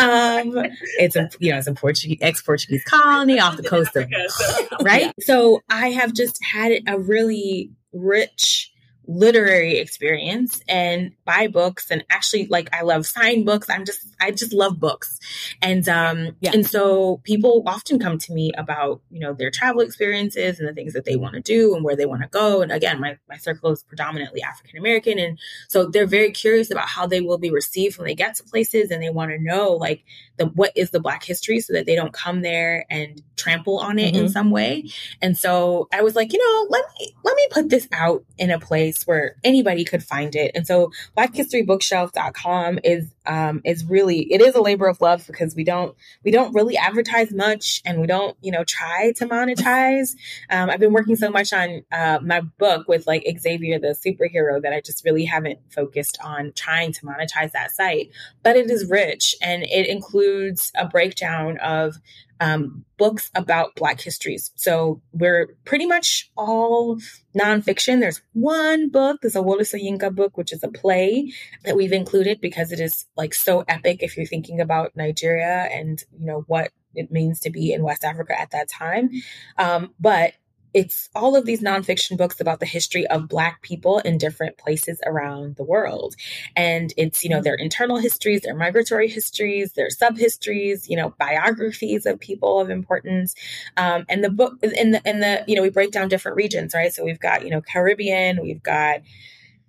um, 0.00 0.66
it's 0.98 1.16
a 1.16 1.28
you 1.38 1.52
know 1.52 1.58
it's 1.58 1.66
a 1.66 1.74
Portuguese 1.74 2.18
ex 2.20 2.40
Portuguese 2.40 2.84
colony 2.84 3.38
off 3.38 3.56
the 3.56 3.62
coast 3.62 3.94
of 3.96 4.10
right. 4.82 5.12
So 5.20 5.60
I 5.68 5.90
have 5.90 6.14
just 6.14 6.42
had 6.42 6.72
a 6.86 6.98
really 6.98 7.70
rich 7.92 8.72
literary 9.06 9.76
experience 9.76 10.60
and 10.68 11.12
buy 11.24 11.46
books 11.48 11.90
and 11.90 12.04
actually 12.10 12.46
like 12.46 12.68
I 12.74 12.82
love 12.82 13.06
sign 13.06 13.44
books. 13.44 13.70
I'm 13.70 13.84
just 13.84 14.06
I 14.20 14.30
just 14.30 14.52
love 14.52 14.78
books. 14.80 15.18
And 15.62 15.88
um 15.88 16.36
yeah. 16.40 16.52
and 16.52 16.66
so 16.66 17.18
people 17.24 17.62
often 17.66 17.98
come 17.98 18.18
to 18.18 18.32
me 18.32 18.52
about, 18.56 19.00
you 19.10 19.20
know, 19.20 19.32
their 19.32 19.50
travel 19.50 19.80
experiences 19.80 20.58
and 20.58 20.68
the 20.68 20.72
things 20.72 20.92
that 20.94 21.04
they 21.04 21.16
want 21.16 21.34
to 21.34 21.40
do 21.40 21.74
and 21.74 21.84
where 21.84 21.96
they 21.96 22.06
want 22.06 22.22
to 22.22 22.28
go. 22.28 22.62
And 22.62 22.72
again, 22.72 23.00
my 23.00 23.18
my 23.28 23.36
circle 23.36 23.70
is 23.72 23.82
predominantly 23.82 24.42
African 24.42 24.78
American 24.78 25.18
and 25.18 25.38
so 25.68 25.86
they're 25.86 26.06
very 26.06 26.30
curious 26.30 26.70
about 26.70 26.88
how 26.88 27.06
they 27.06 27.20
will 27.20 27.38
be 27.38 27.50
received 27.50 27.98
when 27.98 28.06
they 28.06 28.14
get 28.14 28.34
to 28.36 28.44
places 28.44 28.90
and 28.90 29.02
they 29.02 29.10
want 29.10 29.30
to 29.30 29.38
know 29.38 29.72
like 29.72 30.04
the 30.36 30.46
what 30.46 30.72
is 30.76 30.90
the 30.90 31.00
black 31.00 31.24
history 31.24 31.60
so 31.60 31.72
that 31.72 31.86
they 31.86 31.94
don't 31.94 32.12
come 32.12 32.42
there 32.42 32.84
and 32.90 33.22
trample 33.36 33.78
on 33.78 33.98
it 33.98 34.14
mm-hmm. 34.14 34.24
in 34.24 34.28
some 34.30 34.50
way. 34.50 34.88
And 35.22 35.36
so 35.36 35.88
I 35.92 36.02
was 36.02 36.14
like, 36.14 36.32
you 36.32 36.38
know, 36.38 36.66
let 36.70 36.84
me 36.98 37.14
let 37.22 37.36
me 37.36 37.46
put 37.50 37.68
this 37.68 37.88
out 37.92 38.24
in 38.38 38.50
a 38.50 38.58
place 38.58 38.95
where 39.04 39.36
anybody 39.44 39.84
could 39.84 40.02
find 40.02 40.34
it. 40.34 40.52
And 40.54 40.66
so 40.66 40.92
blackhistorybookshelf.com 41.16 42.78
is 42.84 43.12
um 43.26 43.60
is 43.64 43.84
really 43.84 44.32
it 44.32 44.40
is 44.40 44.54
a 44.54 44.60
labor 44.60 44.86
of 44.86 45.00
love 45.00 45.26
because 45.26 45.56
we 45.56 45.64
don't 45.64 45.96
we 46.24 46.30
don't 46.30 46.54
really 46.54 46.76
advertise 46.76 47.32
much 47.32 47.82
and 47.84 48.00
we 48.00 48.06
don't, 48.06 48.36
you 48.40 48.52
know, 48.52 48.64
try 48.64 49.12
to 49.16 49.26
monetize. 49.26 50.14
Um, 50.50 50.70
I've 50.70 50.80
been 50.80 50.92
working 50.92 51.16
so 51.16 51.30
much 51.30 51.52
on 51.52 51.82
uh, 51.92 52.18
my 52.22 52.40
book 52.40 52.88
with 52.88 53.06
like 53.06 53.26
Xavier 53.38 53.78
the 53.78 53.88
superhero 53.88 54.60
that 54.62 54.72
I 54.72 54.80
just 54.80 55.04
really 55.04 55.24
haven't 55.24 55.58
focused 55.70 56.18
on 56.22 56.52
trying 56.54 56.92
to 56.92 57.00
monetize 57.02 57.52
that 57.52 57.72
site. 57.72 58.10
But 58.42 58.56
it 58.56 58.70
is 58.70 58.88
rich 58.88 59.34
and 59.42 59.62
it 59.64 59.88
includes 59.88 60.72
a 60.74 60.86
breakdown 60.86 61.58
of 61.58 61.96
um, 62.40 62.84
books 62.98 63.30
about 63.34 63.74
Black 63.74 64.00
histories. 64.00 64.50
So 64.54 65.00
we're 65.12 65.56
pretty 65.64 65.86
much 65.86 66.30
all 66.36 66.98
nonfiction. 67.36 68.00
There's 68.00 68.22
one 68.32 68.88
book, 68.90 69.20
there's 69.22 69.36
a 69.36 69.42
Wole 69.42 69.58
Soyinka 69.60 70.14
book, 70.14 70.36
which 70.36 70.52
is 70.52 70.62
a 70.62 70.68
play 70.68 71.32
that 71.64 71.76
we've 71.76 71.92
included 71.92 72.40
because 72.40 72.72
it 72.72 72.80
is 72.80 73.06
like 73.16 73.34
so 73.34 73.64
epic 73.68 74.02
if 74.02 74.16
you're 74.16 74.26
thinking 74.26 74.60
about 74.60 74.96
Nigeria 74.96 75.68
and, 75.72 76.02
you 76.18 76.26
know, 76.26 76.44
what 76.46 76.70
it 76.94 77.10
means 77.10 77.40
to 77.40 77.50
be 77.50 77.72
in 77.72 77.82
West 77.82 78.04
Africa 78.04 78.38
at 78.40 78.50
that 78.52 78.68
time. 78.68 79.10
Um, 79.58 79.94
but 80.00 80.32
it's 80.76 81.08
all 81.14 81.34
of 81.36 81.46
these 81.46 81.62
nonfiction 81.62 82.18
books 82.18 82.38
about 82.38 82.60
the 82.60 82.66
history 82.66 83.06
of 83.06 83.28
Black 83.28 83.62
people 83.62 83.98
in 84.00 84.18
different 84.18 84.58
places 84.58 85.00
around 85.06 85.56
the 85.56 85.64
world. 85.64 86.14
And 86.54 86.92
it's, 86.98 87.24
you 87.24 87.30
know, 87.30 87.40
their 87.40 87.54
internal 87.54 87.96
histories, 87.96 88.42
their 88.42 88.54
migratory 88.54 89.08
histories, 89.08 89.72
their 89.72 89.88
sub 89.88 90.18
histories, 90.18 90.86
you 90.86 90.94
know, 90.94 91.14
biographies 91.18 92.04
of 92.04 92.20
people 92.20 92.60
of 92.60 92.68
importance. 92.68 93.34
Um, 93.78 94.04
and 94.10 94.22
the 94.22 94.28
book, 94.28 94.58
in 94.62 94.90
the, 94.90 95.00
in 95.08 95.20
the, 95.20 95.42
you 95.48 95.56
know, 95.56 95.62
we 95.62 95.70
break 95.70 95.92
down 95.92 96.08
different 96.08 96.36
regions, 96.36 96.74
right? 96.74 96.92
So 96.92 97.06
we've 97.06 97.18
got, 97.18 97.42
you 97.42 97.48
know, 97.48 97.62
Caribbean, 97.62 98.42
we've 98.42 98.62
got, 98.62 99.00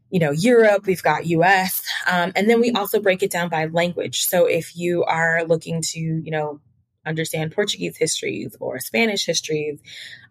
you 0.10 0.20
know, 0.20 0.32
Europe, 0.32 0.88
we've 0.88 1.04
got 1.04 1.26
US. 1.26 1.84
Um, 2.06 2.34
and 2.36 2.50
then 2.50 2.60
we 2.60 2.72
also 2.72 3.00
break 3.00 3.24
it 3.24 3.32
down 3.32 3.48
by 3.48 3.68
language. 3.68 4.26
So 4.26 4.46
if 4.46 4.76
you 4.76 5.06
are 5.06 5.46
looking 5.46 5.82
to, 5.84 6.00
you 6.00 6.32
know, 6.32 6.60
understand 7.08 7.54
Portuguese 7.54 7.98
histories 7.98 8.56
or 8.60 8.80
Spanish 8.80 9.26
histories. 9.26 9.80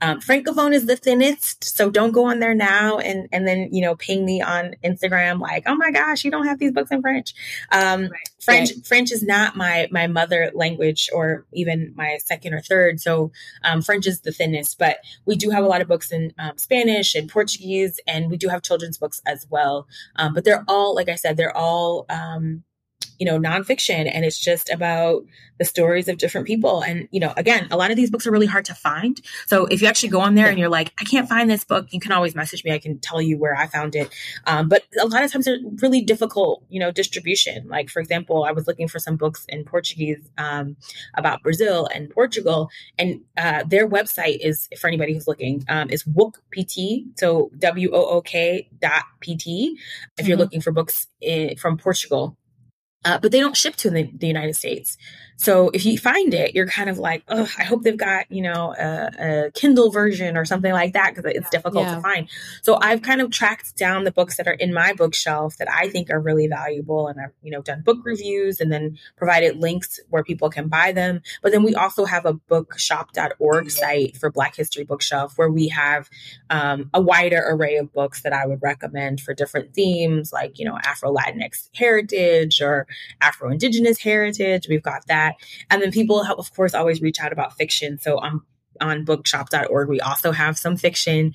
Um, 0.00 0.20
Francophone 0.20 0.74
is 0.74 0.86
the 0.86 0.96
thinnest, 0.96 1.64
so 1.64 1.90
don't 1.90 2.12
go 2.12 2.26
on 2.26 2.38
there 2.38 2.54
now 2.54 2.98
and 2.98 3.28
and 3.32 3.46
then 3.48 3.70
you 3.72 3.82
know 3.82 3.96
ping 3.96 4.24
me 4.24 4.42
on 4.42 4.74
Instagram 4.84 5.40
like, 5.40 5.64
oh 5.66 5.74
my 5.74 5.90
gosh, 5.90 6.24
you 6.24 6.30
don't 6.30 6.46
have 6.46 6.58
these 6.58 6.72
books 6.72 6.90
in 6.90 7.00
French. 7.00 7.34
Um, 7.72 8.02
right. 8.02 8.10
French 8.40 8.70
right. 8.70 8.86
French 8.86 9.12
is 9.12 9.22
not 9.22 9.56
my 9.56 9.88
my 9.90 10.06
mother 10.06 10.50
language 10.54 11.08
or 11.12 11.46
even 11.52 11.92
my 11.96 12.18
second 12.24 12.54
or 12.54 12.60
third, 12.60 13.00
so 13.00 13.32
um, 13.64 13.82
French 13.82 14.06
is 14.06 14.20
the 14.20 14.32
thinnest. 14.32 14.78
But 14.78 14.98
we 15.24 15.36
do 15.36 15.50
have 15.50 15.64
a 15.64 15.68
lot 15.68 15.80
of 15.80 15.88
books 15.88 16.12
in 16.12 16.32
um, 16.38 16.58
Spanish 16.58 17.14
and 17.14 17.28
Portuguese, 17.28 17.98
and 18.06 18.30
we 18.30 18.36
do 18.36 18.48
have 18.48 18.62
children's 18.62 18.98
books 18.98 19.20
as 19.26 19.46
well. 19.50 19.86
Um, 20.16 20.34
but 20.34 20.44
they're 20.44 20.64
all, 20.68 20.94
like 20.94 21.08
I 21.08 21.14
said, 21.14 21.36
they're 21.36 21.56
all 21.56 22.06
um, 22.08 22.64
you 23.18 23.26
know, 23.26 23.38
nonfiction 23.38 24.10
and 24.12 24.24
it's 24.24 24.38
just 24.38 24.70
about 24.70 25.24
the 25.58 25.64
stories 25.64 26.06
of 26.08 26.18
different 26.18 26.46
people. 26.46 26.82
And, 26.82 27.08
you 27.10 27.20
know, 27.20 27.32
again, 27.36 27.66
a 27.70 27.76
lot 27.76 27.90
of 27.90 27.96
these 27.96 28.10
books 28.10 28.26
are 28.26 28.30
really 28.30 28.46
hard 28.46 28.66
to 28.66 28.74
find. 28.74 29.18
So 29.46 29.64
if 29.66 29.80
you 29.80 29.88
actually 29.88 30.10
go 30.10 30.20
on 30.20 30.34
there 30.34 30.48
and 30.48 30.58
you're 30.58 30.68
like, 30.68 30.92
I 31.00 31.04
can't 31.04 31.28
find 31.28 31.48
this 31.48 31.64
book, 31.64 31.86
you 31.92 32.00
can 32.00 32.12
always 32.12 32.34
message 32.34 32.62
me. 32.62 32.72
I 32.72 32.78
can 32.78 32.98
tell 32.98 33.22
you 33.22 33.38
where 33.38 33.56
I 33.56 33.66
found 33.66 33.94
it. 33.94 34.12
Um, 34.46 34.68
but 34.68 34.82
a 35.00 35.06
lot 35.06 35.24
of 35.24 35.32
times 35.32 35.46
they're 35.46 35.58
really 35.80 36.02
difficult, 36.02 36.62
you 36.68 36.78
know, 36.78 36.90
distribution. 36.90 37.68
Like, 37.68 37.88
for 37.88 38.00
example, 38.00 38.44
I 38.44 38.52
was 38.52 38.66
looking 38.66 38.86
for 38.86 38.98
some 38.98 39.16
books 39.16 39.46
in 39.48 39.64
Portuguese 39.64 40.28
um, 40.36 40.76
about 41.14 41.42
Brazil 41.42 41.88
and 41.94 42.10
Portugal. 42.10 42.68
And 42.98 43.22
uh, 43.38 43.64
their 43.64 43.88
website 43.88 44.38
is, 44.40 44.68
for 44.78 44.88
anybody 44.88 45.14
who's 45.14 45.26
looking, 45.26 45.64
um, 45.68 45.88
is 45.88 46.04
Wook 46.04 46.34
PT. 46.52 47.18
So 47.18 47.50
W 47.58 47.90
O 47.94 48.04
O 48.04 48.20
K 48.20 48.68
dot 48.78 49.04
PT. 49.22 49.46
If 50.18 50.26
you're 50.26 50.36
mm-hmm. 50.36 50.40
looking 50.40 50.60
for 50.60 50.70
books 50.70 51.06
in, 51.22 51.56
from 51.56 51.78
Portugal 51.78 52.36
uh, 53.04 53.18
but 53.18 53.30
they 53.30 53.40
don't 53.40 53.56
ship 53.56 53.76
to 53.76 53.90
the, 53.90 54.10
the, 54.14 54.26
United 54.26 54.56
States. 54.56 54.96
So 55.38 55.68
if 55.74 55.84
you 55.84 55.98
find 55.98 56.32
it, 56.32 56.54
you're 56.54 56.66
kind 56.66 56.88
of 56.88 56.98
like, 56.98 57.22
oh, 57.28 57.48
I 57.58 57.64
hope 57.64 57.82
they've 57.82 57.96
got, 57.96 58.30
you 58.32 58.40
know, 58.40 58.74
a, 58.74 59.46
a 59.46 59.50
Kindle 59.52 59.90
version 59.90 60.36
or 60.36 60.46
something 60.46 60.72
like 60.72 60.94
that 60.94 61.14
because 61.14 61.30
it's 61.30 61.50
difficult 61.50 61.84
yeah. 61.84 61.96
to 61.96 62.00
find. 62.00 62.28
So 62.62 62.78
I've 62.80 63.02
kind 63.02 63.20
of 63.20 63.30
tracked 63.30 63.76
down 63.76 64.04
the 64.04 64.10
books 64.10 64.38
that 64.38 64.48
are 64.48 64.54
in 64.54 64.72
my 64.72 64.94
bookshelf 64.94 65.58
that 65.58 65.70
I 65.70 65.90
think 65.90 66.10
are 66.10 66.18
really 66.18 66.48
valuable. 66.48 67.08
And 67.08 67.20
I've, 67.20 67.32
you 67.42 67.50
know, 67.50 67.60
done 67.60 67.82
book 67.82 67.98
reviews 68.02 68.60
and 68.60 68.72
then 68.72 68.98
provided 69.16 69.58
links 69.58 70.00
where 70.08 70.24
people 70.24 70.48
can 70.48 70.68
buy 70.68 70.92
them. 70.92 71.20
But 71.42 71.52
then 71.52 71.62
we 71.62 71.74
also 71.74 72.06
have 72.06 72.24
a 72.24 72.32
bookshop.org 72.32 73.70
site 73.70 74.16
for 74.16 74.30
Black 74.30 74.56
History 74.56 74.84
Bookshelf 74.84 75.36
where 75.36 75.50
we 75.50 75.68
have 75.68 76.08
um, 76.48 76.88
a 76.94 77.00
wider 77.00 77.44
array 77.46 77.76
of 77.76 77.92
books 77.92 78.22
that 78.22 78.32
I 78.32 78.46
would 78.46 78.62
recommend 78.62 79.20
for 79.20 79.34
different 79.34 79.74
themes 79.74 80.32
like, 80.32 80.58
you 80.58 80.64
know, 80.64 80.78
Afro 80.82 81.14
Latinx 81.14 81.68
heritage 81.74 82.62
or 82.62 82.85
Afro 83.20 83.50
Indigenous 83.50 83.98
heritage. 83.98 84.66
We've 84.68 84.82
got 84.82 85.06
that. 85.08 85.36
And 85.70 85.82
then 85.82 85.92
people, 85.92 86.24
help, 86.24 86.38
of 86.38 86.52
course, 86.54 86.74
always 86.74 87.00
reach 87.00 87.20
out 87.20 87.32
about 87.32 87.56
fiction. 87.56 87.98
So 87.98 88.18
on 88.18 88.42
on 88.78 89.04
bookshop.org, 89.06 89.88
we 89.88 90.00
also 90.00 90.32
have 90.32 90.58
some 90.58 90.76
fiction 90.76 91.32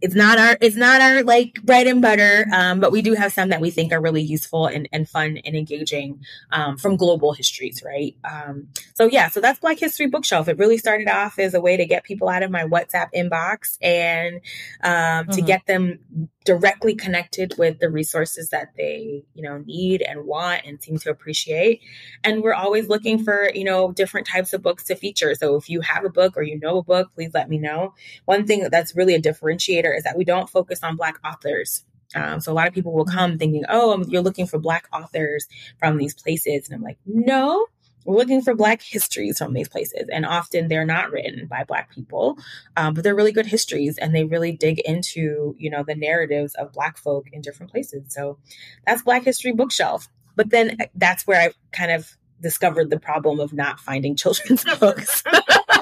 it's 0.00 0.14
not 0.14 0.38
our 0.38 0.56
it's 0.60 0.76
not 0.76 1.00
our 1.00 1.22
like 1.22 1.62
bread 1.62 1.86
and 1.86 2.02
butter 2.02 2.46
um, 2.52 2.80
but 2.80 2.92
we 2.92 3.02
do 3.02 3.14
have 3.14 3.32
some 3.32 3.50
that 3.50 3.60
we 3.60 3.70
think 3.70 3.92
are 3.92 4.00
really 4.00 4.22
useful 4.22 4.66
and, 4.66 4.88
and 4.92 5.08
fun 5.08 5.38
and 5.44 5.56
engaging 5.56 6.20
um, 6.52 6.76
from 6.76 6.96
global 6.96 7.32
histories 7.32 7.82
right 7.84 8.16
um, 8.24 8.68
so 8.94 9.06
yeah 9.06 9.28
so 9.28 9.40
that's 9.40 9.60
black 9.60 9.78
history 9.78 10.06
bookshelf 10.06 10.48
it 10.48 10.58
really 10.58 10.78
started 10.78 11.08
off 11.08 11.38
as 11.38 11.54
a 11.54 11.60
way 11.60 11.76
to 11.76 11.86
get 11.86 12.04
people 12.04 12.28
out 12.28 12.42
of 12.42 12.50
my 12.50 12.64
whatsapp 12.64 13.08
inbox 13.14 13.78
and 13.80 14.40
mm-hmm. 14.84 15.30
to 15.30 15.42
get 15.42 15.66
them 15.66 16.28
directly 16.46 16.94
connected 16.94 17.52
with 17.58 17.80
the 17.80 17.90
resources 17.90 18.48
that 18.50 18.70
they 18.76 19.24
you 19.34 19.42
know 19.42 19.58
need 19.66 20.00
and 20.00 20.24
want 20.24 20.62
and 20.64 20.82
seem 20.82 20.96
to 20.98 21.10
appreciate. 21.10 21.82
And 22.24 22.42
we're 22.42 22.54
always 22.54 22.88
looking 22.88 23.22
for 23.22 23.50
you 23.54 23.64
know 23.64 23.92
different 23.92 24.26
types 24.26 24.54
of 24.54 24.62
books 24.62 24.84
to 24.84 24.96
feature. 24.96 25.34
So 25.34 25.56
if 25.56 25.68
you 25.68 25.82
have 25.82 26.04
a 26.04 26.10
book 26.10 26.36
or 26.36 26.42
you 26.42 26.58
know 26.58 26.78
a 26.78 26.82
book 26.82 27.10
please 27.14 27.32
let 27.34 27.50
me 27.50 27.58
know. 27.58 27.94
One 28.24 28.46
thing 28.46 28.66
that's 28.70 28.96
really 28.96 29.14
a 29.14 29.20
differentiator 29.20 29.94
is 29.96 30.04
that 30.04 30.16
we 30.16 30.24
don't 30.24 30.48
focus 30.48 30.82
on 30.82 30.96
black 30.96 31.18
authors. 31.24 31.84
Um, 32.14 32.40
so 32.40 32.52
a 32.52 32.54
lot 32.54 32.68
of 32.68 32.72
people 32.74 32.92
will 32.92 33.04
come 33.04 33.36
thinking 33.36 33.64
oh 33.68 34.02
you're 34.08 34.22
looking 34.22 34.46
for 34.46 34.58
black 34.58 34.88
authors 34.92 35.46
from 35.78 35.98
these 35.98 36.14
places. 36.14 36.68
And 36.68 36.76
i'm 36.76 36.82
like 36.82 36.98
no 37.04 37.66
we're 38.06 38.16
looking 38.16 38.40
for 38.40 38.54
Black 38.54 38.82
histories 38.82 39.38
from 39.38 39.52
these 39.52 39.68
places. 39.68 40.08
And 40.12 40.24
often 40.24 40.68
they're 40.68 40.86
not 40.86 41.10
written 41.10 41.46
by 41.46 41.64
Black 41.64 41.90
people, 41.90 42.38
um, 42.76 42.94
but 42.94 43.04
they're 43.04 43.14
really 43.14 43.32
good 43.32 43.46
histories 43.46 43.98
and 43.98 44.14
they 44.14 44.24
really 44.24 44.52
dig 44.52 44.78
into, 44.80 45.54
you 45.58 45.68
know, 45.68 45.82
the 45.82 45.94
narratives 45.94 46.54
of 46.54 46.72
Black 46.72 46.98
folk 46.98 47.26
in 47.32 47.40
different 47.40 47.72
places. 47.72 48.14
So 48.14 48.38
that's 48.86 49.02
Black 49.02 49.24
History 49.24 49.52
Bookshelf. 49.52 50.08
But 50.36 50.50
then 50.50 50.76
uh, 50.80 50.86
that's 50.94 51.26
where 51.26 51.40
I 51.40 51.52
kind 51.72 51.90
of 51.90 52.16
discovered 52.40 52.90
the 52.90 53.00
problem 53.00 53.40
of 53.40 53.52
not 53.52 53.80
finding 53.80 54.14
children's 54.16 54.64
books, 54.78 55.24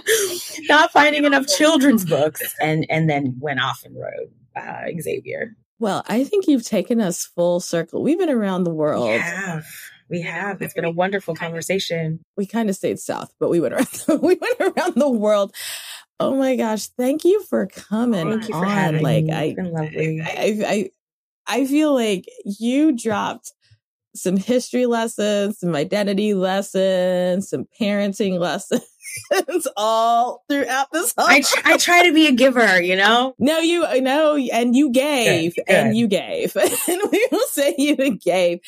not 0.69 0.93
finding 0.93 1.25
enough 1.25 1.47
children's 1.47 2.05
books, 2.05 2.55
and, 2.61 2.87
and 2.89 3.11
then 3.11 3.37
went 3.39 3.61
off 3.61 3.85
and 3.85 3.97
wrote 3.97 4.31
uh, 4.57 4.87
Xavier. 5.01 5.57
Well, 5.79 6.05
I 6.09 6.25
think 6.25 6.47
you've 6.47 6.65
taken 6.65 7.01
us 7.01 7.27
full 7.27 7.61
circle. 7.61 8.03
We've 8.03 8.19
been 8.19 8.31
around 8.31 8.65
the 8.65 8.73
world. 8.73 9.21
Have. 9.21 9.67
We 10.09 10.21
have. 10.23 10.61
It's 10.61 10.75
been 10.75 10.85
a 10.85 10.91
wonderful 10.91 11.35
conversation. 11.35 12.21
We 12.37 12.47
kind 12.47 12.69
of 12.69 12.77
stayed 12.77 12.99
south, 12.99 13.35
but 13.41 13.49
we 13.49 13.61
went 13.61 13.75
around. 13.75 13.89
we 14.23 14.37
went 14.37 14.61
around 14.61 14.95
the 14.97 15.11
world. 15.11 15.55
Oh 16.21 16.37
my 16.37 16.57
gosh! 16.57 16.89
Thank 16.89 17.25
you 17.25 17.43
for 17.45 17.67
coming. 17.67 18.31
Thank 18.31 18.49
you 18.49 18.55
for 18.55 18.67
on. 18.67 18.71
having 18.71 19.03
like, 19.03 19.25
me. 19.25 19.33
I, 19.33 19.43
it's 19.45 19.57
been 19.57 19.73
lovely. 19.73 20.21
I, 20.23 20.63
I, 20.67 20.91
I 21.47 21.67
feel 21.67 21.95
like 21.95 22.27
you 22.45 22.93
dropped 22.93 23.53
some 24.15 24.37
history 24.37 24.87
lessons, 24.87 25.59
some 25.59 25.75
identity 25.75 26.35
lessons, 26.35 27.49
some 27.49 27.67
parenting 27.81 28.39
lessons. 28.39 28.83
all 29.77 30.43
throughout 30.49 30.89
this 30.93 31.15
whole 31.17 31.29
I, 31.29 31.41
tr- 31.41 31.61
I 31.65 31.77
try 31.77 32.07
to 32.09 32.15
be 32.15 32.27
a 32.27 32.33
giver, 32.33 32.83
you 32.83 32.97
know? 32.97 33.35
No, 33.39 33.59
you 33.59 33.85
uh, 33.85 33.95
know, 33.97 34.37
and 34.37 34.75
you 34.75 34.91
gave, 34.91 35.55
good, 35.55 35.67
good. 35.67 35.75
and 35.75 35.97
you 35.97 36.09
gave. 36.09 36.57
and 36.89 37.01
we 37.13 37.29
will 37.31 37.47
say 37.49 37.75
you 37.79 38.17
gave 38.17 38.61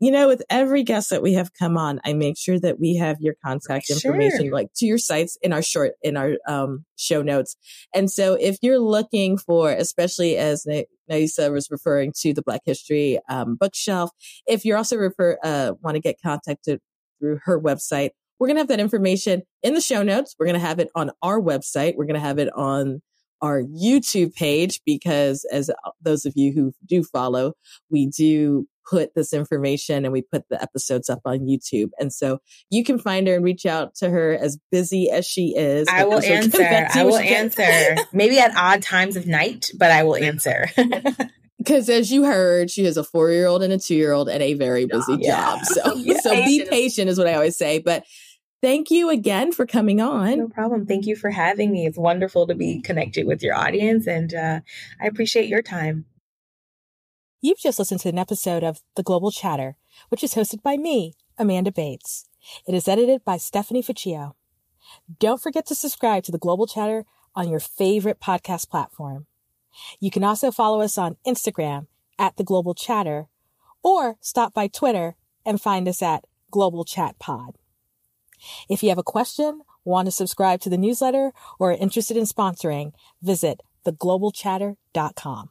you 0.00 0.12
know, 0.12 0.28
with 0.28 0.42
every 0.48 0.84
guest 0.84 1.10
that 1.10 1.22
we 1.22 1.32
have 1.34 1.52
come 1.54 1.76
on, 1.76 2.00
I 2.04 2.12
make 2.12 2.38
sure 2.38 2.58
that 2.60 2.78
we 2.78 2.96
have 2.96 3.16
your 3.20 3.34
contact 3.44 3.90
information, 3.90 4.44
sure. 4.44 4.52
like 4.52 4.68
to 4.76 4.86
your 4.86 4.98
sites 4.98 5.36
in 5.42 5.52
our 5.52 5.62
short, 5.62 5.92
in 6.02 6.16
our 6.16 6.34
um, 6.46 6.84
show 6.96 7.22
notes. 7.22 7.56
And 7.94 8.10
so 8.10 8.34
if 8.34 8.58
you're 8.62 8.78
looking 8.78 9.38
for, 9.38 9.70
especially 9.70 10.36
as 10.36 10.66
Naisa 11.10 11.52
was 11.52 11.68
referring 11.70 12.12
to 12.20 12.32
the 12.32 12.42
Black 12.42 12.60
History 12.64 13.18
um, 13.28 13.56
bookshelf, 13.56 14.10
if 14.46 14.64
you're 14.64 14.76
also 14.76 14.96
refer, 14.96 15.36
uh, 15.42 15.72
want 15.82 15.96
to 15.96 16.00
get 16.00 16.16
contacted 16.22 16.80
through 17.18 17.40
her 17.44 17.60
website, 17.60 18.10
we're 18.38 18.46
going 18.46 18.56
to 18.56 18.60
have 18.60 18.68
that 18.68 18.80
information 18.80 19.42
in 19.64 19.74
the 19.74 19.80
show 19.80 20.04
notes. 20.04 20.36
We're 20.38 20.46
going 20.46 20.60
to 20.60 20.66
have 20.66 20.78
it 20.78 20.90
on 20.94 21.10
our 21.22 21.40
website. 21.40 21.96
We're 21.96 22.06
going 22.06 22.14
to 22.14 22.20
have 22.20 22.38
it 22.38 22.50
on 22.54 23.00
our 23.40 23.62
YouTube 23.62 24.34
page 24.34 24.80
because 24.84 25.44
as 25.52 25.70
those 26.00 26.24
of 26.24 26.34
you 26.36 26.52
who 26.52 26.72
do 26.86 27.02
follow, 27.02 27.54
we 27.90 28.06
do 28.06 28.66
put 28.88 29.14
this 29.14 29.32
information 29.32 30.04
and 30.04 30.12
we 30.12 30.22
put 30.22 30.48
the 30.48 30.60
episodes 30.62 31.10
up 31.10 31.20
on 31.24 31.40
YouTube. 31.40 31.90
And 31.98 32.12
so 32.12 32.40
you 32.70 32.84
can 32.84 32.98
find 32.98 33.26
her 33.26 33.34
and 33.34 33.44
reach 33.44 33.66
out 33.66 33.94
to 33.96 34.08
her 34.08 34.32
as 34.32 34.58
busy 34.70 35.10
as 35.10 35.26
she 35.26 35.54
is. 35.56 35.86
I 35.90 36.04
will 36.04 36.22
answer. 36.22 36.88
I 36.94 37.04
will 37.04 37.16
answer. 37.16 37.96
Maybe 38.12 38.38
at 38.38 38.56
odd 38.56 38.82
times 38.82 39.16
of 39.16 39.26
night, 39.26 39.70
but 39.76 39.90
I 39.90 40.02
will 40.04 40.16
answer. 40.16 40.68
Because 41.58 41.88
as 41.88 42.12
you 42.12 42.24
heard, 42.24 42.70
she 42.70 42.84
has 42.84 42.96
a 42.96 43.02
four 43.02 43.32
year 43.32 43.46
old 43.46 43.64
and 43.64 43.72
a 43.72 43.78
two 43.78 43.96
year 43.96 44.12
old 44.12 44.28
and 44.28 44.40
a 44.42 44.54
very 44.54 44.86
busy 44.86 45.16
yeah. 45.18 45.56
job. 45.56 45.64
So, 45.64 45.94
yeah. 45.96 46.20
so 46.20 46.30
be 46.30 46.64
patient 46.64 47.10
is 47.10 47.18
what 47.18 47.26
I 47.26 47.34
always 47.34 47.58
say. 47.58 47.80
But 47.80 48.04
thank 48.62 48.92
you 48.92 49.10
again 49.10 49.50
for 49.50 49.66
coming 49.66 50.00
on. 50.00 50.38
No 50.38 50.48
problem. 50.48 50.86
Thank 50.86 51.06
you 51.06 51.16
for 51.16 51.30
having 51.30 51.72
me. 51.72 51.84
It's 51.84 51.98
wonderful 51.98 52.46
to 52.46 52.54
be 52.54 52.80
connected 52.80 53.26
with 53.26 53.42
your 53.42 53.56
audience, 53.56 54.06
and 54.06 54.32
uh, 54.32 54.60
I 55.02 55.06
appreciate 55.08 55.48
your 55.48 55.62
time. 55.62 56.06
You've 57.40 57.60
just 57.60 57.78
listened 57.78 58.00
to 58.00 58.08
an 58.08 58.18
episode 58.18 58.64
of 58.64 58.80
The 58.96 59.04
Global 59.04 59.30
Chatter, 59.30 59.76
which 60.08 60.24
is 60.24 60.34
hosted 60.34 60.60
by 60.60 60.76
me, 60.76 61.14
Amanda 61.38 61.70
Bates. 61.70 62.24
It 62.66 62.74
is 62.74 62.88
edited 62.88 63.24
by 63.24 63.36
Stephanie 63.36 63.82
Ficcio. 63.82 64.32
Don't 65.20 65.40
forget 65.40 65.64
to 65.66 65.76
subscribe 65.76 66.24
to 66.24 66.32
The 66.32 66.38
Global 66.38 66.66
Chatter 66.66 67.04
on 67.36 67.48
your 67.48 67.60
favorite 67.60 68.18
podcast 68.18 68.68
platform. 68.68 69.26
You 70.00 70.10
can 70.10 70.24
also 70.24 70.50
follow 70.50 70.80
us 70.80 70.98
on 70.98 71.16
Instagram 71.24 71.86
at 72.18 72.36
The 72.36 72.42
Global 72.42 72.74
Chatter 72.74 73.28
or 73.84 74.16
stop 74.20 74.52
by 74.52 74.66
Twitter 74.66 75.14
and 75.46 75.60
find 75.60 75.86
us 75.86 76.02
at 76.02 76.24
Global 76.50 76.84
Chat 76.84 77.20
Pod. 77.20 77.56
If 78.68 78.82
you 78.82 78.88
have 78.88 78.98
a 78.98 79.04
question, 79.04 79.60
want 79.84 80.06
to 80.06 80.12
subscribe 80.12 80.60
to 80.62 80.70
the 80.70 80.76
newsletter, 80.76 81.32
or 81.60 81.70
are 81.70 81.76
interested 81.76 82.16
in 82.16 82.24
sponsoring, 82.24 82.92
visit 83.22 83.62
theglobalchatter.com. 83.86 85.50